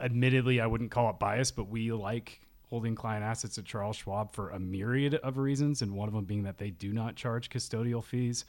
admittedly, 0.00 0.60
I 0.60 0.66
wouldn't 0.66 0.90
call 0.90 1.10
it 1.10 1.18
bias, 1.18 1.50
but 1.50 1.68
we 1.68 1.92
like 1.92 2.40
holding 2.68 2.94
client 2.94 3.24
assets 3.24 3.58
at 3.58 3.64
Charles 3.64 3.96
Schwab 3.96 4.32
for 4.32 4.50
a 4.50 4.58
myriad 4.58 5.14
of 5.14 5.38
reasons, 5.38 5.82
and 5.82 5.94
one 5.94 6.08
of 6.08 6.14
them 6.14 6.24
being 6.24 6.42
that 6.44 6.58
they 6.58 6.70
do 6.70 6.92
not 6.92 7.16
charge 7.16 7.48
custodial 7.48 8.02
fees 8.02 8.44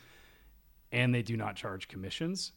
and 0.91 1.13
they 1.13 1.21
do 1.21 1.35
not 1.37 1.55
charge 1.55 1.87
commissions 1.87 2.53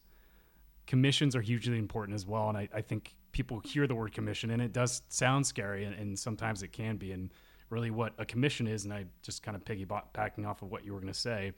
commissions 0.91 1.37
are 1.37 1.41
hugely 1.41 1.79
important 1.79 2.17
as 2.17 2.27
well. 2.27 2.49
And 2.49 2.59
I, 2.59 2.69
I 2.75 2.81
think 2.81 3.15
people 3.31 3.61
hear 3.61 3.87
the 3.87 3.95
word 3.95 4.13
commission 4.13 4.51
and 4.51 4.61
it 4.61 4.73
does 4.73 5.03
sound 5.09 5.47
scary 5.47 5.85
and, 5.85 5.95
and, 5.95 6.19
sometimes 6.19 6.65
it 6.65 6.73
can 6.73 6.97
be. 6.97 7.13
And 7.13 7.31
really 7.69 7.93
what 7.93 8.13
a 8.19 8.25
commission 8.25 8.67
is, 8.67 8.85
and 8.85 8.93
I 8.93 9.05
just 9.23 9.45
kind 9.45 9.57
of 9.57 9.65
piggybacking 9.65 10.45
off 10.45 10.63
of 10.63 10.73
what 10.73 10.85
you 10.85 10.93
were 10.93 10.99
going 10.99 11.13
to 11.13 11.19
say, 11.19 11.53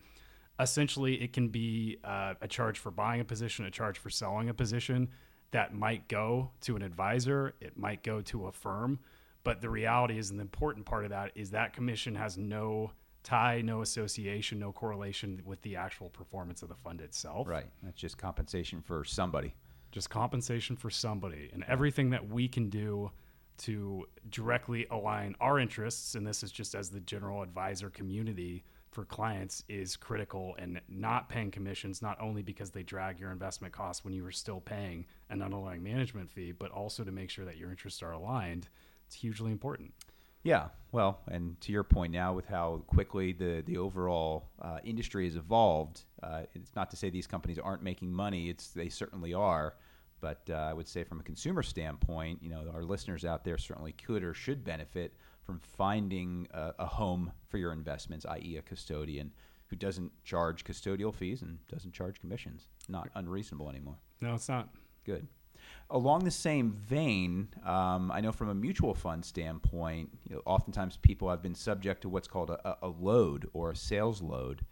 essentially 0.61 1.15
it 1.15 1.33
can 1.33 1.49
be 1.49 1.97
uh, 2.05 2.35
a 2.43 2.47
charge 2.47 2.79
for 2.79 2.91
buying 2.91 3.23
a 3.23 3.25
position, 3.25 3.65
a 3.65 3.71
charge 3.71 3.99
for 3.99 4.11
selling 4.11 4.51
a 4.51 4.55
position 4.55 5.09
that 5.53 5.75
might 5.75 6.09
go 6.09 6.51
to 6.63 6.77
an 6.77 6.83
advisor, 6.83 7.55
it 7.61 7.79
might 7.79 8.03
go 8.03 8.21
to 8.23 8.47
a 8.47 8.53
firm. 8.53 8.99
But 9.45 9.61
the 9.61 9.71
reality 9.71 10.19
is, 10.19 10.31
and 10.31 10.39
the 10.39 10.43
important 10.43 10.87
part 10.87 11.05
of 11.05 11.11
that 11.11 11.33
is 11.35 11.51
that 11.51 11.73
commission 11.73 12.15
has 12.15 12.37
no 12.37 12.93
tie, 13.23 13.61
no 13.63 13.83
association, 13.83 14.59
no 14.59 14.73
correlation 14.73 15.43
with 15.45 15.63
the 15.63 15.77
actual 15.77 16.11
performance 16.11 16.63
of 16.63 16.69
the 16.69 16.75
fund 16.75 17.01
itself. 17.01 17.49
Right. 17.49 17.67
That's 17.83 17.97
just 17.97 18.19
compensation 18.19 18.83
for 18.83 19.05
somebody. 19.05 19.55
Just 19.91 20.11
compensation 20.11 20.77
for 20.77 20.91
somebody. 20.91 21.51
And 21.53 21.65
everything 21.69 22.11
that 22.11 22.29
we 22.29 22.49
can 22.49 22.69
do 22.69 23.11
to 23.59 24.07
directly 24.31 24.87
align 24.91 25.37
our 25.41 25.59
interests, 25.59 26.15
and 26.15 26.27
this 26.27 26.43
is 26.43 26.51
just 26.51 26.75
as 26.75 26.89
the 26.89 27.01
general 27.01 27.43
advisor 27.43 27.91
community 27.91 28.65
for 28.93 29.05
clients, 29.05 29.65
is 29.69 29.97
critical. 29.97 30.55
And 30.59 30.81
not 30.89 31.29
paying 31.29 31.51
commissions, 31.51 32.03
not 32.03 32.21
only 32.21 32.43
because 32.43 32.71
they 32.71 32.83
drag 32.83 33.19
your 33.19 33.33
investment 33.33 33.73
costs 33.73 34.05
when 34.05 34.15
you 34.15 34.25
are 34.25 34.33
still 34.33 34.61
paying 34.61 35.07
an 35.31 35.43
underlying 35.43 35.83
management 35.83 36.31
fee, 36.31 36.53
but 36.53 36.71
also 36.71 37.03
to 37.03 37.11
make 37.11 37.31
sure 37.31 37.45
that 37.45 37.57
your 37.57 37.71
interests 37.71 38.03
are 38.03 38.13
aligned. 38.13 38.69
It's 39.07 39.17
hugely 39.17 39.51
important. 39.51 39.93
Yeah, 40.45 40.69
well, 40.91 41.21
and 41.29 41.61
to 41.61 41.73
your 41.73 41.85
point 41.85 42.13
now, 42.13 42.33
with 42.33 42.47
how 42.47 42.83
quickly 42.89 43.33
the 43.33 43.63
the 43.65 43.79
overall 43.79 44.51
uh, 44.61 44.79
industry 44.83 45.25
has 45.25 45.37
evolved, 45.37 46.03
uh, 46.23 46.43
it's 46.55 46.75
not 46.75 46.91
to 46.91 46.97
say 46.97 47.11
these 47.11 47.29
companies 47.29 47.61
aren't 47.61 47.83
making 47.83 48.13
money. 48.13 48.49
It's 48.49 48.69
they 48.69 48.89
certainly 48.89 49.35
are, 49.35 49.77
but 50.21 50.41
uh, 50.51 50.55
I 50.55 50.73
would 50.73 50.89
say 50.89 51.05
from 51.05 51.21
a 51.21 51.23
consumer 51.23 51.63
standpoint, 51.63 52.43
you 52.43 52.51
know, 52.51 52.65
our 52.75 52.83
listeners 52.83 53.25
out 53.25 53.45
there 53.45 53.57
certainly 53.57 53.93
could 53.93 54.25
or 54.25 54.35
should 54.35 54.65
benefit 54.65 55.15
from 55.45 55.61
finding 55.61 56.47
a, 56.53 56.73
a 56.81 56.87
home 56.87 57.33
for 57.49 57.59
your 57.59 57.73
investments, 57.73 58.25
i.e., 58.27 58.57
a 58.57 58.63
custodian 58.63 59.33
who 59.67 59.77
doesn't 59.77 60.13
charge 60.23 60.65
custodial 60.65 61.15
fees 61.15 61.43
and 61.43 61.59
doesn't 61.69 61.93
charge 61.93 62.21
commissions. 62.21 62.69
Not 62.89 63.09
unreasonable 63.15 63.71
anymore. 63.71 63.97
No, 64.21 64.35
it's 64.35 64.49
not. 64.49 64.69
Good. 65.05 65.27
Along 65.91 66.25
the 66.25 66.31
same 66.31 66.73
vein, 66.73 67.49
um, 67.65 68.11
I 68.13 68.21
know 68.21 68.33
from 68.33 68.49
a 68.49 68.55
mutual 68.55 68.95
fund 68.95 69.25
standpoint, 69.25 70.11
you 70.29 70.37
know, 70.37 70.43
oftentimes 70.45 70.97
people 70.97 71.31
have 71.31 71.43
been 71.43 71.55
subject 71.55 72.03
to 72.03 72.09
what's 72.09 72.29
called 72.29 72.51
a, 72.51 72.77
a 72.83 72.89
load 72.89 73.49
or 73.53 73.71
a 73.71 73.77
sales 73.77 74.21
load. 74.21 74.65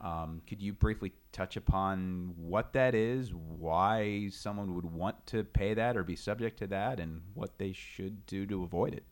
Um, 0.00 0.42
could 0.46 0.60
you 0.60 0.72
briefly 0.72 1.12
touch 1.32 1.56
upon 1.56 2.34
what 2.36 2.72
that 2.74 2.94
is, 2.94 3.34
why 3.34 4.28
someone 4.30 4.74
would 4.74 4.84
want 4.84 5.26
to 5.26 5.42
pay 5.42 5.74
that 5.74 5.96
or 5.96 6.04
be 6.04 6.16
subject 6.16 6.58
to 6.58 6.66
that, 6.68 7.00
and 7.00 7.22
what 7.34 7.58
they 7.58 7.72
should 7.72 8.26
do 8.26 8.46
to 8.46 8.62
avoid 8.62 8.94
it? 8.94 9.04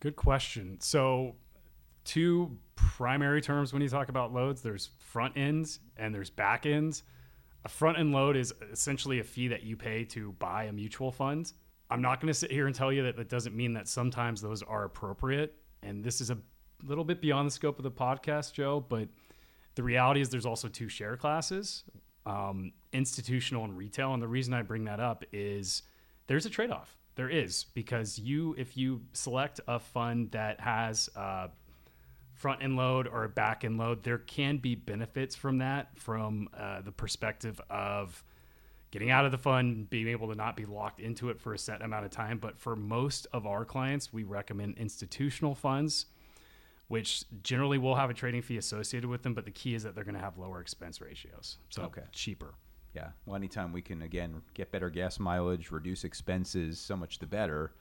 Good 0.00 0.16
question. 0.16 0.80
So, 0.80 1.36
two 2.04 2.56
primary 2.76 3.42
terms 3.42 3.72
when 3.72 3.82
you 3.82 3.88
talk 3.88 4.08
about 4.08 4.32
loads 4.32 4.62
there's 4.62 4.90
front 4.98 5.36
ends 5.36 5.80
and 5.96 6.14
there's 6.14 6.30
back 6.30 6.64
ends. 6.64 7.02
A 7.64 7.68
front 7.68 7.98
end 7.98 8.12
load 8.12 8.36
is 8.36 8.54
essentially 8.72 9.18
a 9.18 9.24
fee 9.24 9.48
that 9.48 9.62
you 9.62 9.76
pay 9.76 10.04
to 10.04 10.32
buy 10.38 10.64
a 10.64 10.72
mutual 10.72 11.10
fund. 11.10 11.52
I'm 11.90 12.00
not 12.00 12.20
going 12.20 12.28
to 12.28 12.38
sit 12.38 12.52
here 12.52 12.66
and 12.66 12.74
tell 12.74 12.92
you 12.92 13.02
that 13.02 13.16
that 13.16 13.28
doesn't 13.28 13.56
mean 13.56 13.72
that 13.74 13.88
sometimes 13.88 14.40
those 14.40 14.62
are 14.62 14.84
appropriate. 14.84 15.54
And 15.82 16.04
this 16.04 16.20
is 16.20 16.30
a 16.30 16.38
little 16.84 17.04
bit 17.04 17.20
beyond 17.20 17.48
the 17.48 17.50
scope 17.50 17.78
of 17.78 17.82
the 17.82 17.90
podcast, 17.90 18.52
Joe, 18.52 18.84
but 18.86 19.08
the 19.74 19.82
reality 19.82 20.20
is 20.20 20.28
there's 20.28 20.46
also 20.46 20.68
two 20.68 20.88
share 20.88 21.16
classes 21.16 21.84
um, 22.26 22.72
institutional 22.92 23.64
and 23.64 23.76
retail. 23.76 24.12
And 24.12 24.22
the 24.22 24.28
reason 24.28 24.54
I 24.54 24.62
bring 24.62 24.84
that 24.84 25.00
up 25.00 25.24
is 25.32 25.82
there's 26.26 26.46
a 26.46 26.50
trade 26.50 26.70
off. 26.70 26.96
There 27.18 27.28
is 27.28 27.64
because 27.74 28.16
you, 28.16 28.54
if 28.56 28.76
you 28.76 29.00
select 29.12 29.60
a 29.66 29.80
fund 29.80 30.30
that 30.30 30.60
has 30.60 31.10
uh, 31.16 31.48
front 32.34 32.62
end 32.62 32.76
load 32.76 33.08
or 33.08 33.24
a 33.24 33.28
back 33.28 33.64
end 33.64 33.76
load, 33.76 34.04
there 34.04 34.18
can 34.18 34.58
be 34.58 34.76
benefits 34.76 35.34
from 35.34 35.58
that 35.58 35.88
from 35.98 36.48
uh, 36.56 36.80
the 36.80 36.92
perspective 36.92 37.60
of 37.68 38.22
getting 38.92 39.10
out 39.10 39.24
of 39.24 39.32
the 39.32 39.38
fund, 39.38 39.90
being 39.90 40.06
able 40.06 40.28
to 40.28 40.36
not 40.36 40.54
be 40.54 40.64
locked 40.64 41.00
into 41.00 41.28
it 41.28 41.40
for 41.40 41.52
a 41.52 41.58
set 41.58 41.82
amount 41.82 42.04
of 42.04 42.12
time. 42.12 42.38
But 42.38 42.56
for 42.56 42.76
most 42.76 43.26
of 43.32 43.48
our 43.48 43.64
clients, 43.64 44.12
we 44.12 44.22
recommend 44.22 44.78
institutional 44.78 45.56
funds, 45.56 46.06
which 46.86 47.24
generally 47.42 47.78
will 47.78 47.96
have 47.96 48.10
a 48.10 48.14
trading 48.14 48.42
fee 48.42 48.58
associated 48.58 49.10
with 49.10 49.24
them. 49.24 49.34
But 49.34 49.44
the 49.44 49.50
key 49.50 49.74
is 49.74 49.82
that 49.82 49.96
they're 49.96 50.04
going 50.04 50.14
to 50.14 50.20
have 50.20 50.38
lower 50.38 50.60
expense 50.60 51.00
ratios, 51.00 51.58
so 51.68 51.82
okay. 51.82 52.02
cheaper. 52.12 52.54
Yeah. 52.94 53.10
Well, 53.26 53.36
anytime 53.36 53.72
we 53.72 53.82
can 53.82 54.02
again 54.02 54.42
get 54.54 54.72
better 54.72 54.90
gas 54.90 55.18
mileage, 55.18 55.70
reduce 55.70 56.04
expenses, 56.04 56.80
so 56.80 56.96
much 56.96 57.18
the 57.18 57.26
better. 57.26 57.72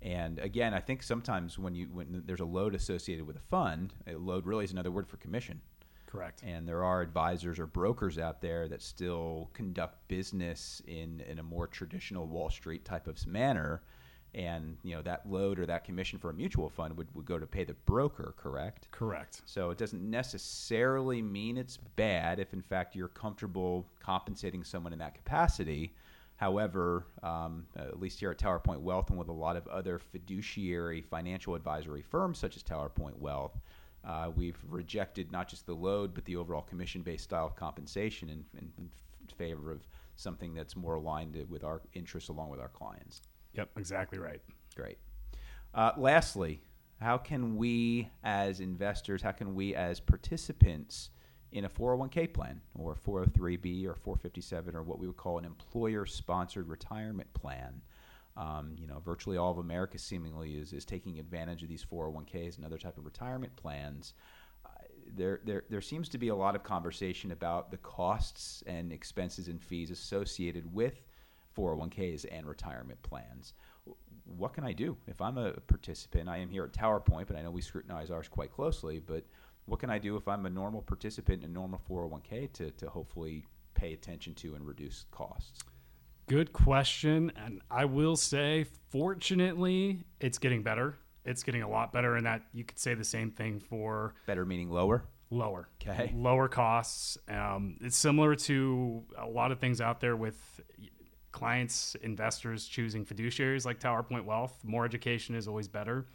And 0.00 0.38
again, 0.40 0.74
I 0.74 0.80
think 0.80 1.02
sometimes 1.02 1.58
when 1.58 1.74
you 1.74 1.86
when 1.92 2.22
there's 2.26 2.40
a 2.40 2.44
load 2.44 2.74
associated 2.74 3.26
with 3.26 3.36
a 3.36 3.40
fund, 3.50 3.94
a 4.06 4.14
load 4.14 4.46
really 4.46 4.64
is 4.64 4.72
another 4.72 4.90
word 4.90 5.08
for 5.08 5.16
commission. 5.16 5.60
Correct. 6.12 6.42
And 6.42 6.68
there 6.68 6.84
are 6.84 7.00
advisors 7.00 7.58
or 7.58 7.66
brokers 7.66 8.18
out 8.18 8.42
there 8.42 8.68
that 8.68 8.82
still 8.82 9.48
conduct 9.54 10.06
business 10.08 10.82
in, 10.86 11.20
in 11.20 11.38
a 11.38 11.42
more 11.42 11.66
traditional 11.66 12.26
Wall 12.26 12.50
Street 12.50 12.84
type 12.84 13.06
of 13.06 13.26
manner. 13.26 13.82
And 14.34 14.78
you 14.82 14.94
know 14.94 15.02
that 15.02 15.30
load 15.30 15.58
or 15.58 15.66
that 15.66 15.84
commission 15.84 16.18
for 16.18 16.30
a 16.30 16.32
mutual 16.32 16.70
fund 16.70 16.96
would, 16.96 17.08
would 17.14 17.26
go 17.26 17.38
to 17.38 17.46
pay 17.46 17.64
the 17.64 17.74
broker, 17.84 18.34
correct? 18.38 18.88
Correct. 18.90 19.42
So 19.44 19.70
it 19.70 19.76
doesn't 19.76 20.02
necessarily 20.02 21.20
mean 21.20 21.58
it's 21.58 21.76
bad 21.96 22.38
if, 22.38 22.54
in 22.54 22.62
fact, 22.62 22.96
you're 22.96 23.08
comfortable 23.08 23.86
compensating 24.00 24.64
someone 24.64 24.94
in 24.94 24.98
that 25.00 25.14
capacity. 25.14 25.92
However, 26.36 27.06
um, 27.22 27.66
at 27.76 28.00
least 28.00 28.18
here 28.18 28.30
at 28.30 28.38
TowerPoint 28.38 28.80
Wealth 28.80 29.10
and 29.10 29.18
with 29.18 29.28
a 29.28 29.32
lot 29.32 29.56
of 29.56 29.66
other 29.68 29.98
fiduciary 29.98 31.02
financial 31.02 31.54
advisory 31.54 32.02
firms 32.02 32.38
such 32.38 32.56
as 32.56 32.62
TowerPoint 32.62 33.18
Wealth, 33.18 33.60
uh, 34.04 34.30
we've 34.34 34.58
rejected 34.68 35.30
not 35.30 35.46
just 35.46 35.66
the 35.66 35.74
load 35.74 36.14
but 36.14 36.24
the 36.24 36.34
overall 36.34 36.62
commission-based 36.62 37.22
style 37.22 37.46
of 37.46 37.54
compensation 37.54 38.28
in, 38.28 38.44
in, 38.58 38.72
in 38.78 38.90
favor 39.36 39.70
of 39.70 39.86
something 40.16 40.54
that's 40.54 40.74
more 40.74 40.94
aligned 40.94 41.36
with 41.48 41.64
our 41.64 41.80
interests 41.94 42.28
along 42.28 42.48
with 42.48 42.60
our 42.60 42.68
clients. 42.68 43.22
Yep, 43.54 43.70
exactly 43.76 44.18
right. 44.18 44.40
Great. 44.74 44.98
Uh, 45.74 45.92
lastly, 45.96 46.60
how 47.00 47.18
can 47.18 47.56
we 47.56 48.08
as 48.22 48.60
investors, 48.60 49.22
how 49.22 49.32
can 49.32 49.54
we 49.54 49.74
as 49.74 50.00
participants 50.00 51.10
in 51.50 51.64
a 51.64 51.68
401k 51.68 52.32
plan 52.32 52.60
or 52.74 52.94
403b 52.94 53.86
or 53.86 53.94
457 53.94 54.74
or 54.74 54.82
what 54.82 54.98
we 54.98 55.06
would 55.06 55.16
call 55.16 55.38
an 55.38 55.44
employer 55.44 56.06
sponsored 56.06 56.68
retirement 56.68 57.32
plan? 57.34 57.82
Um, 58.36 58.76
you 58.78 58.86
know, 58.86 59.00
virtually 59.04 59.36
all 59.36 59.50
of 59.50 59.58
America 59.58 59.98
seemingly 59.98 60.54
is, 60.54 60.72
is 60.72 60.86
taking 60.86 61.18
advantage 61.18 61.62
of 61.62 61.68
these 61.68 61.84
401ks 61.84 62.56
and 62.56 62.64
other 62.64 62.78
type 62.78 62.96
of 62.96 63.04
retirement 63.04 63.54
plans. 63.56 64.14
Uh, 64.64 64.68
there, 65.14 65.40
there, 65.44 65.64
there 65.68 65.82
seems 65.82 66.08
to 66.10 66.18
be 66.18 66.28
a 66.28 66.34
lot 66.34 66.54
of 66.54 66.62
conversation 66.62 67.32
about 67.32 67.70
the 67.70 67.76
costs 67.78 68.62
and 68.66 68.90
expenses 68.90 69.48
and 69.48 69.62
fees 69.62 69.90
associated 69.90 70.72
with 70.72 71.02
401ks 71.54 72.26
and 72.30 72.46
retirement 72.46 73.02
plans. 73.02 73.54
What 74.24 74.54
can 74.54 74.64
I 74.64 74.72
do 74.72 74.96
if 75.06 75.20
I'm 75.20 75.38
a 75.38 75.52
participant? 75.52 76.28
I 76.28 76.38
am 76.38 76.48
here 76.48 76.64
at 76.64 76.72
TowerPoint, 76.72 77.26
but 77.26 77.36
I 77.36 77.42
know 77.42 77.50
we 77.50 77.60
scrutinize 77.60 78.10
ours 78.10 78.28
quite 78.28 78.52
closely. 78.52 79.00
But 79.00 79.24
what 79.66 79.80
can 79.80 79.90
I 79.90 79.98
do 79.98 80.16
if 80.16 80.28
I'm 80.28 80.46
a 80.46 80.50
normal 80.50 80.82
participant 80.82 81.42
in 81.42 81.50
a 81.50 81.52
normal 81.52 81.80
401k 81.88 82.52
to, 82.54 82.70
to 82.70 82.88
hopefully 82.88 83.46
pay 83.74 83.92
attention 83.92 84.34
to 84.34 84.54
and 84.54 84.66
reduce 84.66 85.06
costs? 85.10 85.60
Good 86.28 86.52
question. 86.52 87.32
And 87.36 87.60
I 87.70 87.84
will 87.84 88.16
say, 88.16 88.66
fortunately, 88.90 90.04
it's 90.20 90.38
getting 90.38 90.62
better. 90.62 90.98
It's 91.24 91.42
getting 91.42 91.62
a 91.62 91.68
lot 91.68 91.92
better 91.92 92.16
in 92.16 92.24
that 92.24 92.42
you 92.52 92.64
could 92.64 92.78
say 92.78 92.94
the 92.94 93.04
same 93.04 93.30
thing 93.30 93.60
for 93.60 94.14
better 94.26 94.44
meaning 94.44 94.70
lower. 94.70 95.04
Lower. 95.30 95.68
Okay. 95.80 96.12
Lower 96.14 96.46
costs. 96.48 97.16
Um, 97.28 97.76
it's 97.80 97.96
similar 97.96 98.34
to 98.34 99.02
a 99.16 99.26
lot 99.26 99.50
of 99.50 99.58
things 99.60 99.80
out 99.80 100.00
there 100.00 100.14
with 100.14 100.60
clients, 101.32 101.96
investors 102.02 102.66
choosing 102.66 103.04
fiduciaries 103.04 103.64
like 103.64 103.80
TowerPoint 103.80 104.24
Wealth. 104.24 104.58
More 104.64 104.84
education 104.84 105.34
is 105.34 105.48
always 105.48 105.68
better. 105.68 106.06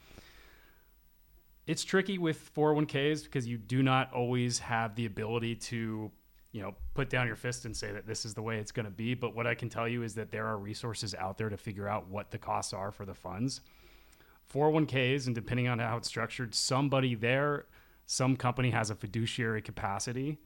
It's 1.65 1.84
tricky 1.84 2.18
with 2.18 2.53
401ks 2.55 3.24
because 3.24 3.45
you 3.45 3.57
do 3.57 3.84
not 3.84 4.13
always 4.13 4.59
have 4.59 4.95
the 4.95 5.05
ability 5.05 5.55
to, 5.55 6.09
you 6.53 6.61
know, 6.61 6.76
put 6.93 7.09
down 7.09 7.28
your 7.28 7.36
fist 7.36 7.65
and 7.65 7.76
say 7.76 7.91
that 7.91 8.07
this 8.07 8.24
is 8.24 8.34
the 8.34 8.41
way 8.41 8.57
it's 8.57 8.72
going 8.72 8.86
to 8.86 8.91
be. 8.91 9.15
But 9.15 9.36
what 9.36 9.45
I 9.45 9.53
can 9.53 9.68
tell 9.68 9.88
you 9.88 10.03
is 10.03 10.15
that 10.15 10.32
there 10.32 10.45
are 10.45 10.57
resources 10.57 11.13
out 11.15 11.38
there 11.38 11.49
to 11.49 11.57
figure 11.57 11.89
out 11.89 12.07
what 12.07 12.32
the 12.32 12.38
costs 12.38 12.72
are 12.72 12.91
for 12.91 13.05
the 13.05 13.13
funds. 13.13 13.61
401ks, 14.53 15.26
and 15.26 15.36
depending 15.36 15.68
on 15.68 15.80
how 15.80 15.97
it's 15.97 16.07
structured, 16.07 16.55
somebody 16.55 17.15
there, 17.15 17.65
some 18.05 18.38
company 18.38 18.70
has 18.70 18.89
a 18.89 18.95
fiduciary 18.95 19.61
capacity 19.61 20.38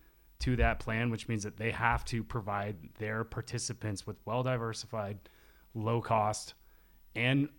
to 0.41 0.55
that 0.57 0.79
plan, 0.79 1.09
which 1.09 1.27
means 1.27 1.43
that 1.43 1.57
they 1.57 1.71
have 1.71 2.03
to 2.05 2.23
provide 2.23 2.77
their 2.99 3.23
participants 3.23 4.05
with 4.05 4.17
well 4.25 4.43
diversified, 4.43 5.19
low 5.73 6.01
cost, 6.01 6.53
and 7.15 7.49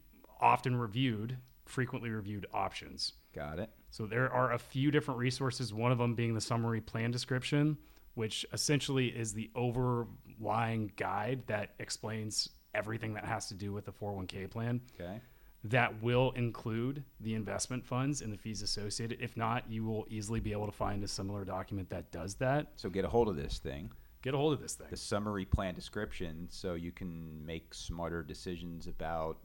often 0.41 0.77
reviewed, 0.77 1.39
frequently 1.65 2.11
reviewed 2.11 2.47
options. 2.53 3.15
Got 3.35 3.59
it. 3.59 3.71
So 3.91 4.07
there 4.07 4.31
are 4.33 4.53
a 4.53 4.59
few 4.59 4.91
different 4.91 5.19
resources, 5.19 5.73
one 5.73 5.93
of 5.93 5.99
them 5.99 6.15
being 6.15 6.35
the 6.35 6.41
summary 6.41 6.81
plan 6.81 7.11
description, 7.11 7.79
which 8.15 8.45
essentially 8.53 9.09
is 9.09 9.33
the 9.33 9.51
overlying 9.55 10.93
guide 10.97 11.43
that 11.47 11.75
explains 11.79 12.49
everything 12.75 13.15
that 13.15 13.25
has 13.25 13.49
to 13.49 13.55
do 13.55 13.73
with 13.73 13.85
the 13.85 13.93
401k 13.93 14.51
plan. 14.51 14.81
Okay 15.01 15.21
that 15.65 16.03
will 16.03 16.33
include 16.33 17.05
the 17.21 17.35
investment 17.35 17.85
funds 17.85 18.21
and 18.21 18.33
the 18.33 18.37
fees 18.37 18.63
associated. 18.63 19.21
If 19.21 19.37
not, 19.37 19.71
you 19.71 19.85
will 19.85 20.07
easily 20.11 20.41
be 20.41 20.53
able 20.53 20.67
to 20.67 20.73
find 20.73 21.05
a 21.05 21.09
similar 21.09 21.45
document 21.45 21.91
that 21.91 22.11
does 22.11 22.35
that. 22.37 22.69
So 22.77 22.89
get 22.89 23.05
a 23.05 23.09
hold 23.09 23.29
of 23.29 23.37
this 23.37 23.59
thing. 23.59 23.93
Get 24.23 24.35
a 24.35 24.37
hold 24.37 24.53
of 24.53 24.61
this 24.61 24.75
thing. 24.75 24.89
The 24.91 24.97
summary 24.97 25.45
plan 25.45 25.75
description 25.75 26.47
so 26.51 26.75
you 26.75 26.93
can 26.93 27.45
make 27.45 27.75
smarter 27.75 28.23
decisions 28.23 28.87
about 28.87 29.39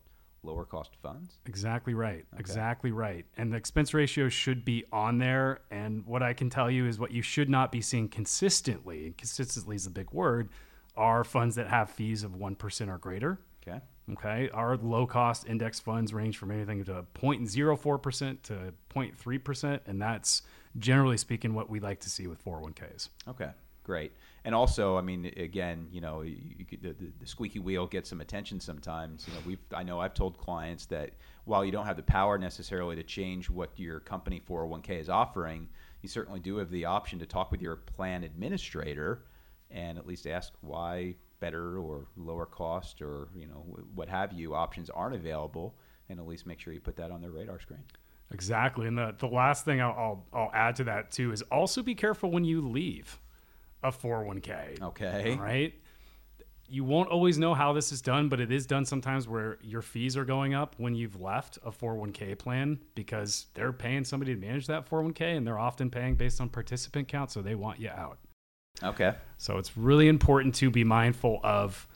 lower 0.44 0.66
cost 0.66 0.96
funds. 1.02 1.40
Exactly 1.46 1.94
right. 1.94 2.26
Okay. 2.34 2.40
Exactly 2.40 2.92
right. 2.92 3.26
And 3.38 3.52
the 3.52 3.58
expense 3.58 3.94
ratio 3.94 4.30
should 4.30 4.64
be 4.64 4.86
on 4.92 5.18
there. 5.18 5.62
And 5.72 6.06
what 6.06 6.24
I 6.24 6.34
can 6.34 6.50
tell 6.50 6.70
you 6.70 6.88
is 6.88 7.00
what 7.00 7.12
you 7.12 7.22
should 7.22 7.50
not 7.50 7.72
be 7.72 7.82
seeing 7.82 8.08
consistently, 8.08 9.14
consistently 9.18 9.76
is 9.76 9.86
a 9.86 9.92
big 9.92 10.12
word, 10.12 10.50
are 10.96 11.24
funds 11.24 11.56
that 11.56 11.68
have 11.68 11.90
fees 11.90 12.24
of 12.24 12.32
1% 12.32 12.88
or 12.90 12.98
greater. 12.98 13.40
Okay. 13.68 13.82
Okay, 14.14 14.50
our 14.54 14.78
low 14.78 15.06
cost 15.06 15.46
index 15.48 15.80
funds 15.80 16.14
range 16.14 16.38
from 16.38 16.52
anything 16.52 16.84
to 16.86 17.06
0.04% 17.16 18.42
to 18.44 18.74
0.3%, 18.90 19.80
and 19.86 20.02
that's 20.02 20.44
generally 20.80 21.18
speaking 21.18 21.54
what 21.54 21.70
we 21.70 21.80
like 21.82 22.00
to 22.02 22.10
see 22.10 22.28
with 22.28 22.44
401ks. 22.46 23.10
Okay, 23.28 23.50
great. 23.84 24.14
And 24.46 24.56
also, 24.56 24.98
I 24.98 25.02
mean, 25.02 25.26
again, 25.36 25.90
you 25.92 26.00
know, 26.00 26.22
you, 26.22 26.38
you, 26.58 26.78
the, 26.82 26.96
the, 27.20 27.28
squeaky 27.28 27.60
wheel 27.60 27.86
gets 27.86 28.10
some 28.10 28.22
attention 28.22 28.62
sometimes. 28.62 29.28
You 29.28 29.34
know, 29.34 29.40
we've 29.46 29.60
I 29.74 29.84
know 29.84 30.00
I've 30.00 30.14
told 30.14 30.38
clients 30.38 30.86
that 30.86 31.12
while 31.44 31.66
you 31.66 31.72
don't 31.74 31.86
have 31.86 31.98
the 31.98 32.04
power 32.04 32.38
necessarily 32.38 32.96
to 32.96 33.04
change 33.04 33.50
what 33.50 33.72
your 33.76 34.00
company 34.00 34.42
401k 34.48 35.02
is 35.02 35.10
offering, 35.10 35.68
you 36.02 36.08
certainly 36.08 36.40
do 36.40 36.56
have 36.58 36.72
the 36.72 36.86
option 36.86 37.20
to 37.20 37.26
talk 37.26 37.52
with 37.52 37.62
your 37.62 37.76
plan 37.76 38.24
administrator 38.24 39.24
and 39.70 39.98
at 39.98 40.08
least 40.08 40.28
ask 40.28 40.54
why 40.62 41.16
better 41.40 41.78
or 41.80 42.08
lower 42.16 42.46
cost 42.46 43.02
or 43.02 43.28
you 43.36 43.48
know 43.48 43.66
what 43.96 44.10
have 44.10 44.34
you 44.34 44.56
options 44.56 44.90
aren't 44.90 45.16
available, 45.16 45.76
and 46.10 46.20
at 46.20 46.28
least 46.28 46.46
make 46.46 46.60
sure 46.60 46.74
you 46.74 46.80
put 46.80 46.96
that 46.98 47.12
on 47.12 47.22
their 47.22 47.32
radar 47.32 47.60
screen. 47.60 47.84
Exactly, 48.32 48.88
and 48.88 48.98
the 48.98 49.16
the 49.18 49.28
last 49.28 49.66
thing 49.66 49.82
I'll 49.82 50.26
I'll, 50.34 50.42
I'll 50.42 50.52
add 50.54 50.76
to 50.78 50.84
that 50.86 51.12
too 51.12 51.32
is 51.32 51.42
also 51.44 51.82
be 51.82 51.96
careful 51.96 52.30
when 52.32 52.44
you 52.44 52.68
leave 52.68 53.20
a 53.84 53.92
401k. 53.92 54.82
Okay. 54.82 55.38
Right. 55.40 55.74
You 56.70 56.84
won't 56.84 57.10
always 57.10 57.38
know 57.38 57.54
how 57.54 57.72
this 57.72 57.94
is 57.94 58.02
done, 58.02 58.28
but 58.28 58.42
it 58.42 58.52
is 58.52 58.66
done 58.66 58.84
sometimes 58.84 59.26
where 59.26 59.58
your 59.62 59.82
fees 59.82 60.18
are 60.18 60.26
going 60.26 60.54
up 60.54 60.76
when 60.78 60.96
you've 60.96 61.22
left 61.22 61.58
a 61.66 61.72
401k 61.72 62.38
plan 62.38 62.80
because 62.94 63.46
they're 63.54 63.72
paying 63.72 64.04
somebody 64.04 64.36
to 64.36 64.40
manage 64.40 64.68
that 64.68 64.90
401k 64.90 65.38
and 65.38 65.48
they're 65.48 65.60
often 65.60 65.90
paying 65.90 66.16
based 66.16 66.42
on 66.42 66.50
participant 66.50 67.08
count, 67.08 67.32
so 67.32 67.42
they 67.42 67.56
want 67.56 67.80
you 67.80 67.90
out. 67.90 68.18
Okay. 68.84 69.16
So 69.38 69.58
it's 69.58 69.78
really 69.78 70.08
important 70.08 70.56
to 70.56 70.70
be 70.70 70.84
mindful 70.84 71.40
of 71.44 71.88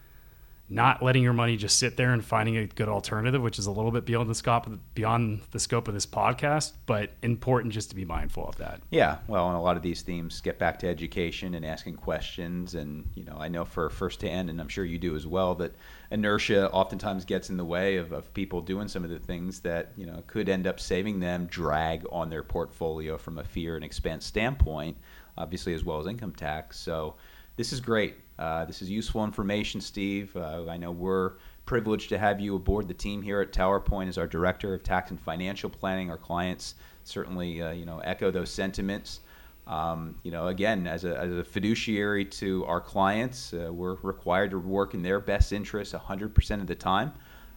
not 0.71 1.03
letting 1.03 1.21
your 1.21 1.33
money 1.33 1.57
just 1.57 1.77
sit 1.77 1.97
there 1.97 2.13
and 2.13 2.23
finding 2.23 2.55
a 2.55 2.65
good 2.65 2.87
alternative, 2.87 3.41
which 3.41 3.59
is 3.59 3.65
a 3.65 3.71
little 3.71 3.91
bit 3.91 4.05
beyond 4.05 4.29
the 4.29 4.35
scope 4.35 4.65
of 4.65 4.71
the, 4.71 4.79
beyond 4.93 5.41
the 5.51 5.59
scope 5.59 5.89
of 5.89 5.93
this 5.93 6.05
podcast, 6.05 6.71
but 6.85 7.11
important 7.21 7.73
just 7.73 7.89
to 7.89 7.95
be 7.95 8.05
mindful 8.05 8.47
of 8.47 8.55
that. 8.55 8.79
Yeah, 8.89 9.17
well, 9.27 9.49
and 9.49 9.57
a 9.57 9.59
lot 9.59 9.75
of 9.75 9.83
these 9.83 10.01
themes 10.01 10.39
get 10.39 10.57
back 10.57 10.79
to 10.79 10.87
education 10.87 11.55
and 11.55 11.65
asking 11.65 11.97
questions, 11.97 12.73
and 12.73 13.05
you 13.15 13.25
know, 13.25 13.35
I 13.37 13.49
know 13.49 13.65
for 13.65 13.89
firsthand, 13.89 14.49
and 14.49 14.61
I'm 14.61 14.69
sure 14.69 14.85
you 14.85 14.97
do 14.97 15.13
as 15.17 15.27
well, 15.27 15.55
that 15.55 15.75
inertia 16.09 16.71
oftentimes 16.71 17.25
gets 17.25 17.49
in 17.49 17.57
the 17.57 17.65
way 17.65 17.97
of, 17.97 18.13
of 18.13 18.33
people 18.33 18.61
doing 18.61 18.87
some 18.87 19.03
of 19.03 19.09
the 19.09 19.19
things 19.19 19.59
that 19.61 19.91
you 19.97 20.05
know 20.05 20.23
could 20.25 20.47
end 20.47 20.67
up 20.67 20.79
saving 20.79 21.19
them 21.19 21.47
drag 21.47 22.05
on 22.13 22.29
their 22.29 22.43
portfolio 22.43 23.17
from 23.17 23.39
a 23.39 23.43
fear 23.43 23.75
and 23.75 23.83
expense 23.83 24.25
standpoint 24.25 24.95
obviously, 25.37 25.73
as 25.73 25.83
well 25.83 25.99
as 25.99 26.07
income 26.07 26.33
tax. 26.33 26.79
So 26.79 27.15
this 27.57 27.73
is 27.73 27.79
great. 27.79 28.15
Uh, 28.39 28.65
this 28.65 28.81
is 28.81 28.89
useful 28.89 29.23
information, 29.23 29.81
Steve. 29.81 30.35
Uh, 30.35 30.65
I 30.67 30.77
know 30.77 30.91
we're 30.91 31.33
privileged 31.65 32.09
to 32.09 32.17
have 32.17 32.39
you 32.39 32.55
aboard 32.55 32.87
the 32.87 32.93
team 32.93 33.21
here 33.21 33.39
at 33.41 33.51
TowerPoint 33.51 34.07
as 34.07 34.17
our 34.17 34.27
director 34.27 34.73
of 34.73 34.83
tax 34.83 35.11
and 35.11 35.19
financial 35.19 35.69
planning. 35.69 36.09
Our 36.09 36.17
clients 36.17 36.75
certainly, 37.03 37.61
uh, 37.61 37.71
you 37.71 37.85
know, 37.85 37.99
echo 37.99 38.31
those 38.31 38.49
sentiments. 38.49 39.19
Um, 39.67 40.15
you 40.23 40.31
know, 40.31 40.47
again, 40.47 40.87
as 40.87 41.05
a, 41.05 41.17
as 41.17 41.31
a, 41.31 41.43
fiduciary 41.43 42.25
to 42.25 42.65
our 42.65 42.81
clients, 42.81 43.53
uh, 43.53 43.71
we're 43.71 43.95
required 44.01 44.51
to 44.51 44.59
work 44.59 44.93
in 44.93 45.03
their 45.03 45.19
best 45.19 45.53
interest 45.53 45.93
100% 45.93 46.61
of 46.61 46.67
the 46.67 46.75
time. 46.75 47.13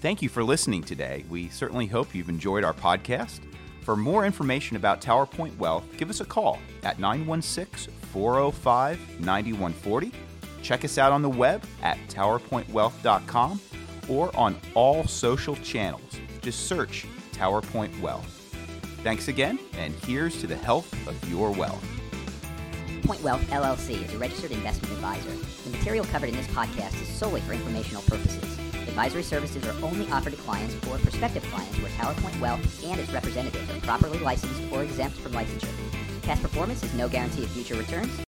Thank 0.00 0.22
you 0.22 0.28
for 0.28 0.44
listening 0.44 0.84
today. 0.84 1.24
We 1.28 1.48
certainly 1.48 1.86
hope 1.86 2.14
you've 2.14 2.28
enjoyed 2.28 2.62
our 2.62 2.74
podcast. 2.74 3.40
For 3.86 3.94
more 3.94 4.26
information 4.26 4.76
about 4.76 5.00
TowerPoint 5.00 5.56
Wealth, 5.58 5.84
give 5.96 6.10
us 6.10 6.20
a 6.20 6.24
call 6.24 6.58
at 6.82 6.98
916 6.98 7.94
405 8.12 9.20
9140. 9.20 10.10
Check 10.60 10.84
us 10.84 10.98
out 10.98 11.12
on 11.12 11.22
the 11.22 11.30
web 11.30 11.62
at 11.84 11.96
towerpointwealth.com 12.08 13.60
or 14.08 14.36
on 14.36 14.56
all 14.74 15.06
social 15.06 15.54
channels. 15.54 16.18
Just 16.42 16.66
search 16.66 17.06
TowerPoint 17.30 18.00
Wealth. 18.00 18.26
Thanks 19.04 19.28
again, 19.28 19.56
and 19.78 19.94
here's 19.94 20.40
to 20.40 20.48
the 20.48 20.56
health 20.56 20.92
of 21.06 21.30
your 21.30 21.52
wealth. 21.52 21.84
Point 23.04 23.22
Wealth 23.22 23.48
LLC 23.50 24.04
is 24.04 24.12
a 24.14 24.18
registered 24.18 24.50
investment 24.50 24.94
advisor. 24.94 25.30
The 25.62 25.76
material 25.76 26.04
covered 26.06 26.30
in 26.30 26.34
this 26.34 26.48
podcast 26.48 27.00
is 27.00 27.06
solely 27.06 27.40
for 27.42 27.52
informational 27.52 28.02
purposes. 28.02 28.65
Advisory 28.88 29.22
services 29.22 29.64
are 29.66 29.84
only 29.84 30.10
offered 30.10 30.32
to 30.32 30.38
clients 30.42 30.74
or 30.86 30.98
prospective 30.98 31.42
clients 31.44 31.78
where 31.80 31.90
TowerPoint 31.92 32.40
Wealth 32.40 32.84
and 32.84 33.00
its 33.00 33.10
representatives 33.12 33.70
are 33.70 33.80
properly 33.80 34.18
licensed 34.18 34.62
or 34.72 34.82
exempt 34.82 35.18
from 35.18 35.32
licensure. 35.32 35.68
Past 36.22 36.42
performance 36.42 36.82
is 36.82 36.92
no 36.94 37.08
guarantee 37.08 37.44
of 37.44 37.50
future 37.50 37.74
returns, 37.74 38.25